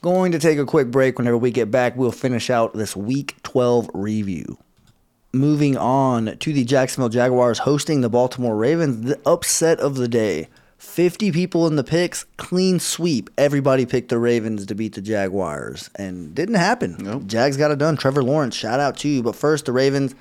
going 0.03 0.31
to 0.33 0.39
take 0.39 0.59
a 0.59 0.65
quick 0.65 0.91
break. 0.91 1.17
Whenever 1.17 1.37
we 1.37 1.49
get 1.49 1.71
back, 1.71 1.97
we'll 1.97 2.11
finish 2.11 2.51
out 2.51 2.75
this 2.75 2.95
week 2.95 3.35
12 3.41 3.89
review. 3.95 4.59
Moving 5.33 5.75
on 5.75 6.37
to 6.37 6.53
the 6.53 6.63
Jacksonville 6.63 7.09
Jaguars 7.09 7.57
hosting 7.59 8.01
the 8.01 8.09
Baltimore 8.09 8.55
Ravens, 8.55 9.01
the 9.07 9.19
upset 9.25 9.79
of 9.79 9.95
the 9.95 10.07
day. 10.07 10.47
50 10.77 11.31
people 11.31 11.65
in 11.65 11.75
the 11.75 11.83
picks, 11.83 12.25
clean 12.37 12.79
sweep. 12.79 13.31
Everybody 13.35 13.87
picked 13.87 14.09
the 14.09 14.19
Ravens 14.19 14.67
to 14.67 14.75
beat 14.75 14.93
the 14.93 15.01
Jaguars, 15.01 15.89
and 15.95 16.35
didn't 16.35 16.55
happen. 16.55 17.27
Jags 17.27 17.57
got 17.57 17.71
it 17.71 17.79
done. 17.79 17.97
Trevor 17.97 18.21
Lawrence, 18.21 18.55
shout 18.55 18.79
out 18.79 18.97
to 18.97 19.09
you. 19.09 19.23
But 19.23 19.35
first, 19.35 19.65
the 19.65 19.71
Ravens. 19.71 20.13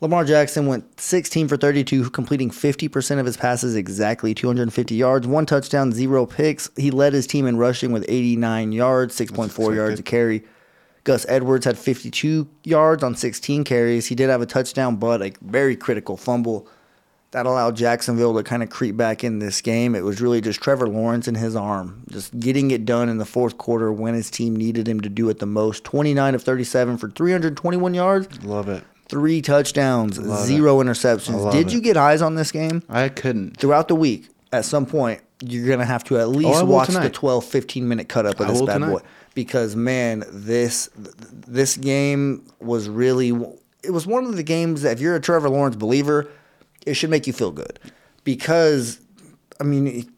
Lamar 0.00 0.24
Jackson 0.24 0.66
went 0.66 1.00
16 1.00 1.48
for 1.48 1.56
32, 1.56 2.10
completing 2.10 2.50
50% 2.50 3.18
of 3.18 3.26
his 3.26 3.36
passes 3.36 3.74
exactly, 3.74 4.32
250 4.32 4.94
yards, 4.94 5.26
one 5.26 5.44
touchdown, 5.44 5.90
zero 5.90 6.24
picks. 6.24 6.70
He 6.76 6.92
led 6.92 7.12
his 7.12 7.26
team 7.26 7.46
in 7.46 7.56
rushing 7.56 7.90
with 7.90 8.04
89 8.08 8.70
yards, 8.70 9.18
6.4 9.18 9.74
yards 9.74 9.98
a 9.98 10.02
carry. 10.04 10.44
Gus 11.02 11.26
Edwards 11.28 11.64
had 11.64 11.76
52 11.76 12.46
yards 12.62 13.02
on 13.02 13.16
16 13.16 13.64
carries. 13.64 14.06
He 14.06 14.14
did 14.14 14.30
have 14.30 14.40
a 14.40 14.46
touchdown, 14.46 14.96
but 14.96 15.20
a 15.20 15.32
very 15.40 15.74
critical 15.74 16.16
fumble 16.16 16.68
that 17.30 17.44
allowed 17.44 17.76
Jacksonville 17.76 18.34
to 18.34 18.42
kind 18.42 18.62
of 18.62 18.70
creep 18.70 18.96
back 18.96 19.24
in 19.24 19.38
this 19.38 19.60
game. 19.60 19.94
It 19.94 20.04
was 20.04 20.20
really 20.20 20.40
just 20.40 20.60
Trevor 20.60 20.88
Lawrence 20.88 21.26
and 21.26 21.36
his 21.36 21.56
arm, 21.56 22.04
just 22.10 22.38
getting 22.38 22.70
it 22.70 22.84
done 22.84 23.08
in 23.08 23.18
the 23.18 23.26
fourth 23.26 23.58
quarter 23.58 23.92
when 23.92 24.14
his 24.14 24.30
team 24.30 24.54
needed 24.54 24.88
him 24.88 25.00
to 25.00 25.08
do 25.08 25.28
it 25.28 25.38
the 25.38 25.46
most. 25.46 25.84
29 25.84 26.34
of 26.34 26.42
37 26.42 26.98
for 26.98 27.10
321 27.10 27.94
yards. 27.94 28.44
Love 28.44 28.68
it. 28.68 28.84
Three 29.08 29.40
touchdowns, 29.42 30.18
Love 30.18 30.46
zero 30.46 30.80
it. 30.80 30.84
interceptions. 30.84 31.50
Did 31.52 31.68
it. 31.68 31.72
you 31.72 31.80
get 31.80 31.96
eyes 31.96 32.20
on 32.22 32.34
this 32.34 32.52
game? 32.52 32.82
I 32.88 33.08
couldn't. 33.08 33.56
Throughout 33.56 33.88
the 33.88 33.94
week, 33.94 34.28
at 34.52 34.64
some 34.64 34.84
point, 34.86 35.22
you're 35.42 35.66
going 35.66 35.78
to 35.78 35.84
have 35.84 36.04
to 36.04 36.18
at 36.18 36.28
least 36.28 36.48
Oh, 36.50 36.52
I 36.54 36.62
will 36.62 36.74
watch 36.74 36.88
the 36.88 37.08
12, 37.10 37.44
15 37.44 37.88
minute 37.88 38.08
cut 38.08 38.26
up 38.26 38.38
of 38.40 38.48
I 38.48 38.52
this 38.52 38.62
bad 38.62 38.74
tonight. 38.74 38.90
boy. 38.90 39.00
Because, 39.34 39.76
man, 39.76 40.24
this 40.30 40.90
this 40.96 41.76
game 41.76 42.44
was 42.60 42.88
really, 42.88 43.28
it 43.84 43.90
was 43.92 44.06
one 44.06 44.24
of 44.24 44.36
the 44.36 44.42
games 44.42 44.82
that 44.82 44.92
if 44.92 45.00
you're 45.00 45.14
a 45.14 45.20
Trevor 45.20 45.48
Lawrence 45.48 45.76
believer, 45.76 46.28
it 46.84 46.94
should 46.94 47.08
make 47.10 47.26
you 47.26 47.32
feel 47.32 47.52
good. 47.52 47.78
Because, 48.24 48.98
I 49.60 49.64
mean, 49.64 50.10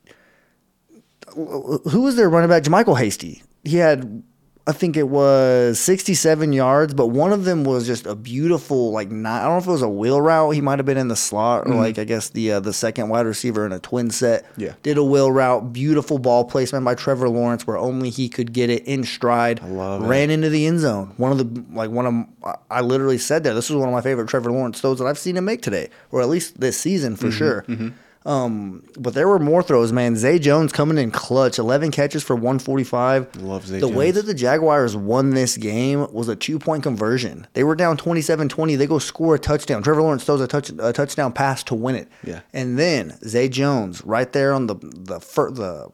who 1.35 2.03
was 2.03 2.17
their 2.17 2.29
running 2.31 2.49
back? 2.49 2.63
JaMycal 2.65 2.99
Hasty. 2.99 3.43
He 3.65 3.77
had, 3.77 4.23
I 4.67 4.73
think 4.73 4.97
it 4.97 5.09
was 5.09 5.81
67 5.81 6.53
yards, 6.53 6.95
but 6.95 7.09
one 7.09 7.33
of 7.33 7.45
them 7.45 7.65
was 7.65 7.87
just 7.87 8.07
a 8.07 8.15
beautiful, 8.15 8.93
like, 8.93 9.11
not, 9.11 9.41
I 9.41 9.45
don't 9.47 9.55
know 9.55 9.59
if 9.59 9.67
it 9.67 9.71
was 9.71 9.83
a 9.83 9.89
wheel 9.89 10.21
route. 10.21 10.51
He 10.55 10.61
might 10.61 10.79
have 10.79 10.87
been 10.87 10.99
in 10.99 11.09
the 11.09 11.17
slot 11.17 11.67
or, 11.67 11.73
Mhm. 11.73 11.79
like, 11.79 11.99
I 11.99 12.05
guess 12.05 12.29
the 12.29 12.53
uh, 12.53 12.61
the 12.61 12.73
second 12.73 13.09
wide 13.09 13.27
receiver 13.27 13.65
in 13.67 13.73
a 13.73 13.79
twin 13.81 14.11
set. 14.11 14.45
Yeah. 14.57 14.75
Did 14.83 14.97
a 14.99 15.03
wheel 15.03 15.33
route. 15.33 15.73
Beautiful 15.73 16.19
ball 16.19 16.45
placement 16.45 16.85
by 16.85 16.95
Trevor 16.95 17.29
Lawrence 17.29 17.67
where 17.67 17.79
only 17.79 18.11
he 18.11 18.29
could 18.29 18.53
get 18.53 18.71
it 18.71 18.85
in 18.85 19.03
stride. 19.03 19.61
I 19.65 19.69
love 19.69 20.05
it. 20.05 20.07
Ran 20.07 20.31
into 20.31 20.51
the 20.51 20.67
end 20.67 20.81
zone. 20.81 21.13
One 21.17 21.33
of 21.33 21.39
the, 21.39 21.65
like, 21.75 21.91
one 21.91 22.07
of, 22.07 22.55
I- 22.71 22.83
literally 22.83 23.19
said 23.19 23.43
that. 23.45 23.55
This 23.55 23.71
was 23.71 23.77
one 23.79 23.89
of 23.89 23.95
my 23.95 24.03
favorite 24.03 24.29
Trevor 24.29 24.53
Lawrence 24.53 24.81
throws 24.81 24.99
that 24.99 25.07
I've 25.07 25.19
seen 25.19 25.37
him 25.37 25.47
make 25.47 25.63
today, 25.63 25.89
or 26.13 26.21
at 26.21 26.29
least 26.29 26.61
this 26.61 26.77
season 26.77 27.17
for 27.17 27.29
Mhm, 27.29 27.33
sure. 27.33 27.65
mhm. 27.69 27.93
Um, 28.27 28.85
but 28.99 29.15
there 29.15 29.27
were 29.27 29.39
more 29.39 29.63
throws, 29.63 29.93
man. 29.93 30.15
Zay 30.15 30.39
Jones 30.39 30.73
coming 30.73 30.99
in 30.99 31.11
clutch, 31.11 31.59
11 31.59 31.91
catches 31.91 32.23
for 32.23 32.37
145. 32.37 33.37
Love 33.37 33.67
Zay 33.67 33.81
The 33.81 33.89
way 33.89 34.11
that 34.11 34.27
the 34.27 34.35
Jaguars 34.35 34.95
won 34.95 35.31
this 35.31 35.57
game 35.57 36.07
was 36.13 36.29
a 36.29 36.37
two 36.37 36.59
point 36.59 36.83
conversion. 36.83 37.47
They 37.55 37.65
were 37.65 37.75
down 37.75 37.97
27 37.97 38.51
20. 38.51 38.77
They 38.77 38.87
go 38.87 38.99
score 38.99 39.37
a 39.37 39.39
touchdown. 39.39 39.83
Trevor 39.83 40.03
Lawrence 40.03 40.25
throws 40.25 40.43
a, 40.43 40.47
touch, 40.47 40.71
a 40.79 40.93
touchdown 40.93 41.33
pass 41.33 41.63
to 41.65 41.75
win 41.75 41.95
it. 41.95 42.09
Yeah. 42.23 42.41
And 42.53 42.79
then 42.79 43.19
Zay 43.27 43.49
Jones, 43.49 44.05
right 44.05 44.31
there 44.31 44.53
on 44.53 44.67
the, 44.67 44.75
the, 44.83 45.19
fir- 45.21 45.51
the 45.51 45.89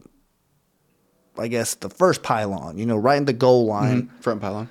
I 1.38 1.46
guess, 1.46 1.74
the 1.74 1.90
first 1.90 2.24
pylon, 2.24 2.76
you 2.76 2.86
know, 2.86 2.96
right 2.96 3.18
in 3.18 3.26
the 3.26 3.32
goal 3.34 3.66
line. 3.66 4.02
Mhm. 4.08 4.22
Front 4.22 4.40
pylon. 4.40 4.68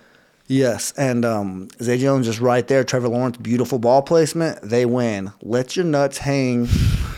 Yes, 0.47 0.93
and 0.95 1.25
um, 1.25 1.69
Zay 1.81 1.97
Jones 1.97 2.27
is 2.27 2.39
right 2.39 2.67
there. 2.67 2.83
Trevor 2.83 3.07
Lawrence, 3.07 3.37
beautiful 3.37 3.79
ball 3.79 4.01
placement. 4.03 4.59
They 4.61 4.85
win. 4.85 5.31
Let 5.41 5.75
your 5.75 5.85
nuts 5.85 6.19
hang, 6.19 6.67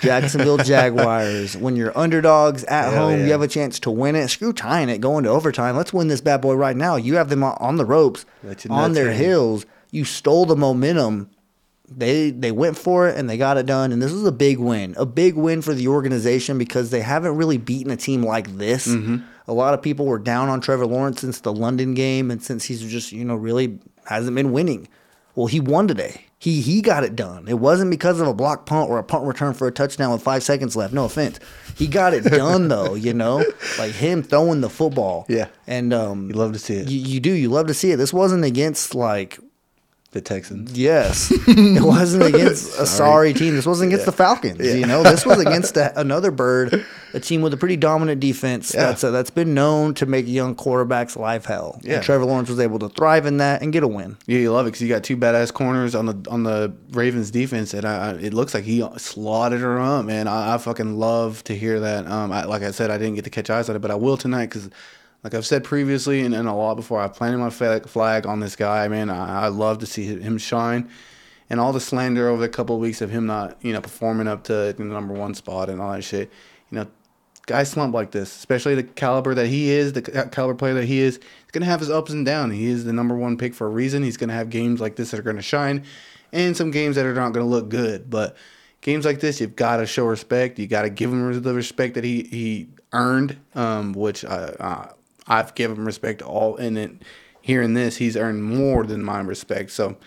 Jacksonville 0.01 0.57
Jaguars. 0.57 1.55
When 1.57 1.75
you're 1.75 1.97
underdogs 1.97 2.63
at 2.65 2.91
Hell 2.93 3.09
home, 3.09 3.19
yeah. 3.19 3.25
you 3.25 3.31
have 3.31 3.41
a 3.41 3.47
chance 3.47 3.79
to 3.81 3.91
win 3.91 4.15
it. 4.15 4.27
Screw 4.29 4.53
tying 4.53 4.89
it, 4.89 5.01
going 5.01 5.23
to 5.23 5.29
overtime. 5.29 5.75
Let's 5.75 5.93
win 5.93 6.07
this 6.07 6.21
bad 6.21 6.41
boy 6.41 6.53
right 6.55 6.75
now. 6.77 6.95
You 6.95 7.15
have 7.15 7.29
them 7.29 7.43
on- 7.43 7.77
the 7.77 7.85
ropes, 7.85 8.25
on 8.69 8.93
their 8.93 9.11
hang. 9.11 9.23
heels. 9.23 9.65
You 9.91 10.03
stole 10.05 10.45
the 10.45 10.55
momentum. 10.55 11.29
They 11.89 12.31
they 12.31 12.51
went 12.51 12.77
for 12.77 13.07
it 13.07 13.17
and 13.17 13.29
they 13.29 13.37
got 13.37 13.55
it 13.57 13.65
done. 13.65 13.93
And 13.93 14.01
this 14.01 14.11
is 14.11 14.25
a 14.25 14.31
big 14.31 14.57
win, 14.59 14.93
a 14.97 15.05
big 15.05 15.35
win 15.35 15.61
for 15.61 15.73
the 15.73 15.87
organization 15.87 16.57
because 16.57 16.89
they 16.89 16.99
haven't 16.99 17.37
really 17.37 17.57
beaten 17.57 17.91
a 17.91 17.95
team 17.95 18.23
like 18.23 18.57
this. 18.57 18.87
Mhm. 18.87 19.23
A 19.47 19.53
lot 19.53 19.73
of 19.73 19.81
people 19.81 20.05
were 20.05 20.19
down 20.19 20.49
on 20.49 20.59
Trevor 20.59 20.85
Lawrence 20.85 21.21
since 21.21 21.39
the 21.39 21.53
London 21.53 21.93
game 21.93 22.29
and 22.29 22.43
since 22.43 22.65
he's 22.65 22.81
just, 22.81 23.13
you 23.13 23.23
know, 23.23 23.35
really 23.35 23.79
hasn't 24.03 24.35
been 24.35 24.51
winning. 24.51 24.89
Well, 25.35 25.47
he 25.47 25.61
won 25.61 25.87
today. 25.87 26.25
He 26.39 26.61
he 26.61 26.81
got 26.81 27.03
it 27.03 27.15
done. 27.15 27.47
It 27.47 27.57
wasn't 27.59 27.89
because 27.89 28.19
of 28.19 28.27
a 28.27 28.33
block 28.33 28.67
punt 28.67 28.89
or 28.91 28.99
a 28.99 29.03
punt 29.03 29.25
return 29.25 29.53
for 29.55 29.67
a 29.67 29.71
touchdown 29.71 30.11
with 30.11 30.21
five 30.21 30.43
seconds 30.43 30.75
left. 30.75 30.93
No 30.93 31.05
offense. 31.05 31.39
He 31.75 31.87
got 31.87 32.13
it 32.13 32.25
done 32.25 32.67
though, 32.73 32.93
you 32.93 33.13
know? 33.13 33.43
Like 33.79 33.91
him 33.93 34.21
throwing 34.21 34.61
the 34.61 34.69
football. 34.69 35.25
Yeah. 35.29 35.47
And 35.65 35.93
um 35.93 36.27
You 36.29 36.35
love 36.35 36.53
to 36.53 36.59
see 36.59 36.75
it. 36.75 36.89
you, 36.89 36.99
you 36.99 37.19
do, 37.19 37.31
you 37.31 37.49
love 37.49 37.65
to 37.67 37.73
see 37.73 37.91
it. 37.91 37.97
This 37.97 38.13
wasn't 38.13 38.45
against 38.45 38.93
like 38.93 39.39
The 40.17 40.21
Texans. 40.21 40.75
Yes, 40.75 41.31
it 41.47 41.83
wasn't 41.83 42.23
against 42.23 42.79
a 42.79 42.87
Sorry. 42.87 43.33
team. 43.33 43.55
This 43.55 43.67
wasn't 43.67 43.89
against 43.89 44.01
Yeah. 44.07 44.11
the 44.11 44.17
Falcons. 44.17 44.59
Yeah. 44.65 44.73
You 44.73 44.87
know, 44.87 45.03
this 45.03 45.27
was 45.27 45.39
against 45.39 45.77
a, 45.77 45.99
another 45.99 46.31
bird, 46.31 46.83
a 47.13 47.19
team 47.19 47.43
with 47.43 47.53
a 47.53 47.57
pretty 47.57 47.75
dominant 47.77 48.19
defense 48.19 48.73
Yeah. 48.73 48.87
that's 48.87 49.03
uh, 49.03 49.11
that's 49.11 49.29
been 49.29 49.53
known 49.53 49.93
to 49.93 50.07
make 50.07 50.27
young 50.27 50.55
quarterbacks 50.55 51.15
life 51.15 51.45
hell. 51.45 51.79
Yeah. 51.83 51.95
And 51.97 52.03
Trevor 52.03 52.25
Lawrence 52.25 52.49
was 52.49 52.59
able 52.59 52.79
to 52.79 52.89
thrive 52.89 53.27
in 53.27 53.37
that 53.37 53.61
and 53.61 53.71
get 53.71 53.83
a 53.83 53.87
win. 53.87 54.17
Yeah, 54.25 54.39
you 54.39 54.51
love 54.51 54.65
it 54.65 54.69
because 54.69 54.81
you 54.81 54.87
got 54.89 55.03
two 55.03 55.17
badass 55.17 55.53
corners 55.53 55.93
on 55.93 56.07
the 56.07 56.25
on 56.31 56.41
the 56.41 56.73
Ravens 56.93 57.29
defense, 57.29 57.75
and 57.75 57.85
I, 57.85 58.09
I, 58.09 58.13
it 58.15 58.33
looks 58.33 58.55
like 58.55 58.63
he 58.63 58.83
slotted 58.97 59.59
her 59.61 59.79
up, 59.79 60.05
man. 60.05 60.27
I, 60.27 60.55
I 60.55 60.57
fucking 60.57 60.97
love 60.97 61.43
to 61.43 61.55
hear 61.55 61.79
that. 61.81 62.07
Um, 62.07 62.31
I, 62.31 62.45
like 62.45 62.63
I 62.63 62.71
said, 62.71 62.89
I 62.89 62.97
didn't 62.97 63.15
get 63.15 63.25
to 63.25 63.29
catch 63.29 63.51
eyes 63.51 63.69
on 63.69 63.75
it, 63.75 63.79
but 63.79 63.91
I 63.91 63.95
will 63.95 64.17
tonight 64.17 64.47
because, 64.47 64.69
like 65.23 65.33
I've 65.33 65.45
said 65.45 65.63
previously 65.63 66.21
and, 66.21 66.33
and 66.33 66.47
a 66.47 66.53
lot 66.53 66.75
before, 66.75 67.01
I 67.01 67.07
planted 67.07 67.37
my 67.37 67.49
flag, 67.49 68.25
on 68.25 68.39
this 68.39 68.55
guy, 68.55 68.87
man. 68.87 69.09
I, 69.09 69.45
I 69.45 69.47
love 69.47 69.79
to 69.79 69.85
see 69.85 70.05
him 70.05 70.37
shine, 70.37 70.89
and 71.49 71.59
all 71.59 71.73
the 71.73 71.79
slander 71.79 72.29
over 72.29 72.41
the 72.41 72.49
couple 72.49 72.75
of 72.75 72.81
weeks 72.81 73.01
of 73.01 73.09
him 73.09 73.25
not, 73.25 73.57
you 73.61 73.73
know, 73.73 73.81
performing 73.81 74.27
up 74.27 74.43
to 74.45 74.73
the 74.73 74.83
number 74.83 75.13
one 75.13 75.33
spot 75.33 75.69
and 75.69 75.81
all 75.81 75.91
that 75.91 76.03
shit. 76.03 76.31
You 76.71 76.79
know, 76.79 76.87
guys 77.45 77.69
slump 77.69 77.93
like 77.93 78.11
this, 78.11 78.35
especially 78.35 78.75
the 78.75 78.83
caliber 78.83 79.33
that 79.33 79.47
he 79.47 79.69
is, 79.69 79.93
the 79.93 80.01
caliber 80.01 80.55
player 80.55 80.75
that 80.75 80.85
he 80.85 80.99
is, 80.99 81.15
he's 81.15 81.51
gonna 81.51 81.65
have 81.65 81.79
his 81.79 81.89
ups 81.89 82.11
and 82.11 82.25
downs. 82.25 82.53
He 82.53 82.67
is 82.67 82.85
the 82.85 82.93
number 82.93 83.15
one 83.15 83.37
pick 83.37 83.53
for 83.53 83.67
a 83.67 83.71
reason. 83.71 84.03
He's 84.03 84.17
gonna 84.17 84.33
have 84.33 84.49
games 84.49 84.79
like 84.79 84.95
this 84.95 85.11
that 85.11 85.19
are 85.19 85.23
gonna 85.23 85.41
shine, 85.41 85.83
and 86.31 86.55
some 86.55 86.71
games 86.71 86.95
that 86.95 87.05
are 87.05 87.13
not 87.13 87.33
gonna 87.33 87.45
look 87.45 87.69
good. 87.69 88.09
But 88.09 88.37
games 88.81 89.05
like 89.05 89.19
this, 89.19 89.41
you've 89.41 89.55
got 89.55 89.77
to 89.77 89.85
show 89.85 90.05
respect. 90.05 90.59
You 90.59 90.67
got 90.67 90.83
to 90.83 90.89
give 90.89 91.11
him 91.11 91.41
the 91.41 91.53
respect 91.53 91.95
that 91.95 92.03
he 92.03 92.23
he 92.23 92.69
earned, 92.93 93.37
um, 93.55 93.93
which 93.93 94.23
I, 94.23 94.35
uh, 94.35 94.91
I've 95.27 95.55
given 95.55 95.77
him 95.77 95.85
respect 95.85 96.21
all. 96.21 96.55
And 96.57 96.77
then 96.77 96.99
hearing 97.41 97.73
this, 97.73 97.97
he's 97.97 98.17
earned 98.17 98.43
more 98.43 98.85
than 98.85 99.03
my 99.03 99.19
respect. 99.19 99.71
So. 99.71 99.97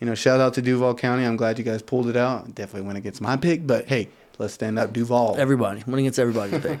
You 0.00 0.06
know, 0.06 0.16
shout 0.16 0.40
out 0.40 0.54
to 0.54 0.62
Duval 0.62 0.96
County. 0.96 1.22
I'm 1.22 1.36
glad 1.36 1.58
you 1.58 1.64
guys 1.64 1.80
pulled 1.80 2.08
it 2.08 2.16
out. 2.16 2.56
Definitely 2.56 2.88
went 2.88 2.98
against 2.98 3.20
my 3.20 3.36
pick, 3.36 3.64
but 3.64 3.86
hey, 3.86 4.08
let's 4.38 4.52
stand 4.52 4.76
up 4.76 4.92
Duval. 4.92 5.36
Everybody, 5.38 5.84
winning 5.86 6.06
against 6.06 6.18
everybody's 6.18 6.60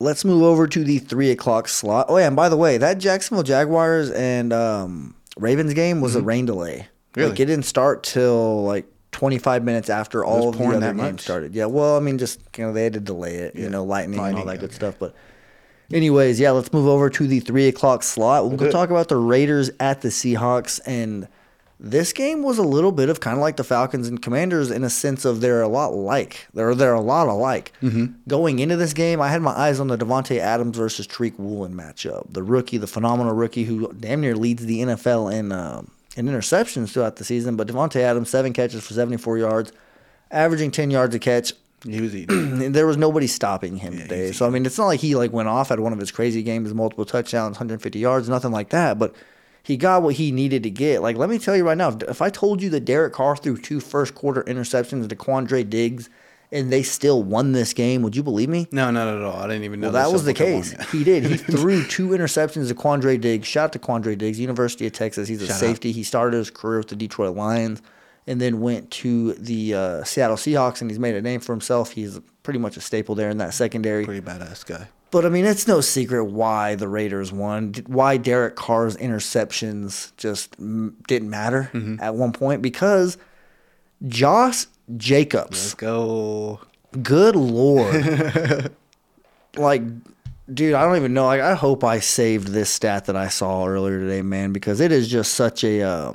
Let's 0.00 0.24
move 0.24 0.42
over 0.42 0.66
to 0.66 0.82
the 0.82 0.98
three 0.98 1.30
o'clock 1.30 1.68
slot. 1.68 2.06
Oh 2.08 2.16
yeah, 2.18 2.26
and 2.26 2.34
by 2.34 2.48
the 2.48 2.56
way, 2.56 2.78
that 2.78 2.98
Jacksonville 2.98 3.44
Jaguars 3.44 4.10
and 4.10 4.52
um, 4.52 5.14
Ravens 5.36 5.74
game 5.74 6.00
was 6.00 6.16
a 6.16 6.22
rain 6.22 6.46
delay. 6.46 6.78
Mm-hmm. 6.78 7.20
Really? 7.20 7.30
Like 7.30 7.40
it 7.40 7.46
didn't 7.46 7.66
start 7.66 8.02
till 8.02 8.64
like 8.64 8.86
25 9.12 9.62
minutes 9.62 9.88
after 9.88 10.24
all 10.24 10.48
of 10.48 10.58
the 10.58 10.64
other 10.64 10.80
that 10.80 10.96
games 10.96 11.22
started. 11.22 11.54
Yeah, 11.54 11.66
well, 11.66 11.96
I 11.96 12.00
mean, 12.00 12.18
just 12.18 12.40
you 12.58 12.66
know, 12.66 12.72
they 12.72 12.82
had 12.82 12.94
to 12.94 13.00
delay 13.00 13.36
it. 13.36 13.54
You 13.54 13.70
know, 13.70 13.84
lightning, 13.84 14.18
and 14.18 14.36
all 14.36 14.44
Lightning, 14.44 14.46
that 14.46 14.60
good 14.60 14.72
stuff. 14.72 14.96
But, 14.98 15.14
anyways, 15.94 16.38
yeah, 16.38 16.50
let's 16.50 16.72
move 16.72 16.86
over 16.86 17.08
to 17.08 17.26
the 17.26 17.40
three 17.40 17.68
o'clock 17.68 18.02
slot. 18.02 18.46
We'll 18.46 18.58
go 18.58 18.70
talk 18.70 18.90
about 18.90 19.08
the 19.08 19.16
Raiders 19.16 19.70
at 19.80 20.02
the 20.02 20.08
Seahawks 20.08 20.80
and. 20.86 21.28
This 21.80 22.12
game 22.12 22.44
was 22.44 22.56
a 22.56 22.62
little 22.62 22.92
bit 22.92 23.08
of 23.10 23.18
kind 23.18 23.36
of 23.36 23.42
like 23.42 23.56
the 23.56 23.64
Falcons 23.64 24.08
and 24.08 24.22
Commanders 24.22 24.70
in 24.70 24.84
a 24.84 24.88
sense 24.88 25.24
of 25.24 25.40
they're 25.40 25.60
a 25.60 25.68
lot 25.68 25.92
like. 25.92 26.46
They're 26.54 26.74
they're 26.74 26.94
a 26.94 27.00
lot 27.00 27.26
alike. 27.26 27.72
Mm-hmm. 27.82 28.14
Going 28.28 28.60
into 28.60 28.76
this 28.76 28.94
game, 28.94 29.20
I 29.20 29.28
had 29.28 29.42
my 29.42 29.50
eyes 29.50 29.80
on 29.80 29.88
the 29.88 29.98
Davante 29.98 30.38
Adams 30.38 30.78
versus 30.78 31.06
Tariq 31.06 31.36
Woolen 31.36 31.74
matchup. 31.74 32.32
The 32.32 32.44
rookie, 32.44 32.78
the 32.78 32.86
phenomenal 32.86 33.34
rookie 33.34 33.64
who 33.64 33.92
damn 33.92 34.20
near 34.20 34.36
leads 34.36 34.64
the 34.64 34.82
NFL 34.82 35.34
in 35.34 35.50
um 35.50 35.90
in 36.16 36.26
interceptions 36.26 36.92
throughout 36.92 37.16
the 37.16 37.24
season. 37.24 37.56
But 37.56 37.68
Davante 37.68 37.96
Adams, 37.96 38.30
seven 38.30 38.52
catches 38.52 38.86
for 38.86 38.94
74 38.94 39.38
yards, 39.38 39.72
averaging 40.30 40.70
10 40.70 40.90
yards 40.90 41.14
a 41.14 41.18
catch. 41.18 41.52
He 41.86 42.00
was 42.00 42.14
eating. 42.16 42.72
There 42.72 42.86
was 42.86 42.96
nobody 42.96 43.26
stopping 43.26 43.76
him 43.76 43.96
today. 43.96 44.32
So 44.32 44.46
I 44.46 44.50
mean, 44.50 44.64
it's 44.66 44.78
not 44.78 44.86
like 44.86 45.00
he 45.00 45.14
like 45.14 45.32
went 45.32 45.48
off 45.48 45.70
at 45.70 45.78
one 45.80 45.92
of 45.92 45.98
his 45.98 46.10
crazy 46.10 46.42
games, 46.42 46.72
multiple 46.72 47.04
touchdowns, 47.04 47.56
150 47.56 47.98
yards, 47.98 48.28
nothing 48.28 48.50
like 48.52 48.70
that. 48.70 48.98
But 48.98 49.14
he 49.62 49.76
got 49.76 50.02
what 50.02 50.14
he 50.14 50.32
needed 50.32 50.62
to 50.64 50.70
get. 50.70 51.02
Like, 51.02 51.16
let 51.16 51.28
me 51.30 51.38
tell 51.38 51.56
you 51.56 51.64
right 51.66 51.76
now, 51.76 51.88
if, 51.90 52.02
if 52.04 52.22
I 52.22 52.30
told 52.30 52.62
you 52.62 52.70
that 52.70 52.84
Derek 52.84 53.12
Carr 53.12 53.36
threw 53.36 53.56
two 53.56 53.80
first 53.80 54.14
quarter 54.14 54.42
interceptions 54.44 55.08
to 55.08 55.16
Quandre 55.16 55.68
Diggs 55.68 56.08
and 56.52 56.70
they 56.70 56.82
still 56.82 57.22
won 57.22 57.52
this 57.52 57.72
game, 57.72 58.02
would 58.02 58.14
you 58.14 58.22
believe 58.22 58.48
me? 58.48 58.68
No, 58.70 58.90
not 58.90 59.08
at 59.08 59.22
all. 59.22 59.36
I 59.36 59.46
didn't 59.48 59.64
even 59.64 59.80
know. 59.80 59.86
Well, 59.90 60.04
that 60.04 60.12
was 60.12 60.24
the 60.24 60.34
case. 60.34 60.72
He 60.92 61.02
did. 61.02 61.24
He 61.24 61.36
threw 61.38 61.82
two 61.84 62.08
interceptions 62.10 62.68
to 62.68 62.74
Quandre 62.74 63.20
Diggs. 63.20 63.48
Shout 63.48 63.64
out 63.64 63.72
to 63.72 63.78
Quandre 63.78 64.16
Diggs, 64.16 64.38
University 64.38 64.86
of 64.86 64.92
Texas. 64.92 65.28
He's 65.28 65.42
a 65.42 65.46
Shout 65.46 65.56
out. 65.56 65.60
safety. 65.60 65.92
He 65.92 66.02
started 66.02 66.36
his 66.36 66.50
career 66.50 66.78
with 66.78 66.88
the 66.88 66.96
Detroit 66.96 67.34
Lions 67.36 67.82
and 68.26 68.40
then 68.40 68.60
went 68.60 68.90
to 68.90 69.34
the 69.34 69.74
uh, 69.74 70.04
Seattle 70.04 70.36
Seahawks, 70.36 70.80
and 70.80 70.90
he's 70.90 70.98
made 70.98 71.14
a 71.14 71.22
name 71.22 71.40
for 71.40 71.52
himself. 71.52 71.92
He's 71.92 72.18
pretty 72.42 72.58
much 72.58 72.76
a 72.76 72.80
staple 72.80 73.14
there 73.14 73.30
in 73.30 73.38
that 73.38 73.54
secondary. 73.54 74.04
Pretty 74.04 74.20
badass 74.20 74.64
guy. 74.66 74.88
But 75.10 75.24
I 75.24 75.28
mean, 75.28 75.44
it's 75.44 75.68
no 75.68 75.80
secret 75.80 76.24
why 76.24 76.74
the 76.74 76.88
Raiders 76.88 77.32
won. 77.32 77.74
Why 77.86 78.16
Derek 78.16 78.56
Carr's 78.56 78.96
interceptions 78.96 80.10
just 80.16 80.50
didn't 80.58 81.30
matter 81.30 81.70
Mm-hmm. 81.72 82.02
at 82.02 82.14
one 82.16 82.32
point 82.32 82.62
because 82.62 83.16
Josh 84.06 84.66
Jacobs. 84.96 85.50
Let's 85.62 85.74
go. 85.74 86.60
Good 87.02 87.36
lord. 87.36 88.72
like, 89.56 89.82
dude, 90.52 90.74
I 90.74 90.84
don't 90.84 90.96
even 90.96 91.14
know. 91.14 91.26
Like, 91.26 91.40
I 91.40 91.54
hope 91.54 91.84
I 91.84 92.00
saved 92.00 92.48
this 92.48 92.70
stat 92.70 93.06
that 93.06 93.16
I 93.16 93.28
saw 93.28 93.66
earlier 93.66 94.00
today, 94.00 94.22
man, 94.22 94.52
because 94.52 94.80
it 94.80 94.92
is 94.92 95.08
just 95.08 95.34
such 95.34 95.62
a. 95.64 95.82
Uh, 95.82 96.12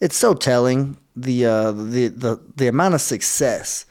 it's 0.00 0.16
so 0.16 0.34
telling. 0.34 0.96
The 1.16 1.46
uh, 1.46 1.72
the 1.72 2.08
the 2.08 2.40
the 2.56 2.66
amount 2.66 2.94
of 2.94 3.00
success 3.00 3.86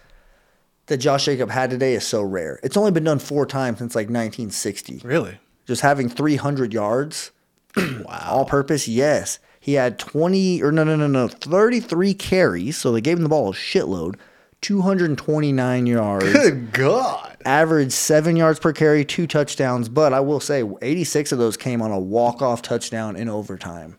that 0.88 0.98
Josh 0.98 1.26
Jacob 1.26 1.50
had 1.50 1.70
today 1.70 1.94
is 1.94 2.06
so 2.06 2.22
rare. 2.22 2.60
It's 2.64 2.76
only 2.76 2.92
been 2.92 3.06
done 3.06 3.20
four 3.20 3.46
times 3.46 3.80
since 3.80 3.96
like 3.96 4.08
1960. 4.08 5.02
Really? 5.04 5.40
Just 5.66 5.82
having 5.82 6.10
300 6.10 6.74
yards. 6.74 7.32
wow. 7.78 8.28
All 8.28 8.46
purpose, 8.46 8.88
yes. 8.88 9.40
He 9.60 9.76
had 9.76 9.98
20 9.98 10.62
or 10.62 10.74
no 10.74 10.84
no 10.84 10.98
no 10.98 11.08
no 11.08 11.30
33 11.30 12.14
carries, 12.14 12.78
so 12.78 12.92
they 12.92 13.00
gave 13.00 13.18
him 13.18 13.24
the 13.24 13.30
ball 13.30 13.50
a 13.50 13.54
shitload. 13.54 14.16
229 14.62 15.88
yards. 15.88 16.32
Good 16.32 16.72
God. 16.74 17.38
Average 17.46 17.92
seven 17.92 18.36
yards 18.38 18.60
per 18.60 18.72
carry, 18.72 19.04
two 19.04 19.28
touchdowns. 19.28 19.90
But 19.90 20.14
I 20.14 20.22
will 20.22 20.40
say, 20.40 20.64
86 20.82 21.34
of 21.34 21.38
those 21.38 21.58
came 21.58 21.82
on 21.82 21.92
a 21.92 22.00
walk-off 22.00 22.62
touchdown 22.62 23.18
in 23.18 23.28
overtime. 23.28 23.98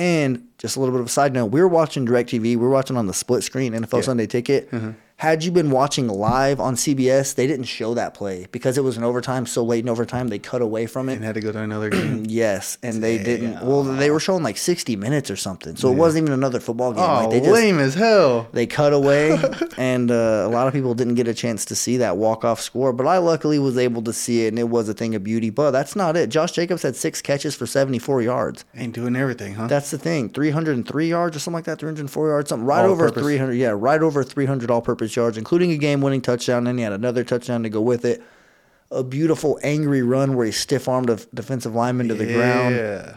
And 0.00 0.48
just 0.56 0.76
a 0.76 0.80
little 0.80 0.94
bit 0.94 1.00
of 1.00 1.08
a 1.08 1.10
side 1.10 1.34
note, 1.34 1.46
we 1.46 1.60
were 1.60 1.68
watching 1.68 2.06
DirecTV. 2.06 2.40
We 2.40 2.56
were 2.56 2.70
watching 2.70 2.96
on 2.96 3.06
the 3.06 3.12
split 3.12 3.42
screen 3.42 3.74
NFL 3.74 4.02
Sunday 4.02 4.26
Ticket. 4.26 4.70
Mm-hmm. 4.70 4.92
Had 5.20 5.44
you 5.44 5.52
been 5.52 5.70
watching 5.70 6.08
live 6.08 6.60
on 6.60 6.76
CBS, 6.76 7.34
they 7.34 7.46
didn't 7.46 7.66
show 7.66 7.92
that 7.92 8.14
play 8.14 8.46
because 8.52 8.78
it 8.78 8.84
was 8.84 8.96
an 8.96 9.04
overtime. 9.04 9.44
So 9.44 9.62
late 9.62 9.84
in 9.84 9.90
overtime, 9.90 10.28
they 10.28 10.38
cut 10.38 10.62
away 10.62 10.86
from 10.86 11.10
it. 11.10 11.16
And 11.16 11.24
had 11.24 11.34
to 11.34 11.42
go 11.42 11.52
to 11.52 11.58
another 11.58 11.90
game. 11.90 12.24
yes, 12.26 12.78
and 12.82 13.02
they 13.02 13.18
didn't. 13.22 13.60
Well, 13.60 13.82
they 13.82 14.10
were 14.10 14.18
showing 14.18 14.42
like 14.42 14.56
60 14.56 14.96
minutes 14.96 15.30
or 15.30 15.36
something. 15.36 15.76
So 15.76 15.92
it 15.92 15.96
wasn't 15.96 16.22
even 16.22 16.32
another 16.32 16.58
football 16.58 16.94
game. 16.94 17.04
Oh, 17.04 17.16
like 17.16 17.30
they 17.32 17.40
just, 17.40 17.52
lame 17.52 17.78
as 17.78 17.92
hell. 17.92 18.48
they 18.52 18.66
cut 18.66 18.94
away, 18.94 19.38
and 19.76 20.10
uh, 20.10 20.14
a 20.46 20.48
lot 20.48 20.68
of 20.68 20.72
people 20.72 20.94
didn't 20.94 21.16
get 21.16 21.28
a 21.28 21.34
chance 21.34 21.66
to 21.66 21.76
see 21.76 21.98
that 21.98 22.16
walk 22.16 22.42
off 22.42 22.58
score. 22.58 22.94
But 22.94 23.06
I 23.06 23.18
luckily 23.18 23.58
was 23.58 23.76
able 23.76 24.00
to 24.04 24.14
see 24.14 24.46
it, 24.46 24.48
and 24.48 24.58
it 24.58 24.70
was 24.70 24.88
a 24.88 24.94
thing 24.94 25.14
of 25.14 25.22
beauty. 25.22 25.50
But 25.50 25.72
that's 25.72 25.94
not 25.94 26.16
it. 26.16 26.30
Josh 26.30 26.52
Jacobs 26.52 26.82
had 26.82 26.96
six 26.96 27.20
catches 27.20 27.54
for 27.54 27.66
74 27.66 28.22
yards. 28.22 28.64
Ain't 28.74 28.94
doing 28.94 29.16
everything, 29.16 29.52
huh? 29.52 29.66
That's 29.66 29.90
the 29.90 29.98
thing. 29.98 30.30
303 30.30 31.08
yards 31.10 31.36
or 31.36 31.40
something 31.40 31.58
like 31.58 31.64
that. 31.66 31.78
304 31.78 32.28
yards, 32.28 32.48
something 32.48 32.64
right 32.64 32.86
All 32.86 32.92
over 32.92 33.08
purpose. 33.08 33.22
300. 33.22 33.52
Yeah, 33.52 33.74
right 33.76 34.00
over 34.00 34.24
300 34.24 34.70
all-purpose 34.70 35.09
yards, 35.16 35.38
including 35.38 35.72
a 35.72 35.76
game-winning 35.76 36.20
touchdown. 36.20 36.66
And 36.66 36.78
he 36.78 36.82
had 36.82 36.92
another 36.92 37.24
touchdown 37.24 37.62
to 37.62 37.68
go 37.68 37.80
with 37.80 38.04
it. 38.04 38.22
A 38.90 39.04
beautiful 39.04 39.58
angry 39.62 40.02
run 40.02 40.34
where 40.34 40.46
he 40.46 40.52
stiff-armed 40.52 41.10
a 41.10 41.16
defensive 41.34 41.74
lineman 41.74 42.08
to 42.08 42.14
the 42.14 42.26
ground. 42.26 42.74
Yeah. 42.74 43.16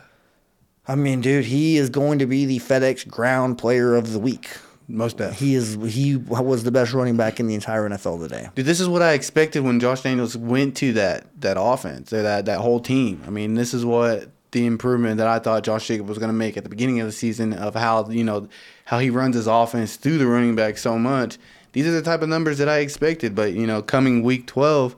I 0.87 0.95
mean, 0.95 1.21
dude, 1.21 1.45
he 1.45 1.77
is 1.77 1.89
going 1.89 2.19
to 2.19 2.25
be 2.25 2.45
the 2.45 2.59
FedEx 2.59 3.07
Ground 3.07 3.57
Player 3.57 3.95
of 3.95 4.11
the 4.11 4.19
Week. 4.19 4.49
Most 4.87 5.17
def. 5.17 5.39
He 5.39 5.55
is. 5.55 5.77
He 5.81 6.17
was 6.17 6.65
the 6.65 6.71
best 6.71 6.93
running 6.93 7.15
back 7.15 7.39
in 7.39 7.47
the 7.47 7.55
entire 7.55 7.87
NFL 7.89 8.19
today. 8.21 8.49
Dude, 8.53 8.65
this 8.65 8.81
is 8.81 8.89
what 8.89 9.01
I 9.01 9.13
expected 9.13 9.61
when 9.63 9.79
Josh 9.79 10.01
McDaniels 10.01 10.35
went 10.35 10.75
to 10.77 10.91
that 10.93 11.25
that 11.39 11.55
offense, 11.57 12.11
or 12.11 12.21
that 12.21 12.45
that 12.47 12.59
whole 12.59 12.81
team. 12.81 13.23
I 13.25 13.29
mean, 13.29 13.53
this 13.53 13.73
is 13.73 13.85
what 13.85 14.29
the 14.51 14.65
improvement 14.65 15.17
that 15.17 15.27
I 15.27 15.39
thought 15.39 15.63
Josh 15.63 15.87
Jacobs 15.87 16.09
was 16.09 16.17
going 16.17 16.29
to 16.29 16.37
make 16.37 16.57
at 16.57 16.63
the 16.63 16.69
beginning 16.69 16.99
of 16.99 17.07
the 17.07 17.13
season 17.13 17.53
of 17.53 17.75
how 17.75 18.09
you 18.09 18.25
know 18.25 18.49
how 18.83 18.99
he 18.99 19.09
runs 19.09 19.37
his 19.37 19.47
offense 19.47 19.95
through 19.95 20.17
the 20.17 20.27
running 20.27 20.53
back 20.53 20.77
so 20.77 20.99
much. 20.99 21.37
These 21.73 21.87
are 21.87 21.91
the 21.91 22.01
type 22.01 22.21
of 22.21 22.29
numbers 22.29 22.57
that 22.59 22.69
I 22.69 22.79
expected, 22.79 23.35
but 23.35 23.53
you 23.53 23.67
know, 23.67 23.81
coming 23.81 24.23
week 24.23 24.47
twelve, 24.47 24.95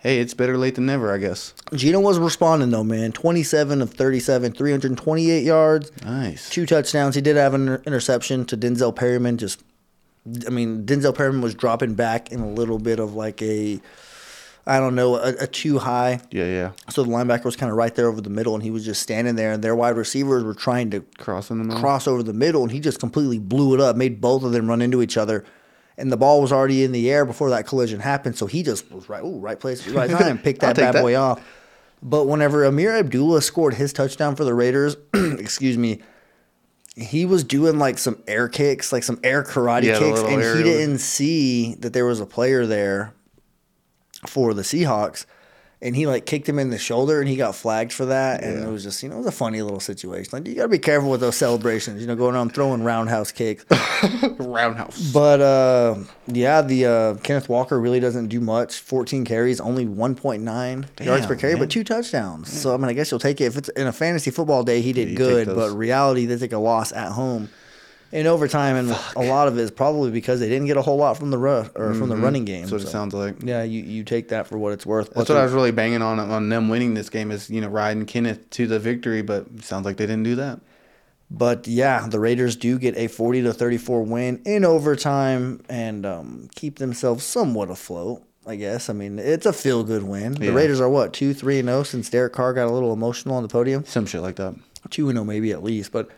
hey, 0.00 0.18
it's 0.18 0.34
better 0.34 0.58
late 0.58 0.74
than 0.74 0.86
never, 0.86 1.12
I 1.12 1.18
guess. 1.18 1.54
Geno 1.74 2.00
was 2.00 2.18
responding 2.18 2.70
though, 2.70 2.84
man. 2.84 3.12
27 3.12 3.80
of 3.80 3.94
37, 3.94 4.52
328 4.52 5.44
yards, 5.44 5.90
Nice. 6.04 6.50
two 6.50 6.66
touchdowns. 6.66 7.14
He 7.14 7.20
did 7.20 7.36
have 7.36 7.54
an 7.54 7.80
interception 7.86 8.44
to 8.46 8.56
Denzel 8.56 8.94
Perryman. 8.94 9.38
Just, 9.38 9.62
I 10.46 10.50
mean, 10.50 10.84
Denzel 10.84 11.14
Perryman 11.14 11.40
was 11.40 11.54
dropping 11.54 11.94
back 11.94 12.30
in 12.32 12.40
a 12.40 12.48
little 12.50 12.78
bit 12.78 12.98
of 12.98 13.14
like 13.14 13.40
a 13.42 13.80
I 14.64 14.78
don't 14.78 14.94
know, 14.94 15.16
a, 15.16 15.30
a 15.40 15.46
too 15.48 15.78
high. 15.80 16.20
Yeah, 16.30 16.44
yeah. 16.44 16.70
So 16.90 17.02
the 17.02 17.10
linebacker 17.10 17.44
was 17.44 17.56
kind 17.56 17.70
of 17.72 17.76
right 17.76 17.92
there 17.96 18.06
over 18.06 18.20
the 18.20 18.30
middle, 18.30 18.54
and 18.54 18.62
he 18.62 18.70
was 18.70 18.84
just 18.84 19.02
standing 19.02 19.34
there, 19.34 19.50
and 19.52 19.62
their 19.64 19.74
wide 19.74 19.96
receivers 19.96 20.44
were 20.44 20.54
trying 20.54 20.90
to 20.92 21.00
cross 21.18 21.50
in 21.50 21.58
the 21.58 21.64
middle. 21.64 21.80
cross 21.80 22.06
over 22.06 22.22
the 22.22 22.32
middle, 22.32 22.62
and 22.62 22.70
he 22.70 22.78
just 22.78 23.00
completely 23.00 23.40
blew 23.40 23.74
it 23.74 23.80
up, 23.80 23.96
made 23.96 24.20
both 24.20 24.44
of 24.44 24.52
them 24.52 24.68
run 24.68 24.80
into 24.80 25.02
each 25.02 25.16
other. 25.16 25.44
And 25.98 26.10
the 26.10 26.16
ball 26.16 26.40
was 26.40 26.52
already 26.52 26.84
in 26.84 26.92
the 26.92 27.10
air 27.10 27.24
before 27.24 27.50
that 27.50 27.66
collision 27.66 28.00
happened, 28.00 28.36
so 28.36 28.46
he 28.46 28.62
just 28.62 28.90
was 28.90 29.08
right, 29.08 29.22
ooh, 29.22 29.38
right 29.38 29.58
place, 29.60 29.86
right 29.88 30.10
time, 30.18 30.38
picked 30.38 30.60
that 30.60 30.76
bad 30.76 30.94
that. 30.94 31.02
boy 31.02 31.16
off. 31.16 31.40
But 32.02 32.26
whenever 32.26 32.64
Ameer 32.64 32.98
Abdullah 32.98 33.42
scored 33.42 33.74
his 33.74 33.92
touchdown 33.92 34.34
for 34.34 34.44
the 34.44 34.54
Raiders, 34.54 34.96
excuse 35.14 35.78
me, 35.78 36.00
he 36.96 37.24
was 37.24 37.44
doing 37.44 37.78
like 37.78 37.98
some 37.98 38.22
air 38.26 38.48
kicks, 38.48 38.92
like 38.92 39.04
some 39.04 39.20
air 39.22 39.44
karate 39.44 39.84
Yeah, 39.84 39.98
kicks, 39.98 40.20
and 40.20 40.42
he 40.42 40.62
didn't 40.62 40.98
see 40.98 41.74
that 41.76 41.92
there 41.92 42.04
was 42.04 42.20
a 42.20 42.26
player 42.26 42.66
there 42.66 43.14
for 44.26 44.52
the 44.54 44.62
Seahawks. 44.62 45.26
And 45.84 45.96
he 45.96 46.06
like 46.06 46.26
kicked 46.26 46.48
him 46.48 46.60
in 46.60 46.70
the 46.70 46.78
shoulder, 46.78 47.18
and 47.18 47.28
he 47.28 47.34
got 47.34 47.56
flagged 47.56 47.92
for 47.92 48.06
that. 48.06 48.44
And 48.44 48.62
it 48.62 48.68
was 48.68 48.84
just, 48.84 49.02
you 49.02 49.08
know, 49.08 49.16
it 49.16 49.18
was 49.18 49.26
a 49.26 49.32
funny 49.32 49.60
little 49.62 49.80
situation. 49.80 50.30
Like 50.32 50.46
you 50.46 50.54
got 50.54 50.62
to 50.62 50.68
be 50.68 50.78
careful 50.78 51.10
with 51.10 51.20
those 51.20 51.36
celebrations. 51.36 52.00
You 52.00 52.06
know, 52.06 52.14
going 52.14 52.36
around 52.36 52.54
throwing 52.54 52.84
roundhouse 52.84 53.32
kicks. 53.32 53.64
Roundhouse. 54.38 55.12
But 55.12 55.40
uh, 55.40 55.96
yeah, 56.28 56.62
the 56.62 56.86
uh, 56.86 57.14
Kenneth 57.16 57.48
Walker 57.48 57.80
really 57.80 57.98
doesn't 58.00 58.28
do 58.28 58.40
much. 58.40 58.78
14 58.80 59.24
carries, 59.24 59.60
only 59.60 59.84
1.9 59.84 61.04
yards 61.04 61.26
per 61.26 61.34
carry, 61.34 61.54
man. 61.54 61.62
but 61.62 61.70
two 61.70 61.82
touchdowns. 61.84 62.52
So 62.52 62.72
I 62.72 62.76
mean, 62.76 62.88
I 62.88 62.92
guess 62.92 63.10
you'll 63.10 63.20
take 63.20 63.40
it 63.40 63.44
if 63.44 63.56
it's 63.56 63.68
in 63.70 63.86
a 63.88 63.92
fantasy 63.92 64.30
football 64.30 64.62
day. 64.62 64.80
He 64.82 64.92
did 64.92 65.10
you 65.10 65.16
good, 65.16 65.46
but 65.48 65.72
reality 65.72 66.26
they 66.26 66.36
take 66.36 66.52
a 66.52 66.58
loss 66.58 66.92
at 66.92 67.12
home 67.12 67.48
in 68.12 68.26
overtime, 68.26 68.76
and 68.76 68.90
a 69.16 69.22
lot 69.24 69.48
of 69.48 69.58
it 69.58 69.62
is 69.62 69.70
probably 69.70 70.10
because 70.10 70.38
they 70.38 70.48
didn't 70.48 70.66
get 70.66 70.76
a 70.76 70.82
whole 70.82 70.98
lot 70.98 71.16
from 71.16 71.30
the 71.30 71.38
or 71.38 71.94
from 71.94 72.08
the 72.08 72.14
Mhm. 72.14 72.22
running 72.22 72.44
game. 72.44 72.60
That's 72.60 72.72
what 72.72 72.82
it 72.82 72.88
sounds 72.88 73.14
like. 73.14 73.36
Yeah, 73.42 73.62
you, 73.62 73.82
you 73.82 74.04
take 74.04 74.28
that 74.28 74.46
for 74.46 74.58
what 74.58 74.72
it's 74.72 74.84
worth. 74.86 75.06
That's 75.06 75.28
But 75.28 75.34
what 75.34 75.38
I 75.38 75.44
was 75.44 75.52
really 75.52 75.70
banging 75.72 76.02
on 76.02 76.20
on 76.20 76.48
them 76.48 76.68
winning 76.68 76.94
this 76.94 77.08
game 77.08 77.30
is 77.30 77.48
you 77.50 77.60
know 77.60 77.68
riding 77.68 78.04
Kenneth 78.06 78.48
to 78.50 78.66
the 78.66 78.78
victory, 78.78 79.22
but 79.22 79.46
it 79.56 79.64
sounds 79.64 79.84
like 79.86 79.96
they 79.96 80.04
didn't 80.06 80.24
do 80.24 80.34
that. 80.36 80.60
But 81.30 81.66
yeah, 81.66 82.06
the 82.08 82.20
Raiders 82.20 82.56
do 82.56 82.78
get 82.78 82.94
a 82.98 83.06
40 83.08 83.40
to 83.42 83.54
34 83.54 84.02
win 84.02 84.42
in 84.44 84.66
overtime 84.66 85.60
and 85.68 86.04
um, 86.04 86.48
keep 86.54 86.78
themselves 86.78 87.24
somewhat 87.24 87.70
afloat. 87.70 88.22
I 88.44 88.56
guess. 88.56 88.90
I 88.90 88.92
mean, 88.92 89.20
it's 89.20 89.46
a 89.46 89.52
feel 89.52 89.84
good 89.84 90.02
win. 90.02 90.32
The 90.34 90.50
Raiders 90.52 90.80
are 90.80 90.88
what 90.88 91.12
two, 91.12 91.32
three, 91.32 91.60
and 91.60 91.68
zero 91.68 91.84
since 91.84 92.10
Derek 92.10 92.32
Carr 92.32 92.52
got 92.52 92.66
a 92.66 92.72
little 92.72 92.92
emotional 92.92 93.36
on 93.36 93.44
the 93.44 93.48
podium. 93.48 93.84
Some 93.86 94.04
shit 94.04 94.20
like 94.20 94.34
that. 94.36 94.56
Two 94.90 95.08
and 95.08 95.16
zero 95.16 95.24
maybe 95.24 95.52
at 95.52 95.62
least. 95.62 95.92
But 95.92 96.10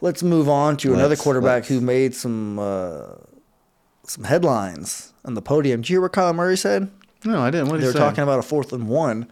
let's 0.00 0.22
move 0.22 0.48
on 0.48 0.76
to 0.78 0.92
another 0.92 1.10
Let's- 1.10 1.20
quarterback 1.22 1.62
let's. 1.62 1.68
who 1.68 1.80
made 1.80 2.14
some 2.14 2.58
uh, 2.58 3.02
some 4.06 4.24
headlines 4.24 5.12
on 5.24 5.34
the 5.34 5.42
podium. 5.42 5.80
Did 5.82 5.90
you 5.90 5.94
hear 5.96 6.00
what 6.02 6.12
Kyler 6.12 6.34
Murray 6.34 6.56
said? 6.56 6.90
No, 7.24 7.40
I 7.40 7.50
didn't. 7.50 7.68
What 7.68 7.74
did 7.76 7.80
they 7.80 7.84
he 7.84 7.86
were 7.88 7.92
say? 7.94 7.98
talking 7.98 8.22
about 8.22 8.38
a 8.38 8.42
fourth 8.42 8.72
and 8.74 8.86
one, 8.86 9.28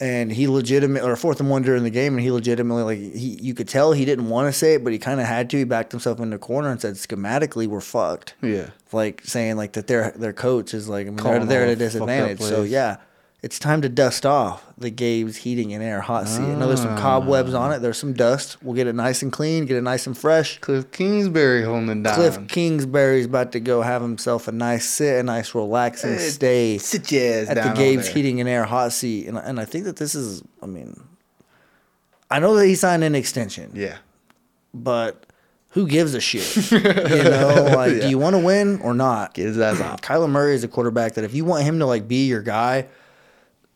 and 0.00 0.32
he 0.32 0.46
legitimate 0.48 1.02
or 1.02 1.12
a 1.12 1.16
fourth 1.16 1.40
and 1.40 1.50
one 1.50 1.60
during 1.62 1.82
the 1.82 1.90
game, 1.90 2.14
and 2.14 2.22
he 2.22 2.30
legitimately 2.30 2.82
like 2.82 2.98
he 2.98 3.38
you 3.42 3.52
could 3.52 3.68
tell 3.68 3.92
he 3.92 4.04
didn't 4.06 4.30
want 4.30 4.48
to 4.50 4.58
say 4.58 4.74
it, 4.74 4.82
but 4.84 4.92
he 4.94 4.98
kind 4.98 5.20
of 5.20 5.26
had 5.26 5.50
to. 5.50 5.58
He 5.58 5.64
backed 5.64 5.92
himself 5.92 6.20
in 6.20 6.30
the 6.30 6.38
corner 6.38 6.70
and 6.70 6.80
said, 6.80 6.94
"Schematically, 6.94 7.66
we're 7.66 7.80
fucked." 7.82 8.34
Yeah. 8.40 8.70
like 8.92 9.20
saying 9.24 9.56
like 9.56 9.72
that 9.74 9.88
their 9.88 10.12
their 10.12 10.32
coach 10.32 10.72
is 10.72 10.88
like 10.88 11.06
I 11.06 11.10
mean 11.10 11.16
they're, 11.16 11.44
they're 11.44 11.62
at 11.64 11.68
a 11.72 11.74
the 11.76 11.84
fucked 11.90 11.96
up 12.00 12.06
disadvantage. 12.06 12.40
So 12.40 12.62
yeah. 12.62 12.96
It's 13.46 13.60
time 13.60 13.80
to 13.82 13.88
dust 13.88 14.26
off 14.26 14.66
the 14.76 14.90
Gabe's 14.90 15.36
heating 15.36 15.72
and 15.72 15.80
air 15.80 16.00
hot 16.00 16.26
seat. 16.26 16.42
I 16.42 16.56
know 16.56 16.66
there's 16.66 16.82
some 16.82 16.94
ah. 16.94 17.00
cobwebs 17.00 17.54
on 17.54 17.70
it. 17.70 17.78
There's 17.78 17.96
some 17.96 18.12
dust. 18.12 18.60
We'll 18.60 18.74
get 18.74 18.88
it 18.88 18.94
nice 18.96 19.22
and 19.22 19.30
clean, 19.30 19.66
get 19.66 19.76
it 19.76 19.82
nice 19.82 20.04
and 20.08 20.18
fresh. 20.18 20.58
Cliff 20.58 20.90
Kingsbury 20.90 21.62
holding 21.62 22.02
down. 22.02 22.16
Cliff 22.16 22.48
Kingsbury's 22.48 23.26
about 23.26 23.52
to 23.52 23.60
go 23.60 23.82
have 23.82 24.02
himself 24.02 24.48
a 24.48 24.52
nice 24.52 24.84
sit, 24.84 25.20
a 25.20 25.22
nice 25.22 25.54
relaxing 25.54 26.14
Hey, 26.14 26.28
stay 26.28 26.78
sit 26.78 27.12
your 27.12 27.22
ass 27.22 27.48
at 27.50 27.54
the 27.54 27.80
Gabe's. 27.80 28.08
Heating 28.08 28.40
and 28.40 28.48
Air 28.48 28.64
hot 28.64 28.92
seat. 28.92 29.28
And, 29.28 29.38
and 29.38 29.60
I 29.60 29.64
think 29.64 29.84
that 29.84 29.94
this 29.94 30.16
is, 30.16 30.42
I 30.60 30.66
mean, 30.66 31.00
I 32.28 32.40
know 32.40 32.56
that 32.56 32.66
he 32.66 32.74
signed 32.74 33.04
an 33.04 33.14
extension. 33.14 33.70
Yeah. 33.74 33.98
But 34.74 35.24
who 35.68 35.86
gives 35.86 36.14
a 36.14 36.20
shit? 36.20 36.56
you 36.72 36.80
know, 36.80 37.70
like, 37.76 37.92
Yeah. 37.92 38.00
do 38.00 38.08
you 38.08 38.18
want 38.18 38.34
to 38.34 38.40
win 38.40 38.80
or 38.80 38.92
not? 38.92 39.36
His 39.36 39.56
ass 39.56 39.80
out. 39.80 40.02
Kyler 40.02 40.28
Murray 40.28 40.56
is 40.56 40.64
a 40.64 40.68
quarterback 40.68 41.14
that 41.14 41.22
if 41.22 41.32
you 41.32 41.44
want 41.44 41.62
him 41.62 41.78
to 41.78 41.86
like 41.86 42.08
be 42.08 42.26
your 42.26 42.42
guy, 42.42 42.86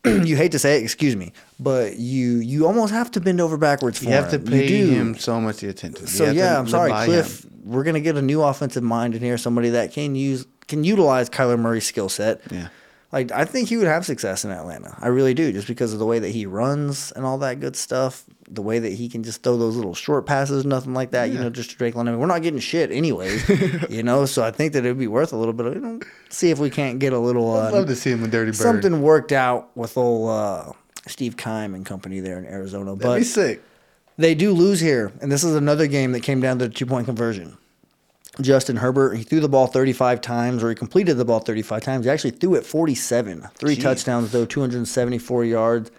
you 0.05 0.37
hate 0.37 0.53
to 0.53 0.59
say 0.59 0.79
it, 0.79 0.83
excuse 0.83 1.15
me, 1.15 1.33
but 1.59 1.99
you 1.99 2.37
you 2.39 2.67
almost 2.67 2.93
have 2.93 3.11
to 3.13 3.21
bend 3.21 3.41
over 3.41 3.57
backwards 3.57 3.99
for 3.99 4.05
him. 4.05 4.11
You 4.11 4.17
have 4.17 4.31
to 4.31 4.39
pay 4.39 4.87
him 4.87 5.17
so 5.17 5.41
much 5.41 5.63
attention. 5.63 6.07
So 6.07 6.31
yeah, 6.31 6.59
I'm 6.59 6.69
sorry, 6.69 6.91
Cliff. 7.05 7.45
him. 7.45 7.51
We're 7.65 7.85
gonna 7.85 8.01
get 8.01 8.17
a 8.17 8.23
new 8.23 8.43
offensive 8.43 8.83
mind 8.83 9.15
in 9.15 9.23
here, 9.23 9.37
somebody 9.37 9.71
that 9.71 9.93
can 9.93 10.15
use 10.15 10.47
can 10.69 10.85
utilize 10.85 11.29
Kyler 11.29 11.59
Murray's 11.59 11.87
skill 11.87 12.09
set. 12.09 12.41
Yeah. 12.51 12.69
Like 13.13 13.33
I 13.33 13.45
think 13.45 13.69
he 13.69 13.77
would 13.77 13.89
have 13.89 14.07
success 14.07 14.45
in 14.45 14.53
Atlanta. 14.53 14.97
I 15.01 15.09
really 15.09 15.35
do, 15.35 15.53
just 15.53 15.67
because 15.67 15.93
of 15.93 15.99
the 15.99 16.07
way 16.07 16.19
that 16.21 16.31
he 16.31 16.47
runs 16.47 17.13
and 17.13 17.27
all 17.27 17.39
that 17.39 17.61
good 17.61 17.77
stuff. 17.77 18.25
The 18.53 18.63
way 18.63 18.79
that 18.81 18.93
he 18.93 19.09
can 19.09 19.23
just 19.23 19.43
throw 19.43 19.57
those 19.57 19.77
little 19.77 19.95
short 19.95 20.27
passes, 20.27 20.65
nothing 20.65 20.93
like 20.93 21.13
that. 21.13 21.31
You 21.31 21.39
know, 21.39 21.51
just 21.51 21.71
to 21.71 21.77
Drake 21.77 21.95
London. 21.95 22.19
we're 22.19 22.27
not 22.27 22.43
getting 22.43 22.61
shit 22.61 22.91
anyways. 22.91 23.49
you 23.91 24.03
know, 24.03 24.27
so 24.27 24.43
I 24.43 24.51
think 24.51 24.73
that 24.73 24.85
it'd 24.85 24.99
be 24.99 25.07
worth 25.07 25.33
a 25.33 25.37
little 25.37 25.55
bit 25.55 25.67
of 25.67 25.75
you 25.75 25.81
know, 25.81 26.01
see 26.29 26.51
if 26.51 26.59
we 26.59 26.69
can't 26.71 26.99
get 26.99 27.13
a 27.13 27.19
little 27.19 27.55
uh, 27.55 27.69
I'd 27.69 27.73
love 27.73 27.87
to 27.87 27.97
see 27.97 28.11
him 28.11 28.23
with 28.23 28.33
Dirty 28.33 28.51
Bird. 28.51 28.57
something 28.57 29.03
worked 29.03 29.33
out 29.33 29.75
with 29.77 29.97
old 29.97 30.31
uh, 30.31 30.73
Steve 31.07 31.37
Keim 31.37 31.75
and 31.75 31.87
company 31.87 32.21
there 32.21 32.39
in 32.39 32.45
Arizona. 32.47 32.97
That'd 32.97 33.03
but 33.03 33.19
be 33.19 33.25
sick. 33.25 33.63
they 34.17 34.35
do 34.35 34.53
lose 34.53 34.81
here, 34.81 35.13
and 35.21 35.31
this 35.31 35.45
is 35.45 35.55
another 35.55 35.87
game 35.87 36.13
that 36.13 36.23
came 36.23 36.41
down 36.41 36.59
to 36.59 36.69
the 36.69 36.75
two 36.75 36.87
point 36.87 37.07
conversion. 37.07 37.57
Justin 38.41 38.77
Herbert, 38.77 39.17
he 39.17 39.23
threw 39.23 39.41
the 39.41 39.49
ball 39.49 39.67
35 39.67 40.21
times, 40.21 40.63
or 40.63 40.69
he 40.69 40.75
completed 40.75 41.15
the 41.15 41.25
ball 41.25 41.41
35 41.41 41.83
times. 41.83 42.05
He 42.05 42.11
actually 42.11 42.31
threw 42.31 42.55
it 42.55 42.65
47. 42.65 43.49
Three 43.55 43.77
Jeez. 43.77 43.83
touchdowns, 43.83 44.33
though, 44.33 44.45
274 44.45 45.45
yards. 45.45 45.91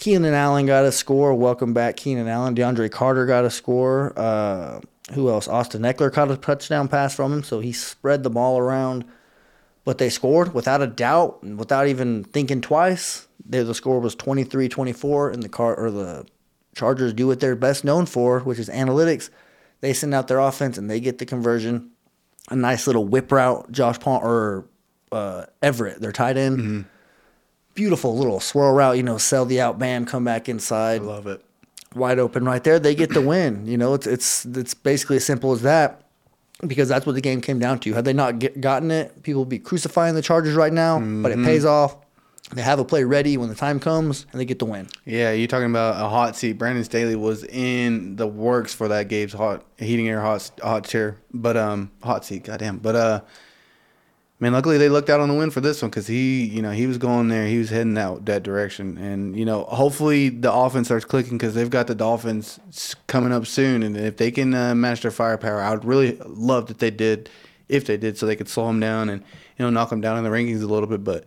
Keenan 0.00 0.32
Allen 0.32 0.64
got 0.64 0.86
a 0.86 0.92
score. 0.92 1.34
Welcome 1.34 1.74
back, 1.74 1.98
Keenan 1.98 2.26
Allen. 2.26 2.54
DeAndre 2.54 2.90
Carter 2.90 3.26
got 3.26 3.44
a 3.44 3.50
score. 3.50 4.18
Uh, 4.18 4.80
who 5.12 5.28
else? 5.28 5.46
Austin 5.46 5.82
Ekeler 5.82 6.10
caught 6.10 6.30
a 6.30 6.38
touchdown 6.38 6.88
pass 6.88 7.14
from 7.14 7.34
him, 7.34 7.42
so 7.42 7.60
he 7.60 7.70
spread 7.70 8.22
the 8.22 8.30
ball 8.30 8.58
around. 8.58 9.04
But 9.84 9.98
they 9.98 10.08
scored 10.08 10.54
without 10.54 10.80
a 10.80 10.86
doubt, 10.86 11.42
and 11.42 11.58
without 11.58 11.86
even 11.86 12.24
thinking 12.24 12.62
twice. 12.62 13.28
They, 13.44 13.62
the 13.62 13.74
score 13.74 14.00
was 14.00 14.16
23-24, 14.16 15.34
and 15.34 15.42
the 15.42 15.50
car 15.50 15.74
or 15.74 15.90
the 15.90 16.26
Chargers 16.74 17.12
do 17.12 17.26
what 17.26 17.40
they're 17.40 17.54
best 17.54 17.84
known 17.84 18.06
for, 18.06 18.40
which 18.40 18.58
is 18.58 18.70
analytics. 18.70 19.28
They 19.82 19.92
send 19.92 20.14
out 20.14 20.28
their 20.28 20.38
offense 20.38 20.78
and 20.78 20.88
they 20.88 21.00
get 21.00 21.18
the 21.18 21.26
conversion. 21.26 21.90
A 22.48 22.56
nice 22.56 22.86
little 22.86 23.04
whip 23.04 23.30
route, 23.30 23.70
Josh 23.70 24.00
Paul 24.00 24.20
or 24.22 24.64
uh, 25.12 25.44
Everett, 25.60 26.00
their 26.00 26.12
tight 26.12 26.38
end. 26.38 26.58
Mm-hmm. 26.58 26.80
Beautiful 27.74 28.16
little 28.16 28.40
swirl 28.40 28.72
route, 28.72 28.96
you 28.96 29.02
know, 29.02 29.16
sell 29.18 29.44
the 29.44 29.60
out, 29.60 29.78
bam, 29.78 30.04
come 30.04 30.24
back 30.24 30.48
inside. 30.48 31.02
Love 31.02 31.26
it. 31.26 31.42
Wide 31.94 32.18
open 32.18 32.44
right 32.44 32.62
there. 32.62 32.78
They 32.78 32.94
get 32.94 33.10
the 33.14 33.20
win. 33.20 33.66
You 33.66 33.78
know, 33.78 33.94
it's 33.94 34.06
it's 34.06 34.44
it's 34.44 34.74
basically 34.74 35.16
as 35.16 35.24
simple 35.24 35.52
as 35.52 35.62
that. 35.62 36.02
Because 36.66 36.88
that's 36.90 37.06
what 37.06 37.14
the 37.14 37.22
game 37.22 37.40
came 37.40 37.58
down 37.58 37.78
to. 37.80 37.94
Had 37.94 38.04
they 38.04 38.12
not 38.12 38.38
get, 38.38 38.60
gotten 38.60 38.90
it, 38.90 39.22
people 39.22 39.40
would 39.42 39.48
be 39.48 39.58
crucifying 39.58 40.14
the 40.14 40.20
Chargers 40.20 40.54
right 40.54 40.72
now. 40.72 40.98
But 41.00 41.32
it 41.32 41.38
Mhm. 41.38 41.44
pays 41.46 41.64
off. 41.64 41.96
They 42.52 42.60
have 42.62 42.78
a 42.80 42.84
play 42.84 43.02
ready 43.04 43.36
when 43.38 43.48
the 43.48 43.54
time 43.54 43.80
comes, 43.80 44.26
and 44.30 44.40
they 44.40 44.44
get 44.44 44.58
the 44.58 44.66
win. 44.66 44.88
Yeah, 45.06 45.30
you're 45.32 45.46
talking 45.46 45.70
about 45.70 46.04
a 46.04 46.08
hot 46.08 46.36
seat. 46.36 46.54
Brandon 46.58 46.84
Staley 46.84 47.16
was 47.16 47.44
in 47.44 48.16
the 48.16 48.26
works 48.26 48.74
for 48.74 48.88
that 48.88 49.08
Gabe's 49.08 49.32
hot 49.32 49.64
heating 49.78 50.08
air 50.08 50.20
hot 50.20 50.50
hot 50.62 50.84
chair, 50.84 51.16
but 51.32 51.56
um 51.56 51.92
hot 52.02 52.24
seat, 52.26 52.44
goddamn. 52.44 52.78
But 52.78 52.94
uh, 52.96 53.20
man, 54.40 54.52
luckily 54.52 54.78
they 54.78 54.88
looked 54.88 55.10
out 55.10 55.20
on 55.20 55.28
the 55.28 55.34
win 55.34 55.50
for 55.50 55.60
this 55.60 55.82
one 55.82 55.90
because 55.90 56.06
he, 56.06 56.44
you 56.44 56.62
know, 56.62 56.70
he 56.70 56.86
was 56.86 56.98
going 56.98 57.28
there, 57.28 57.46
he 57.46 57.58
was 57.58 57.68
heading 57.68 57.96
out 57.98 58.24
that 58.24 58.42
direction, 58.42 58.96
and 58.98 59.38
you 59.38 59.44
know, 59.44 59.64
hopefully 59.64 60.30
the 60.30 60.52
offense 60.52 60.88
starts 60.88 61.04
clicking 61.04 61.36
because 61.38 61.54
they've 61.54 61.70
got 61.70 61.86
the 61.86 61.94
Dolphins 61.94 62.58
coming 63.06 63.32
up 63.32 63.46
soon, 63.46 63.82
and 63.82 63.96
if 63.96 64.16
they 64.16 64.30
can 64.30 64.54
uh, 64.54 64.74
match 64.74 65.02
their 65.02 65.10
firepower, 65.10 65.60
I 65.60 65.70
would 65.70 65.84
really 65.84 66.16
love 66.26 66.66
that 66.66 66.78
they 66.78 66.90
did, 66.90 67.28
if 67.68 67.84
they 67.84 67.98
did, 67.98 68.18
so 68.18 68.26
they 68.26 68.36
could 68.36 68.48
slow 68.48 68.66
them 68.66 68.80
down 68.80 69.10
and 69.10 69.22
you 69.58 69.64
know 69.64 69.70
knock 69.70 69.90
them 69.90 70.00
down 70.00 70.16
in 70.16 70.24
the 70.24 70.30
rankings 70.30 70.62
a 70.62 70.66
little 70.66 70.88
bit, 70.88 71.04
but 71.04 71.24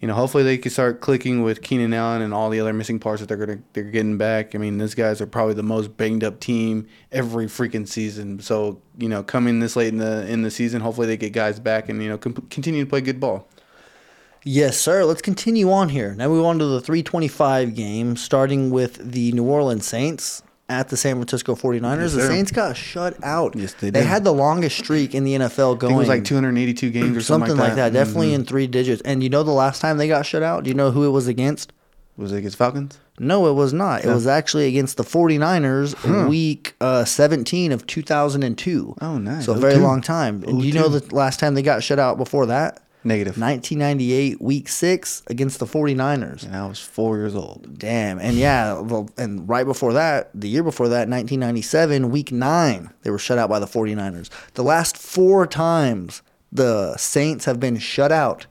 you 0.00 0.06
know, 0.06 0.14
hopefully 0.14 0.44
they 0.44 0.58
can 0.58 0.70
start 0.70 1.00
clicking 1.00 1.42
with 1.42 1.60
Keenan 1.62 1.92
Allen 1.92 2.22
and 2.22 2.32
all 2.32 2.50
the 2.50 2.60
other 2.60 2.72
missing 2.72 3.00
parts 3.00 3.20
that 3.20 3.26
they're 3.26 3.36
gonna 3.36 3.58
they're 3.72 3.84
getting 3.84 4.16
back. 4.16 4.54
I 4.54 4.58
mean, 4.58 4.78
these 4.78 4.94
guys 4.94 5.20
are 5.20 5.26
probably 5.26 5.54
the 5.54 5.64
most 5.64 5.96
banged 5.96 6.22
up 6.22 6.38
team 6.38 6.86
every 7.10 7.46
freaking 7.46 7.86
season. 7.86 8.38
So 8.40 8.80
you 8.96 9.08
know, 9.08 9.22
coming 9.22 9.58
this 9.58 9.74
late 9.74 9.88
in 9.88 9.98
the 9.98 10.26
in 10.30 10.42
the 10.42 10.50
season, 10.50 10.82
hopefully 10.82 11.08
they 11.08 11.16
get 11.16 11.32
guys 11.32 11.58
back 11.58 11.88
and 11.88 12.00
you 12.02 12.08
know 12.08 12.18
continue 12.18 12.84
to 12.84 12.88
play 12.88 13.00
good 13.00 13.18
ball. 13.18 13.48
Yes, 14.44 14.78
sir. 14.78 15.04
Let's 15.04 15.20
continue 15.20 15.70
on 15.72 15.88
here. 15.88 16.14
Now 16.14 16.28
we 16.28 16.36
move 16.36 16.46
on 16.46 16.58
to 16.60 16.64
the 16.64 16.80
325 16.80 17.74
game, 17.74 18.16
starting 18.16 18.70
with 18.70 19.12
the 19.12 19.32
New 19.32 19.44
Orleans 19.44 19.84
Saints 19.84 20.42
at 20.68 20.88
the 20.88 20.96
San 20.96 21.16
Francisco 21.16 21.54
49ers. 21.54 22.00
Yes, 22.00 22.12
the. 22.14 22.26
Saints 22.26 22.50
got 22.52 22.76
shut 22.76 23.16
out. 23.22 23.56
Yes, 23.56 23.72
they 23.74 23.86
did. 23.88 23.94
They 23.94 24.04
had 24.04 24.24
the 24.24 24.32
longest 24.34 24.78
streak 24.78 25.14
in 25.14 25.24
the 25.24 25.34
NFL 25.34 25.78
going. 25.78 25.94
it 25.94 25.98
was 25.98 26.08
like 26.08 26.24
282 26.24 26.90
games 26.90 27.16
or 27.16 27.20
something, 27.20 27.48
something 27.48 27.56
like 27.66 27.74
that. 27.76 27.92
Definitely 27.92 28.30
Mhm. 28.30 28.34
in 28.34 28.44
three 28.44 28.66
digits. 28.66 29.00
And 29.04 29.22
you 29.22 29.30
know 29.30 29.42
the 29.42 29.50
last 29.52 29.80
time 29.80 29.96
they 29.98 30.08
got 30.08 30.26
shut 30.26 30.42
out? 30.42 30.64
Do 30.64 30.68
you 30.70 30.74
know 30.74 30.90
who 30.90 31.04
it 31.04 31.10
was 31.10 31.26
against? 31.26 31.72
Was 32.16 32.32
it 32.32 32.38
against 32.38 32.56
Falcons? 32.56 32.98
No, 33.20 33.46
it 33.48 33.52
was 33.52 33.72
not. 33.72 34.04
It 34.04 34.08
was 34.08 34.26
actually 34.26 34.66
against 34.66 34.96
the 34.96 35.04
49ers 35.04 35.94
Huh. 35.94 36.26
week 36.28 36.74
uh, 36.80 37.04
17 37.04 37.72
of 37.72 37.86
2002. 37.86 38.94
Oh, 39.00 39.18
nice. 39.18 39.44
So 39.46 39.52
a 39.52 39.56
very 39.56 39.74
02. 39.74 39.80
long 39.82 40.00
time. 40.02 40.40
Do 40.40 40.58
you 40.58 40.72
know 40.72 40.88
the 40.88 41.14
last 41.14 41.40
time 41.40 41.54
they 41.54 41.62
got 41.62 41.82
shut 41.82 41.98
out 41.98 42.18
before 42.18 42.46
that? 42.46 42.80
Negative. 43.08 43.38
1998, 43.38 44.40
week 44.40 44.68
six 44.68 45.22
against 45.26 45.58
the 45.58 45.66
49ers. 45.66 46.44
And 46.44 46.54
I 46.54 46.66
was 46.66 46.78
four 46.78 47.16
years 47.16 47.34
old. 47.34 47.78
Damn. 47.78 48.18
And 48.18 48.36
yeah, 48.36 48.78
well, 48.80 49.08
and 49.16 49.48
right 49.48 49.66
before 49.66 49.94
that, 49.94 50.30
the 50.34 50.48
year 50.48 50.62
before 50.62 50.88
that, 50.88 51.08
1997, 51.08 52.10
week 52.10 52.30
nine, 52.30 52.90
they 53.02 53.10
were 53.10 53.18
shut 53.18 53.38
out 53.38 53.48
by 53.48 53.58
the 53.58 53.66
49ers. 53.66 54.28
The 54.54 54.62
last 54.62 54.96
four 54.96 55.46
times 55.46 56.22
the 56.52 56.96
Saints 56.96 57.44
have 57.46 57.58
been 57.58 57.78
shut 57.78 58.12
out 58.12 58.46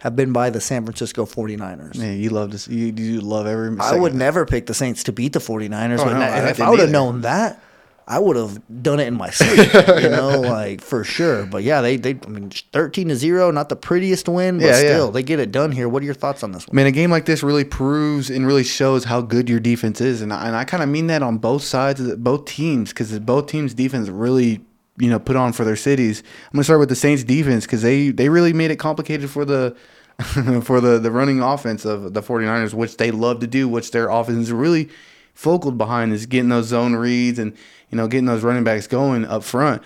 have 0.00 0.16
been 0.16 0.32
by 0.32 0.50
the 0.50 0.60
San 0.60 0.84
Francisco 0.84 1.26
49ers. 1.26 1.98
Man, 1.98 2.18
you 2.18 2.30
love 2.30 2.50
this. 2.50 2.66
You, 2.68 2.86
you 2.96 3.20
love 3.20 3.46
every. 3.46 3.76
I 3.78 3.96
would 3.96 4.14
never 4.14 4.46
pick 4.46 4.66
the 4.66 4.74
Saints 4.74 5.04
to 5.04 5.12
beat 5.12 5.34
the 5.34 5.40
49ers. 5.40 5.98
Oh, 5.98 6.04
but 6.04 6.14
no, 6.14 6.20
I 6.20 6.48
if 6.48 6.60
I 6.60 6.70
would 6.70 6.80
have 6.80 6.90
known 6.90 7.20
that, 7.20 7.62
I 8.08 8.18
would 8.18 8.34
have 8.36 8.60
done 8.82 8.98
it 8.98 9.06
in 9.06 9.14
my 9.14 9.30
sleep, 9.30 9.72
you 10.02 10.08
know, 10.08 10.40
like 10.40 10.80
for 10.80 11.04
sure. 11.04 11.46
But 11.46 11.62
yeah, 11.62 11.80
they, 11.80 11.96
they 11.96 12.18
I 12.24 12.28
mean, 12.28 12.50
13 12.72 13.08
to 13.08 13.14
0, 13.16 13.52
not 13.52 13.68
the 13.68 13.76
prettiest 13.76 14.28
win, 14.28 14.58
but 14.58 14.64
Yeah, 14.64 14.70
yeah. 14.72 14.76
still, 14.78 15.10
they 15.12 15.22
get 15.22 15.38
it 15.38 15.52
done 15.52 15.70
here. 15.70 15.88
What 15.88 16.02
are 16.02 16.06
your 16.06 16.14
thoughts 16.14 16.42
on 16.42 16.50
this 16.52 16.66
one? 16.66 16.74
Man, 16.74 16.86
a 16.86 16.90
game 16.90 17.10
like 17.10 17.26
this 17.26 17.42
really 17.44 17.64
proves 17.64 18.28
and 18.28 18.46
really 18.46 18.64
shows 18.64 19.04
how 19.04 19.20
good 19.20 19.48
your 19.48 19.60
defense 19.60 20.00
is, 20.00 20.22
and 20.22 20.32
I, 20.32 20.46
and 20.48 20.56
I 20.56 20.64
kind 20.64 20.82
of 20.82 20.88
mean 20.88 21.06
that 21.06 21.22
on 21.22 21.38
both 21.38 21.62
sides, 21.62 22.00
of 22.00 22.06
the, 22.06 22.16
both 22.16 22.46
teams, 22.46 22.90
because 22.90 23.16
both 23.20 23.46
teams' 23.46 23.74
defense 23.74 24.08
really, 24.08 24.60
you 24.98 25.08
know, 25.08 25.20
put 25.20 25.36
on 25.36 25.52
for 25.52 25.64
their 25.64 25.76
cities. 25.76 26.24
I'm 26.46 26.56
gonna 26.56 26.64
start 26.64 26.80
with 26.80 26.88
the 26.88 26.96
Saints' 26.96 27.22
defense 27.22 27.64
because 27.64 27.82
they 27.82 28.10
they 28.10 28.28
really 28.28 28.52
made 28.52 28.72
it 28.72 28.76
complicated 28.80 29.30
for 29.30 29.44
the 29.44 29.76
for 30.62 30.80
the 30.80 30.98
the 30.98 31.10
running 31.12 31.40
offense 31.40 31.84
of 31.84 32.12
the 32.12 32.22
49ers, 32.22 32.74
which 32.74 32.96
they 32.96 33.10
love 33.12 33.38
to 33.40 33.46
do, 33.46 33.68
which 33.68 33.92
their 33.92 34.08
offense 34.08 34.38
is 34.46 34.52
really 34.52 34.88
focal 35.32 35.70
behind 35.70 36.12
is 36.12 36.26
getting 36.26 36.50
those 36.50 36.66
zone 36.66 36.94
reads 36.94 37.38
and 37.38 37.54
you 37.90 37.96
know 37.96 38.08
getting 38.08 38.26
those 38.26 38.42
running 38.42 38.64
backs 38.64 38.86
going 38.86 39.24
up 39.24 39.44
front. 39.44 39.82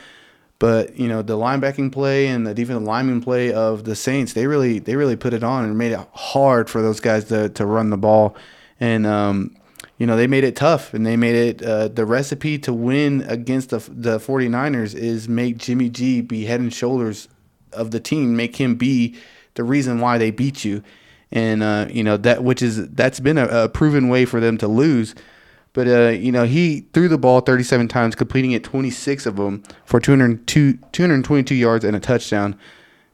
But 0.59 0.97
you 0.97 1.09
know 1.09 1.23
the 1.23 1.37
linebacking 1.37 1.93
play 1.93 2.27
and 2.29 2.47
the 2.47 2.55
defensive 2.55 2.85
lineman 2.85 3.21
play 3.21 3.53
of 3.53 3.85
the 3.85 3.97
Saints, 3.97 4.33
they 4.33 4.47
really 4.47 4.79
they 4.79 4.97
really 4.97 5.17
put 5.17 5.35
it 5.35 5.43
on 5.43 5.65
and 5.65 5.77
made 5.77 5.93
it 5.93 6.01
hard 6.13 6.71
for 6.71 6.81
those 6.81 7.01
guys 7.01 7.25
to 7.25 7.49
to 7.51 7.67
run 7.67 7.91
the 7.91 7.97
ball, 7.97 8.37
and 8.79 9.07
um, 9.07 9.57
you 9.99 10.07
know 10.07 10.17
they 10.17 10.27
made 10.27 10.45
it 10.45 10.57
tough 10.57 10.95
and 10.95 11.05
they 11.05 11.17
made 11.17 11.35
it 11.35 11.63
uh, 11.63 11.89
the 11.89 12.07
recipe 12.07 12.59
to 12.61 12.73
win 12.73 13.23
against 13.23 13.71
the 13.71 13.79
the 13.89 14.19
49ers 14.19 14.95
is 14.95 15.29
make 15.29 15.59
Jimmy 15.59 15.89
G 15.89 16.21
be 16.21 16.45
head 16.45 16.61
and 16.61 16.73
shoulders 16.73 17.29
of 17.73 17.91
the 17.91 18.01
team, 18.01 18.37
make 18.37 18.57
him 18.57 18.77
be 18.77 19.17
the 19.55 19.65
reason 19.65 20.01
why 20.01 20.19
they 20.19 20.31
beat 20.31 20.65
you, 20.65 20.83
and 21.33 21.63
uh, 21.63 21.87
you 21.91 22.05
know 22.05 22.17
that 22.17 22.45
which 22.45 22.63
is 22.63 22.89
that's 22.91 23.21
been 23.21 23.39
a, 23.39 23.47
a 23.47 23.69
proven 23.69 24.09
way 24.09 24.25
for 24.25 24.41
them 24.41 24.57
to 24.59 24.69
lose. 24.69 25.15
But 25.75 25.89
uh, 25.89 26.09
you 26.11 26.33
know, 26.33 26.45
he 26.45 26.87
threw 26.95 27.09
the 27.09 27.19
ball 27.19 27.41
37 27.41 27.89
times, 27.89 28.15
completing 28.15 28.53
it 28.53 28.65
26 28.65 29.27
of 29.27 29.37
them 29.37 29.63
for 29.85 30.01
202, 30.01 30.79
222 30.93 31.55
yards 31.55 31.85
and 31.85 31.95
a 31.95 32.01
touchdown. 32.01 32.59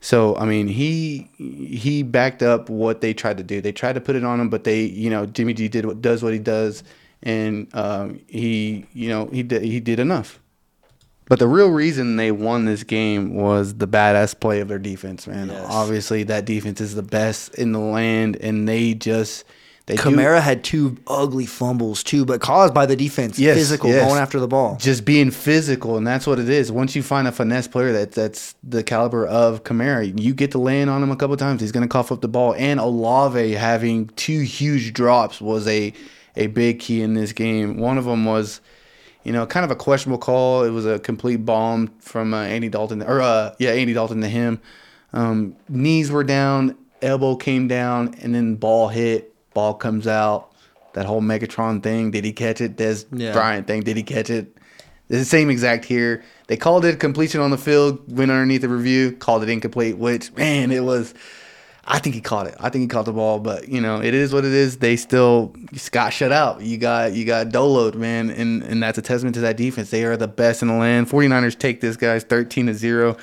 So 0.01 0.37
I 0.37 0.45
mean, 0.45 0.69
he 0.69 1.31
he 1.37 2.03
backed 2.03 2.43
up 2.43 2.71
what 2.71 3.01
they 3.01 3.13
tried 3.13 3.39
to 3.39 3.43
do. 3.43 3.61
They 3.61 3.73
tried 3.73 3.95
to 3.95 4.01
put 4.01 4.15
it 4.15 4.25
on 4.25 4.41
him, 4.41 4.51
but 4.51 4.65
they, 4.65 4.83
you 4.83 5.11
know, 5.11 5.27
Jimmy 5.27 5.55
G 5.55 5.69
did 5.69 5.85
what 5.87 6.01
does 6.01 6.23
what 6.23 6.33
he 6.33 6.39
does, 6.39 6.85
and 7.23 7.67
um, 7.75 8.21
he, 8.29 8.87
you 8.93 9.09
know, 9.09 9.27
he 9.27 9.43
did 9.43 9.63
he 9.63 9.81
did 9.81 9.99
enough. 9.99 10.39
But 11.31 11.39
the 11.39 11.49
real 11.49 11.71
reason 11.71 12.17
they 12.17 12.33
won 12.33 12.65
this 12.65 12.83
game 12.83 13.35
was 13.35 13.75
the 13.75 13.87
badass 13.87 14.39
play 14.39 14.61
of 14.61 14.69
their 14.69 14.81
defense, 14.81 15.27
man. 15.27 15.51
Obviously, 15.51 16.25
that 16.25 16.45
defense 16.45 16.81
is 16.81 16.95
the 16.95 17.05
best 17.05 17.55
in 17.55 17.73
the 17.73 17.79
land, 17.79 18.37
and 18.37 18.69
they 18.69 18.95
just 18.95 19.45
they 19.87 19.97
do- 19.97 20.03
Kamara 20.03 20.41
had 20.41 20.63
two 20.63 20.97
ugly 21.07 21.47
fumbles 21.47 22.03
too, 22.05 22.25
but 22.25 22.41
caused 22.41 22.73
by 22.73 22.87
the 22.87 22.95
defense. 22.95 23.39
Yes, 23.39 23.57
physical, 23.57 23.91
yes. 23.91 24.07
going 24.07 24.21
after 24.21 24.39
the 24.39 24.47
ball. 24.47 24.77
just 24.77 25.05
being 25.05 25.31
physical, 25.31 25.97
and 25.97 26.07
that's 26.07 26.27
what 26.27 26.39
it 26.39 26.49
is. 26.49 26.71
Once 26.71 26.95
you 26.95 27.03
find 27.03 27.27
a 27.27 27.33
finesse 27.33 27.67
player 27.67 27.93
that 27.93 28.13
that's 28.13 28.55
the 28.63 28.83
caliber 28.83 29.27
of 29.27 29.65
Kamara, 29.65 30.21
you 30.21 30.35
get 30.35 30.53
to 30.53 30.59
land 30.59 30.91
on 30.91 31.03
him 31.03 31.11
a 31.11 31.17
couple 31.17 31.37
times. 31.37 31.61
He's 31.61 31.73
going 31.73 31.83
to 31.83 31.89
cough 31.89 32.13
up 32.13 32.21
the 32.21 32.29
ball, 32.29 32.55
and 32.57 32.79
Olave 32.79 33.53
having 33.55 34.09
two 34.17 34.41
huge 34.41 34.93
drops 34.93 35.41
was 35.41 35.67
a 35.67 35.93
a 36.37 36.47
big 36.47 36.79
key 36.79 37.03
in 37.03 37.15
this 37.15 37.33
game. 37.33 37.77
One 37.77 37.99
of 37.99 38.05
them 38.05 38.25
was, 38.25 38.61
you 39.25 39.33
know, 39.33 39.47
kind 39.47 39.65
of 39.65 39.71
a 39.73 39.77
questionable 39.77 40.19
call. 40.19 40.63
It 40.63 40.71
was 40.71 40.87
a 40.87 41.01
complete 41.01 41.45
bomb 41.45 41.89
from 41.99 42.33
uh, 42.33 42.43
Andy 42.43 42.69
Dalton, 42.69 43.03
or 43.03 43.21
uh, 43.21 43.55
yeah, 43.59 43.71
Andy 43.71 43.93
Dalton 43.93 44.21
to 44.21 44.29
him. 44.29 44.61
Um, 45.13 45.57
knees 45.69 46.11
were 46.13 46.23
down, 46.23 46.77
elbow 47.03 47.35
came 47.35 47.67
down, 47.67 48.15
and 48.21 48.33
then 48.35 48.55
ball 48.55 48.89
hit. 48.89 49.30
Ball 49.55 49.75
comes 49.75 50.07
out. 50.07 50.51
That 50.95 51.07
whole 51.07 51.21
Megatron 51.21 51.83
thing. 51.83 52.11
Did 52.11 52.25
he 52.25 52.33
catch 52.33 52.61
it? 52.61 52.77
Dez 52.77 53.07
Yeah. 53.13 53.33
Bryant 53.33 53.67
thing. 53.67 53.83
Did 53.83 53.97
he 53.97 54.03
catch 54.03 54.29
it? 54.29 54.57
It's 55.09 55.19
the 55.19 55.25
same 55.25 55.51
exact 55.51 55.85
here. 55.85 56.23
They 56.47 56.57
called 56.57 56.85
it 56.85 57.01
completion 57.01 57.41
on 57.41 57.51
the 57.51 57.59
field, 57.59 58.17
went 58.17 58.31
underneath 58.31 58.61
the 58.61 58.69
review, 58.69 59.13
called 59.13 59.43
it 59.43 59.49
incomplete, 59.49 59.99
which, 59.99 60.33
man, 60.35 60.71
it 60.71 60.85
was. 60.85 61.15
I 61.85 61.99
think 61.99 62.15
he 62.15 62.21
caught 62.21 62.47
it. 62.47 62.55
I 62.61 62.69
think 62.69 62.83
he 62.83 62.89
caught 62.89 63.07
the 63.07 63.13
ball, 63.13 63.41
but 63.41 63.69
you 63.69 63.81
know, 63.81 64.01
it 64.01 64.15
is 64.15 64.33
what 64.33 64.45
it 64.45 64.53
is. 64.53 64.77
They 64.77 64.95
still 64.97 65.55
got 65.91 66.13
shut 66.13 66.31
out. 66.31 66.61
You 66.61 66.79
got 66.79 67.15
you 67.15 67.25
got 67.25 67.49
Doloed, 67.49 67.95
man, 67.95 68.31
and 68.31 68.63
and 68.63 68.81
that's 68.81 68.99
a 68.99 69.03
testament 69.03 69.35
to 69.35 69.41
that 69.41 69.57
defense. 69.57 69.91
They 69.91 70.05
are 70.05 70.17
the 70.17 70.29
best 70.29 70.63
in 70.63 70.69
the 70.69 70.75
land. 70.75 71.09
49ers 71.09 71.59
take 71.59 71.81
this 71.81 71.97
guys 71.97 72.23
13 72.23 72.67
to 72.67 72.75
0. 72.75 73.17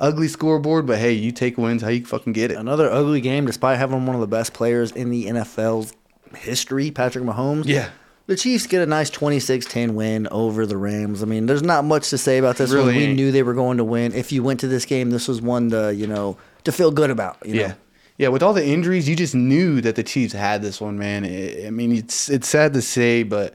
Ugly 0.00 0.28
scoreboard, 0.28 0.86
but 0.86 0.98
hey, 0.98 1.12
you 1.12 1.32
take 1.32 1.58
wins 1.58 1.82
how 1.82 1.88
you 1.88 2.04
fucking 2.04 2.32
get 2.32 2.50
it. 2.52 2.56
Another 2.56 2.90
ugly 2.90 3.20
game, 3.20 3.46
despite 3.46 3.78
having 3.78 4.06
one 4.06 4.14
of 4.14 4.20
the 4.20 4.28
best 4.28 4.52
players 4.52 4.92
in 4.92 5.10
the 5.10 5.26
NFL's 5.26 5.92
history, 6.36 6.90
Patrick 6.90 7.24
Mahomes. 7.24 7.64
Yeah. 7.66 7.90
The 8.26 8.36
Chiefs 8.36 8.66
get 8.66 8.82
a 8.82 8.86
nice 8.86 9.10
26-10 9.10 9.92
win 9.94 10.28
over 10.28 10.66
the 10.66 10.76
Rams. 10.76 11.22
I 11.22 11.26
mean, 11.26 11.46
there's 11.46 11.62
not 11.62 11.84
much 11.84 12.10
to 12.10 12.18
say 12.18 12.38
about 12.38 12.56
this 12.58 12.70
one. 12.70 12.80
Really 12.80 12.96
We 12.96 13.04
ain't. 13.04 13.16
knew 13.16 13.32
they 13.32 13.42
were 13.42 13.54
going 13.54 13.78
to 13.78 13.84
win. 13.84 14.12
If 14.12 14.30
you 14.32 14.42
went 14.42 14.60
to 14.60 14.68
this 14.68 14.84
game, 14.84 15.10
this 15.10 15.26
was 15.26 15.40
one 15.40 15.70
to, 15.70 15.94
you 15.94 16.06
know, 16.06 16.36
to 16.64 16.70
feel 16.70 16.90
good 16.90 17.10
about. 17.10 17.38
You 17.44 17.54
yeah. 17.54 17.66
Know? 17.68 17.74
Yeah, 18.18 18.28
with 18.28 18.42
all 18.42 18.52
the 18.52 18.66
injuries, 18.66 19.08
you 19.08 19.16
just 19.16 19.34
knew 19.34 19.80
that 19.80 19.96
the 19.96 20.02
Chiefs 20.02 20.34
had 20.34 20.60
this 20.60 20.80
one, 20.80 20.98
man. 20.98 21.24
I 21.24 21.68
I 21.68 21.70
mean, 21.70 21.92
it's 21.92 22.28
it's 22.28 22.48
sad 22.48 22.74
to 22.74 22.82
say, 22.82 23.22
but 23.22 23.54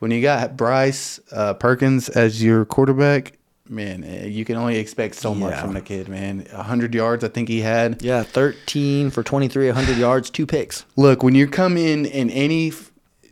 when 0.00 0.10
you 0.10 0.20
got 0.22 0.54
Bryce 0.56 1.18
uh, 1.32 1.54
Perkins 1.54 2.08
as 2.10 2.42
your 2.42 2.64
quarterback, 2.66 3.38
man, 3.68 4.04
eh, 4.04 4.26
you 4.26 4.44
can 4.44 4.56
only 4.56 4.78
expect 4.78 5.14
so 5.14 5.34
much 5.34 5.52
Yeah. 5.52 5.62
from 5.62 5.74
the 5.74 5.80
kid, 5.80 6.08
man. 6.08 6.46
100 6.52 6.94
yards, 6.94 7.24
I 7.24 7.28
think 7.28 7.48
he 7.48 7.60
had. 7.60 8.02
Yeah, 8.02 8.22
13 8.22 9.10
for 9.10 9.22
23, 9.22 9.68
100 9.68 9.96
yards, 9.96 10.30
two 10.30 10.46
picks. 10.46 10.84
Look, 10.96 11.22
when 11.22 11.34
you 11.34 11.46
come 11.46 11.76
in 11.76 12.04
in 12.04 12.28
any 12.30 12.72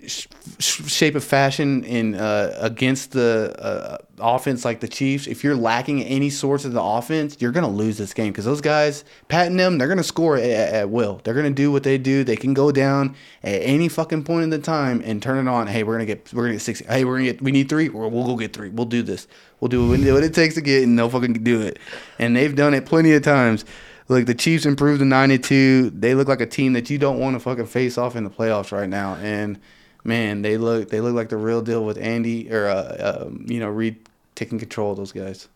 sh- 0.07 0.27
sh- 0.59 0.91
shape 0.91 1.15
of 1.15 1.25
fashion 1.25 1.85
in 1.85 2.15
uh, 2.15 2.57
against 2.61 3.13
the 3.13 3.55
uh, 3.59 3.99
offense 4.19 4.65
like 4.65 4.81
the 4.81 4.89
Chiefs, 4.89 5.27
if 5.27 5.43
you're 5.43 5.57
lacking 5.57 6.03
any 6.03 6.31
sorts 6.31 6.65
of 6.65 6.73
the 6.73 6.83
offense, 6.83 7.37
you're 7.41 7.53
gonna 7.53 7.69
lose 7.69 7.99
this 7.99 8.15
game 8.15 8.33
because 8.33 8.45
those 8.45 8.61
guys, 8.61 9.05
patting 9.29 9.57
them, 9.57 9.79
they're 9.79 9.89
gonna 9.89 10.03
score 10.03 10.37
at, 10.37 10.45
at 10.45 10.91
will. 10.91 11.21
They're 11.25 11.35
gonna 11.35 11.51
do 11.51 11.73
what 11.73 11.83
they 11.83 11.99
do. 11.99 12.25
They 12.25 12.37
can 12.37 12.55
go 12.55 12.73
down 12.73 13.17
at 13.43 13.63
any 13.63 13.89
fucking 13.89 14.25
point 14.25 14.45
in 14.45 14.51
the 14.51 14.59
time 14.59 15.03
and 15.05 15.23
turn 15.23 15.47
it 15.47 15.51
on. 15.51 15.67
Hey, 15.67 15.83
we're 15.83 15.95
gonna 15.95 16.07
get 16.07 16.33
we're 16.33 16.45
gonna 16.45 16.55
get 16.55 16.63
six. 16.63 16.81
Hey, 16.81 17.05
we're 17.05 17.19
gonna 17.19 17.33
get 17.33 17.43
we 17.43 17.53
need 17.53 17.69
three. 17.69 17.89
We'll, 17.89 18.11
we'll 18.11 18.27
go 18.27 18.37
get 18.37 18.53
three. 18.53 18.71
We'll 18.71 18.87
do 18.87 19.03
this. 19.03 19.27
We'll 19.61 19.69
do 19.69 19.89
what 19.89 20.01
what 20.01 20.25
it 20.25 20.35
takes 20.35 20.55
to 20.55 20.61
get, 20.61 20.83
and 20.83 20.99
they'll 20.99 21.11
fucking 21.11 21.35
do 21.35 21.61
it. 21.61 21.79
And 22.19 22.35
they've 22.37 22.55
done 22.55 22.75
it 22.75 22.87
plenty 22.87 23.13
of 23.13 23.23
times. 23.23 23.65
Look, 24.11 24.27
the 24.27 24.35
Chiefs 24.35 24.67
improved 24.67 24.99
to 24.99 25.05
92. 25.05 25.91
They 25.91 26.17
look 26.17 26.27
like 26.27 26.41
a 26.41 26.47
team 26.47 26.73
that 26.73 26.91
you 26.91 26.99
don't 26.99 27.21
want 27.21 27.37
to 27.37 27.41
fucking 27.41 27.67
face 27.67 27.97
off 27.97 28.17
in 28.17 28.25
the 28.25 28.31
playoffs 28.31 28.73
right 28.73 28.89
now. 28.89 29.15
And 29.15 29.61
man, 30.05 30.43
they 30.43 30.57
look 30.57 30.91
they 30.91 31.01
look 31.01 31.15
like 31.15 31.29
the 31.29 31.37
real 31.37 31.63
deal 31.63 31.85
with 31.85 31.99
Andy 31.99 32.53
or 32.53 32.67
uh, 32.69 33.23
um, 33.27 33.45
you 33.49 33.61
know 33.61 33.69
Reid 33.69 33.97
taking 34.35 34.59
control 34.59 34.93
of 34.93 34.97
those 34.97 35.13
guys. 35.13 35.49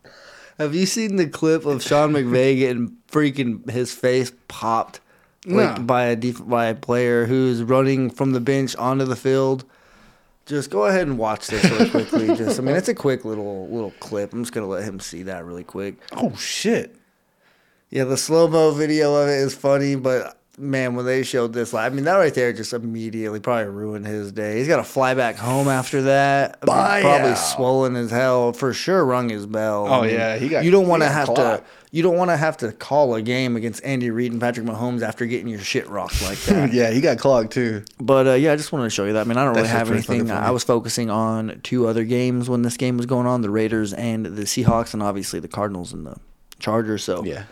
Have 0.59 0.75
you 0.75 0.87
seen 0.87 1.17
the 1.17 1.27
clip 1.27 1.65
of 1.67 1.83
Sean 1.83 2.13
McVay 2.13 2.59
getting 2.59 2.97
freaking 3.11 3.69
his 3.71 3.93
face 3.93 4.31
popped 4.47 5.01
like, 5.47 5.79
No. 5.79 5.83
by 5.85 6.05
a 6.05 6.17
def- 6.17 6.47
by 6.47 6.67
a 6.67 6.75
player 6.75 7.27
who's 7.27 7.63
running 7.63 8.09
from 8.11 8.33
the 8.33 8.41
bench 8.41 8.77
onto 8.77 9.05
the 9.05 9.17
field? 9.17 9.65
Just 10.47 10.71
go 10.71 10.85
ahead 10.85 11.07
and 11.07 11.17
watch 11.19 11.47
this 11.47 11.65
really 11.65 11.89
quickly. 11.91 12.27
Just 12.37 12.59
I 12.61 12.63
mean, 12.63 12.77
it's 12.77 12.89
a 12.89 12.95
quick 12.95 13.25
little 13.25 13.67
little 13.69 13.93
clip. 13.99 14.33
I'm 14.33 14.43
just 14.43 14.53
gonna 14.53 14.67
let 14.67 14.85
him 14.85 15.01
see 15.01 15.23
that 15.25 15.45
really 15.45 15.65
quick. 15.65 15.95
Oh 16.13 16.37
shit! 16.37 16.95
Yeah, 17.91 18.05
the 18.05 18.17
slow 18.19 18.47
mo 18.47 18.71
video 18.73 19.15
of 19.17 19.29
it 19.29 19.33
is 19.39 19.55
funny, 19.55 19.95
but 19.97 20.39
man, 20.59 20.95
when 20.95 21.05
they 21.07 21.23
showed 21.23 21.53
this, 21.53 21.73
I 21.75 21.89
mean, 21.89 22.05
that 22.05 22.15
right 22.17 22.33
there 22.35 22.53
just 22.53 22.73
immediately 22.73 23.41
probably 23.41 23.73
ruined 23.73 24.07
his 24.07 24.33
day. 24.33 24.59
He's 24.59 24.69
got 24.69 24.77
to 24.77 24.85
fly 24.85 25.15
back 25.15 25.37
home 25.37 25.69
after 25.69 26.03
that. 26.03 26.59
I 26.63 26.95
mean, 26.97 27.03
probably 27.05 27.31
out. 27.31 27.35
swollen 27.35 27.97
as 27.97 28.11
hell. 28.11 28.53
For 28.53 28.73
sure, 28.73 29.05
rung 29.05 29.29
his 29.29 29.47
bell. 29.47 29.87
Oh, 29.89 30.01
I 30.01 30.07
mean, 30.07 30.15
yeah, 30.15 30.37
he 30.37 30.49
got- 30.49 30.65
You 30.65 30.71
don't 30.71 30.89
want 30.89 31.03
to 31.03 31.09
have 31.09 31.33
to. 31.35 31.63
You 31.91 32.03
don't 32.03 32.17
want 32.17 32.33
to 32.33 32.37
have 32.37 32.57
to 32.57 32.73
call 32.73 33.15
a 33.15 33.23
game 33.23 33.55
against 33.55 33.85
Andy 33.85 34.11
Reid 34.11 34.33
and 34.33 34.41
Patrick 34.41 34.67
Mahomes 34.67 35.03
after 35.03 35.27
getting 35.27 35.47
your 35.47 35.61
shit 35.61 35.89
rocked 35.89 36.21
like 36.23 36.39
that. 36.47 36.73
yeah, 36.73 36.91
he 36.91 37.01
got 37.01 37.19
clogged 37.19 37.53
too. 37.53 37.85
But 38.01 38.27
uh, 38.27 38.33
yeah, 38.33 38.53
I 38.53 38.57
just 38.57 38.73
wanted 38.73 38.85
to 38.87 38.91
show 38.91 39.05
you 39.05 39.13
that. 39.13 39.21
I 39.21 39.25
mean, 39.25 39.39
I 39.39 39.45
don't 39.45 39.55
really 39.55 39.69
have 39.69 39.89
anything. 39.93 40.29
I 40.29 40.51
was 40.51 40.65
focusing 40.65 41.09
on 41.09 41.61
two 41.63 41.87
other 41.87 42.03
games 42.05 42.49
when 42.51 42.63
this 42.63 42.77
game 42.77 42.97
was 42.97 43.07
going 43.07 43.29
on: 43.29 43.43
the 43.43 43.51
Raiders 43.51 43.93
and 43.93 44.27
the 44.27 44.43
Seahawks, 44.43 44.93
and 44.93 45.05
obviously 45.05 45.39
the 45.39 45.47
Cardinals 45.47 45.93
and 45.93 46.05
the 46.05 46.17
Chargers. 46.59 47.05
So 47.05 47.25
Yeah. 47.25 47.45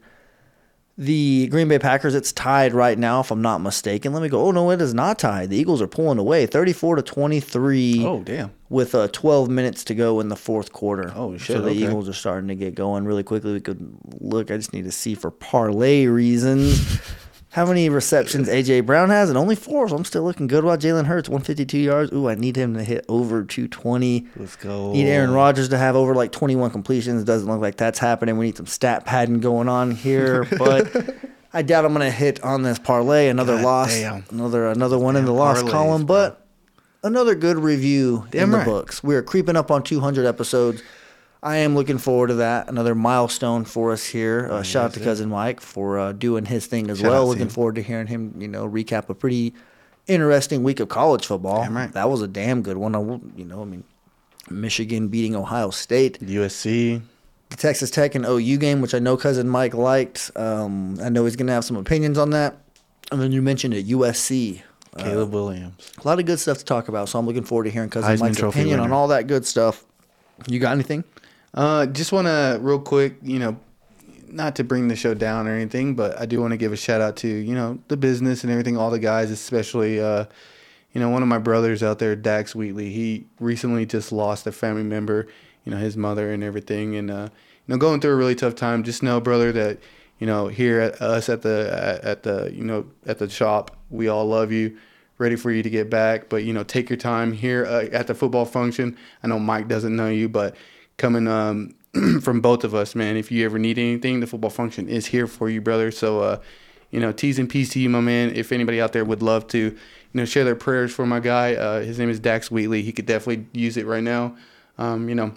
the 0.99 1.49
Green 1.49 1.69
Bay 1.69 1.79
Packers. 1.79 2.15
It's 2.15 2.33
tied 2.33 2.75
right 2.75 2.99
now, 2.99 3.21
if 3.21 3.31
I'm 3.31 3.43
not 3.43 3.59
mistaken. 3.59 4.13
Let 4.13 4.23
me 4.23 4.29
go. 4.29 4.45
Oh 4.47 4.51
no, 4.51 4.71
it 4.71 4.81
is 4.81 4.95
not 4.95 5.19
tied. 5.19 5.51
The 5.51 5.57
Eagles 5.57 5.81
are 5.81 5.87
pulling 5.87 6.19
away, 6.19 6.47
thirty 6.47 6.73
four 6.73 6.97
to 6.97 7.03
twenty 7.03 7.41
three. 7.41 8.05
Oh 8.05 8.23
damn! 8.23 8.53
With 8.69 8.95
uh, 8.95 9.09
12 9.09 9.51
minutes 9.51 9.85
to 9.85 9.95
go 9.95 10.21
in 10.21 10.29
the 10.29 10.37
fourth 10.37 10.73
quarter. 10.73 11.13
Oh 11.15 11.37
shit! 11.37 11.57
So 11.57 11.63
the 11.63 11.71
okay. 11.71 11.85
Eagles 11.85 12.09
are 12.09 12.15
starting 12.15 12.49
to 12.49 12.55
get 12.55 12.75
going 12.75 13.05
really 13.05 13.23
quickly. 13.23 13.53
We 13.53 13.61
could 13.61 13.97
look. 14.21 14.51
I 14.51 14.57
just 14.57 14.73
need 14.73 14.85
to 14.85 14.93
see 14.93 15.15
for 15.15 15.31
parlay 15.31 16.07
reasons. 16.07 17.01
How 17.53 17.67
many 17.67 17.91
receptions 17.91 18.49
AJ 18.49 18.87
Brown 18.87 19.11
has, 19.11 19.29
and 19.29 19.37
only 19.37 19.55
four. 19.55 19.87
So 19.87 19.95
I'm 19.95 20.07
still 20.07 20.23
looking 20.23 20.47
good. 20.47 20.65
While 20.65 20.79
Jalen 20.79 21.05
Hurts, 21.05 21.29
152 21.29 21.77
yards. 21.79 22.11
Ooh, 22.11 22.27
I 22.27 22.35
need 22.35 22.57
him 22.57 22.73
to 22.75 22.83
hit 22.83 23.05
over 23.11 23.45
220. 23.45 24.27
Let's 24.37 24.57
go. 24.57 24.93
Need 24.93 25.07
Aaron 25.07 25.33
Rodgers 25.33 25.69
to 25.69 25.77
have 25.77 25.95
over 25.95 26.15
like 26.15 26.33
21 26.33 26.71
completions. 26.71 27.25
Doesn't 27.25 27.47
look 27.47 27.61
like 27.61 27.77
that's 27.77 27.99
happening. 27.99 28.39
We 28.39 28.47
need 28.47 28.57
some 28.57 28.67
stat 28.67 29.05
padding 29.05 29.41
going 29.41 29.69
on 29.69 29.91
here, 29.91 30.45
but 30.59 31.15
I 31.53 31.61
doubt 31.61 31.85
I'm 31.85 31.93
gonna 31.93 32.11
hit 32.11 32.43
on 32.43 32.63
this 32.63 32.79
parlay. 32.79 33.29
Another 33.29 33.57
God 33.57 33.65
loss, 33.65 33.95
damn. 33.95 34.25
another 34.31 34.69
another 34.69 34.99
one 34.99 35.17
in 35.17 35.27
the 35.27 35.33
loss 35.33 35.63
parlays, 35.63 35.71
column, 35.71 36.07
but 36.07 36.47
another 37.05 37.35
good 37.35 37.59
review 37.59 38.23
in 38.27 38.31
Damn 38.31 38.51
the 38.53 38.59
right. 38.59 38.67
books. 38.67 39.03
We're 39.05 39.23
creeping 39.23 39.57
up 39.57 39.71
on 39.71 39.83
200 39.83 40.25
episodes. 40.25 40.83
I 41.43 41.57
am 41.57 41.75
looking 41.75 41.99
forward 41.99 42.29
to 42.29 42.35
that. 42.35 42.69
Another 42.69 42.95
milestone 42.95 43.65
for 43.65 43.91
us 43.91 44.07
here. 44.07 44.49
Uh, 44.51 44.63
shout 44.63 44.85
out 44.87 44.95
to 44.95 45.01
cousin 45.01 45.29
Mike 45.29 45.61
for 45.61 45.99
uh, 45.99 46.13
doing 46.13 46.45
his 46.45 46.67
thing 46.67 46.89
as 46.89 47.01
Shout 47.01 47.11
well. 47.11 47.27
Looking 47.27 47.49
forward 47.49 47.75
to 47.75 47.83
hearing 47.83 48.07
him, 48.07 48.35
you 48.39 48.47
know, 48.47 48.69
recap 48.69 49.09
a 49.09 49.15
pretty 49.15 49.53
interesting 50.07 50.63
week 50.63 50.79
of 50.79 50.89
college 50.89 51.27
football. 51.27 51.63
Damn 51.63 51.77
right. 51.77 51.93
That 51.93 52.09
was 52.09 52.23
a 52.23 52.29
damn 52.29 52.63
good 52.63 52.77
one. 52.77 52.95
I 52.95 53.01
You 53.37 53.45
know, 53.45 53.63
I 53.63 53.65
mean, 53.65 53.83
Michigan 54.51 55.09
beating 55.09 55.35
Ohio 55.35 55.71
State. 55.71 56.21
USC. 56.21 57.03
The 57.49 57.57
Texas 57.57 57.91
Tech 57.91 58.15
and 58.15 58.25
OU 58.25 58.57
game, 58.59 58.81
which 58.81 58.95
I 58.95 59.01
know 59.01 59.17
cousin 59.17 59.49
Mike 59.49 59.75
liked. 59.75 60.31
Um, 60.37 60.97
I 61.03 61.09
know 61.09 61.25
he's 61.25 61.37
going 61.37 61.49
to 61.49 61.53
have 61.53 61.65
some 61.65 61.77
opinions 61.77 62.19
on 62.19 62.31
that. 62.31 62.57
And 63.11 63.21
then 63.21 63.33
you 63.33 63.43
mentioned 63.43 63.75
it, 63.75 63.89
USC. 63.89 64.63
Caleb 64.97 65.33
Williams. 65.33 65.93
A 66.03 66.07
lot 66.07 66.19
of 66.21 66.27
good 66.27 66.39
stuff 66.39 66.59
to 66.59 66.65
talk 66.65 66.89
about. 66.89 67.09
So 67.09 67.19
I'm 67.19 67.27
looking 67.27 67.45
forward 67.45 67.65
to 67.65 67.71
hearing 67.71 67.91
cousin 67.91 68.11
Heisman 68.15 68.21
Mike's 68.21 68.43
opinion 68.43 68.79
on 68.79 68.93
all 68.93 69.09
that 69.09 69.27
good 69.27 69.45
stuff. 69.45 69.85
You 70.47 70.61
got 70.61 70.73
anything? 70.73 71.03
Uh, 71.55 71.87
just 71.87 72.13
want 72.13 72.27
to 72.27 72.59
real 72.63 72.79
quick, 72.79 73.17
you 73.23 73.39
know, 73.39 73.59
not 74.33 74.57
to 74.57 74.65
bring 74.65 74.89
the 74.89 74.97
show 74.97 75.15
down 75.15 75.47
or 75.47 75.55
anything, 75.55 75.95
but 75.95 76.19
I 76.19 76.27
do 76.27 76.41
want 76.41 76.53
to 76.53 76.57
give 76.57 76.73
a 76.73 76.77
shout 76.77 77.01
out 77.01 77.17
to 77.17 77.29
you 77.29 77.55
know 77.55 77.79
the 77.89 77.97
business 77.97 78.43
and 78.43 78.51
everything, 78.51 78.77
all 78.77 78.91
the 78.91 78.99
guys, 78.99 79.31
especially 79.31 80.01
uh, 80.01 80.25
you 80.93 81.01
know 81.01 81.11
one 81.11 81.23
of 81.23 81.29
my 81.29 81.39
brothers 81.39 81.83
out 81.83 81.99
there, 81.99 82.17
Dax 82.17 82.55
Wheatley. 82.55 82.91
He 82.91 83.27
recently 83.39 83.85
just 83.85 84.11
lost 84.11 84.47
a 84.47 84.53
family 84.53 84.83
member, 84.83 85.29
you 85.65 85.71
know, 85.71 85.79
his 85.79 85.97
mother 85.97 86.33
and 86.33 86.43
everything, 86.43 86.97
and 86.97 87.11
uh, 87.11 87.29
you 87.31 87.73
know 87.73 87.77
going 87.77 88.01
through 88.01 88.13
a 88.13 88.17
really 88.17 88.35
tough 88.35 88.55
time. 88.55 88.83
Just 88.83 89.03
know, 89.03 89.21
brother, 89.21 89.53
that 89.53 89.79
you 90.19 90.27
know 90.27 90.49
here 90.49 90.81
at 90.81 91.03
us 91.03 91.29
at 91.29 91.43
the 91.43 92.01
at, 92.03 92.23
the 92.23 92.51
you 92.55 92.65
know 92.65 92.87
at 93.07 93.19
the 93.19 93.29
shop, 93.29 93.77
we 93.91 94.09
all 94.09 94.27
love 94.27 94.51
you. 94.51 94.79
Ready 95.19 95.37
for 95.37 95.53
you 95.53 95.63
to 95.63 95.71
get 95.71 95.91
back, 95.91 96.29
but 96.31 96.43
you 96.43 96.53
know, 96.53 96.65
take 96.65 96.89
your 96.89 96.97
time 96.97 97.33
here 97.33 97.65
uh, 97.67 97.85
at 97.93 98.07
the 98.07 98.15
football 98.15 98.47
function. 98.47 98.97
I 99.23 99.29
know 99.29 99.39
Mike 99.39 99.69
doesn't 99.69 99.95
know 99.95 100.09
you, 100.09 100.29
but 100.29 100.57
coming 100.97 101.29
um, 101.29 101.75
from 102.23 102.41
both 102.41 102.65
of 102.65 102.75
us, 102.75 102.95
man. 102.95 103.17
If 103.17 103.31
you 103.31 103.45
ever 103.45 103.59
need 103.59 103.79
anything, 103.79 104.21
the 104.21 104.27
football 104.27 104.51
function 104.51 104.89
is 104.89 105.07
here 105.07 105.27
for 105.27 105.49
you, 105.49 105.61
brother. 105.61 105.91
So, 105.91 106.21
uh, 106.21 106.41
you 106.91 107.01
know, 107.01 107.13
T's 107.13 107.39
and 107.39 107.49
P's 107.49 107.71
to 107.71 107.81
you, 107.81 107.89
my 107.89 108.01
man. 108.01 108.35
If 108.35 108.53
anybody 108.53 108.81
out 108.81 108.93
there 108.93 109.05
would 109.05 109.23
love 109.23 109.47
to, 109.49 109.59
you 109.59 109.79
know, 110.13 110.25
share 110.25 110.45
their 110.45 110.57
prayers 110.57 110.93
for 110.93 111.07
my 111.07 111.21
guy, 111.21 111.55
uh, 111.55 111.81
his 111.81 111.99
name 111.99 112.11
is 112.11 112.21
Dax 112.21 112.51
Wheatley. 112.51 112.83
He 112.83 112.93
could 112.93 113.07
definitely 113.07 113.47
use 113.53 113.77
it 113.77 113.87
right 113.87 114.03
now. 114.03 114.37
Um, 114.79 115.09
you 115.09 115.15
know, 115.15 115.35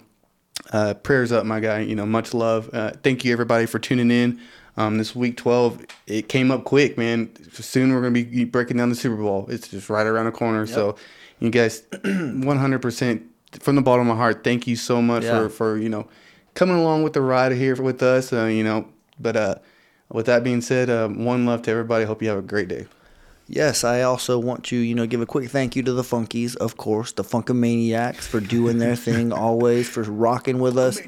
uh, 0.72 0.94
prayers 0.94 1.32
up, 1.32 1.46
my 1.46 1.60
guy. 1.60 1.80
You 1.80 1.94
know, 1.94 2.06
much 2.06 2.34
love. 2.34 2.70
Uh, 2.72 2.92
thank 3.02 3.24
you, 3.24 3.32
everybody, 3.32 3.66
for 3.66 3.78
tuning 3.78 4.10
in. 4.10 4.40
Um, 4.78 4.98
this 4.98 5.16
week 5.16 5.38
12, 5.38 5.86
it 6.06 6.28
came 6.28 6.50
up 6.50 6.64
quick, 6.64 6.98
man. 6.98 7.30
Soon 7.52 7.94
we're 7.94 8.02
going 8.02 8.12
to 8.12 8.24
be 8.24 8.44
breaking 8.44 8.76
down 8.76 8.90
the 8.90 8.94
Super 8.94 9.16
Bowl. 9.16 9.46
It's 9.48 9.68
just 9.68 9.88
right 9.88 10.06
around 10.06 10.26
the 10.26 10.32
corner. 10.32 10.66
So, 10.66 10.96
you 11.38 11.48
guys, 11.48 11.82
100% 11.92 13.24
from 13.60 13.76
the 13.76 13.82
bottom 13.82 14.08
of 14.08 14.16
my 14.16 14.20
heart, 14.20 14.42
thank 14.44 14.66
you 14.66 14.76
so 14.76 15.00
much 15.02 15.24
Yeah. 15.24 15.38
for, 15.44 15.48
for, 15.48 15.78
you 15.78 15.88
know, 15.88 16.06
coming 16.54 16.76
along 16.76 17.02
with 17.02 17.12
the 17.12 17.20
ride 17.20 17.52
here 17.52 17.74
with 17.76 18.02
us. 18.02 18.32
Uh, 18.32 18.44
you 18.46 18.64
know, 18.64 18.88
but 19.18 19.36
uh, 19.36 19.54
with 20.10 20.26
that 20.26 20.44
being 20.44 20.60
said, 20.60 20.90
uh, 20.90 21.08
one 21.08 21.46
love 21.46 21.62
to 21.62 21.70
everybody. 21.70 22.04
Hope 22.04 22.22
you 22.22 22.28
have 22.28 22.38
a 22.38 22.42
great 22.42 22.68
day. 22.68 22.86
Yes, 23.48 23.84
I 23.84 24.02
also 24.02 24.38
want 24.40 24.64
to, 24.64 24.76
you 24.76 24.94
know, 24.94 25.06
give 25.06 25.20
a 25.20 25.26
quick 25.26 25.48
thank 25.50 25.76
you 25.76 25.82
to 25.84 25.92
the 25.92 26.02
Funkies, 26.02 26.56
of 26.56 26.76
course, 26.76 27.12
the 27.12 27.22
Funkamaniacs 27.22 28.22
for 28.24 28.40
doing 28.40 28.78
their 28.78 28.96
thing 28.96 29.32
always, 29.46 29.88
for 29.88 30.02
rocking 30.02 30.58
with 30.58 30.76
us 30.76 30.98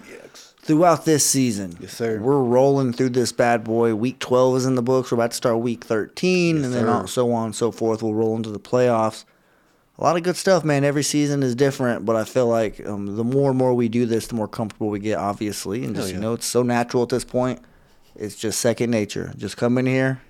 throughout 0.62 1.04
this 1.04 1.26
season. 1.26 1.76
Yes, 1.80 1.94
sir. 1.94 2.20
We're 2.20 2.38
rolling 2.40 2.92
through 2.92 3.08
this 3.10 3.32
bad 3.32 3.64
boy. 3.64 3.96
Week 3.96 4.20
12 4.20 4.58
is 4.58 4.66
in 4.66 4.76
the 4.76 4.82
books. 4.82 5.10
We're 5.10 5.16
about 5.16 5.32
to 5.32 5.36
start 5.36 5.58
week 5.58 5.82
13, 5.84 6.56
and 6.64 6.72
then 6.72 6.84
sir. 6.86 7.06
so 7.08 7.32
on 7.32 7.46
and 7.46 7.56
so 7.56 7.72
forth. 7.72 8.04
We'll 8.04 8.14
roll 8.14 8.36
into 8.36 8.50
the 8.50 8.60
playoffs. 8.60 9.24
A 9.98 10.04
lot 10.04 10.16
of 10.16 10.22
good 10.22 10.36
stuff, 10.36 10.62
man. 10.64 10.84
Every 10.84 11.02
season 11.02 11.42
is 11.42 11.56
different, 11.56 12.04
but 12.06 12.14
I 12.14 12.22
feel 12.24 12.46
like 12.46 12.86
um, 12.86 13.16
the 13.16 13.24
more 13.24 13.50
and 13.50 13.58
more 13.58 13.74
we 13.74 13.88
do 13.88 14.06
this, 14.06 14.28
the 14.28 14.36
more 14.36 14.46
comfortable 14.46 14.88
we 14.90 15.00
get, 15.00 15.18
obviously. 15.18 15.84
And 15.84 15.94
just, 15.96 16.08
Hell 16.08 16.14
you 16.16 16.20
know, 16.22 16.34
it's 16.34 16.46
so 16.46 16.62
natural 16.62 17.02
at 17.02 17.08
this 17.08 17.24
point. 17.24 17.60
It's 18.14 18.36
just 18.36 18.60
second 18.60 18.90
nature. 18.90 19.32
Just 19.36 19.56
come 19.56 19.76
in 19.76 19.86
here, 19.86 20.20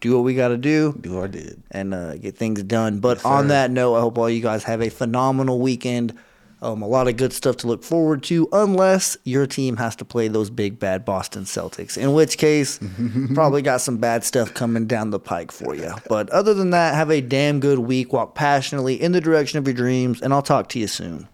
do 0.00 0.14
what 0.16 0.24
we 0.24 0.34
got 0.34 0.48
to 0.48 0.56
do, 0.56 0.96
Do 1.00 1.14
what 1.16 1.24
I 1.24 1.26
did. 1.28 1.62
and 1.70 1.94
uh, 1.94 2.16
get 2.16 2.36
things 2.36 2.62
done. 2.64 2.98
But 2.98 3.18
Yes, 3.18 3.24
on 3.24 3.48
that 3.48 3.70
note, 3.70 3.94
I 3.96 4.00
hope 4.00 4.18
all 4.18 4.28
you 4.28 4.42
guys 4.42 4.64
have 4.64 4.82
a 4.82 4.88
phenomenal 4.88 5.60
weekend. 5.60 6.18
Um, 6.62 6.80
a 6.80 6.86
lot 6.86 7.08
of 7.08 7.16
good 7.16 7.32
stuff 7.32 7.56
to 7.58 7.66
look 7.66 7.82
forward 7.82 8.22
to, 8.24 8.48
unless 8.52 9.16
your 9.24 9.48
team 9.48 9.76
has 9.78 9.96
to 9.96 10.04
play 10.04 10.28
those 10.28 10.48
big 10.48 10.78
bad 10.78 11.04
Boston 11.04 11.42
Celtics, 11.42 11.98
in 11.98 12.12
which 12.12 12.38
case, 12.38 12.78
probably 13.34 13.62
got 13.62 13.80
some 13.80 13.98
bad 13.98 14.22
stuff 14.22 14.54
coming 14.54 14.86
down 14.86 15.10
the 15.10 15.18
pike 15.18 15.50
for 15.50 15.74
you. 15.74 15.92
But 16.08 16.30
other 16.30 16.54
than 16.54 16.70
that, 16.70 16.94
have 16.94 17.10
a 17.10 17.20
damn 17.20 17.58
good 17.58 17.80
week. 17.80 18.12
Walk 18.12 18.36
passionately 18.36 18.94
in 19.00 19.10
the 19.10 19.20
direction 19.20 19.58
of 19.58 19.66
your 19.66 19.74
dreams, 19.74 20.22
and 20.22 20.32
I'll 20.32 20.40
talk 20.40 20.68
to 20.70 20.78
you 20.78 20.86
soon. 20.86 21.28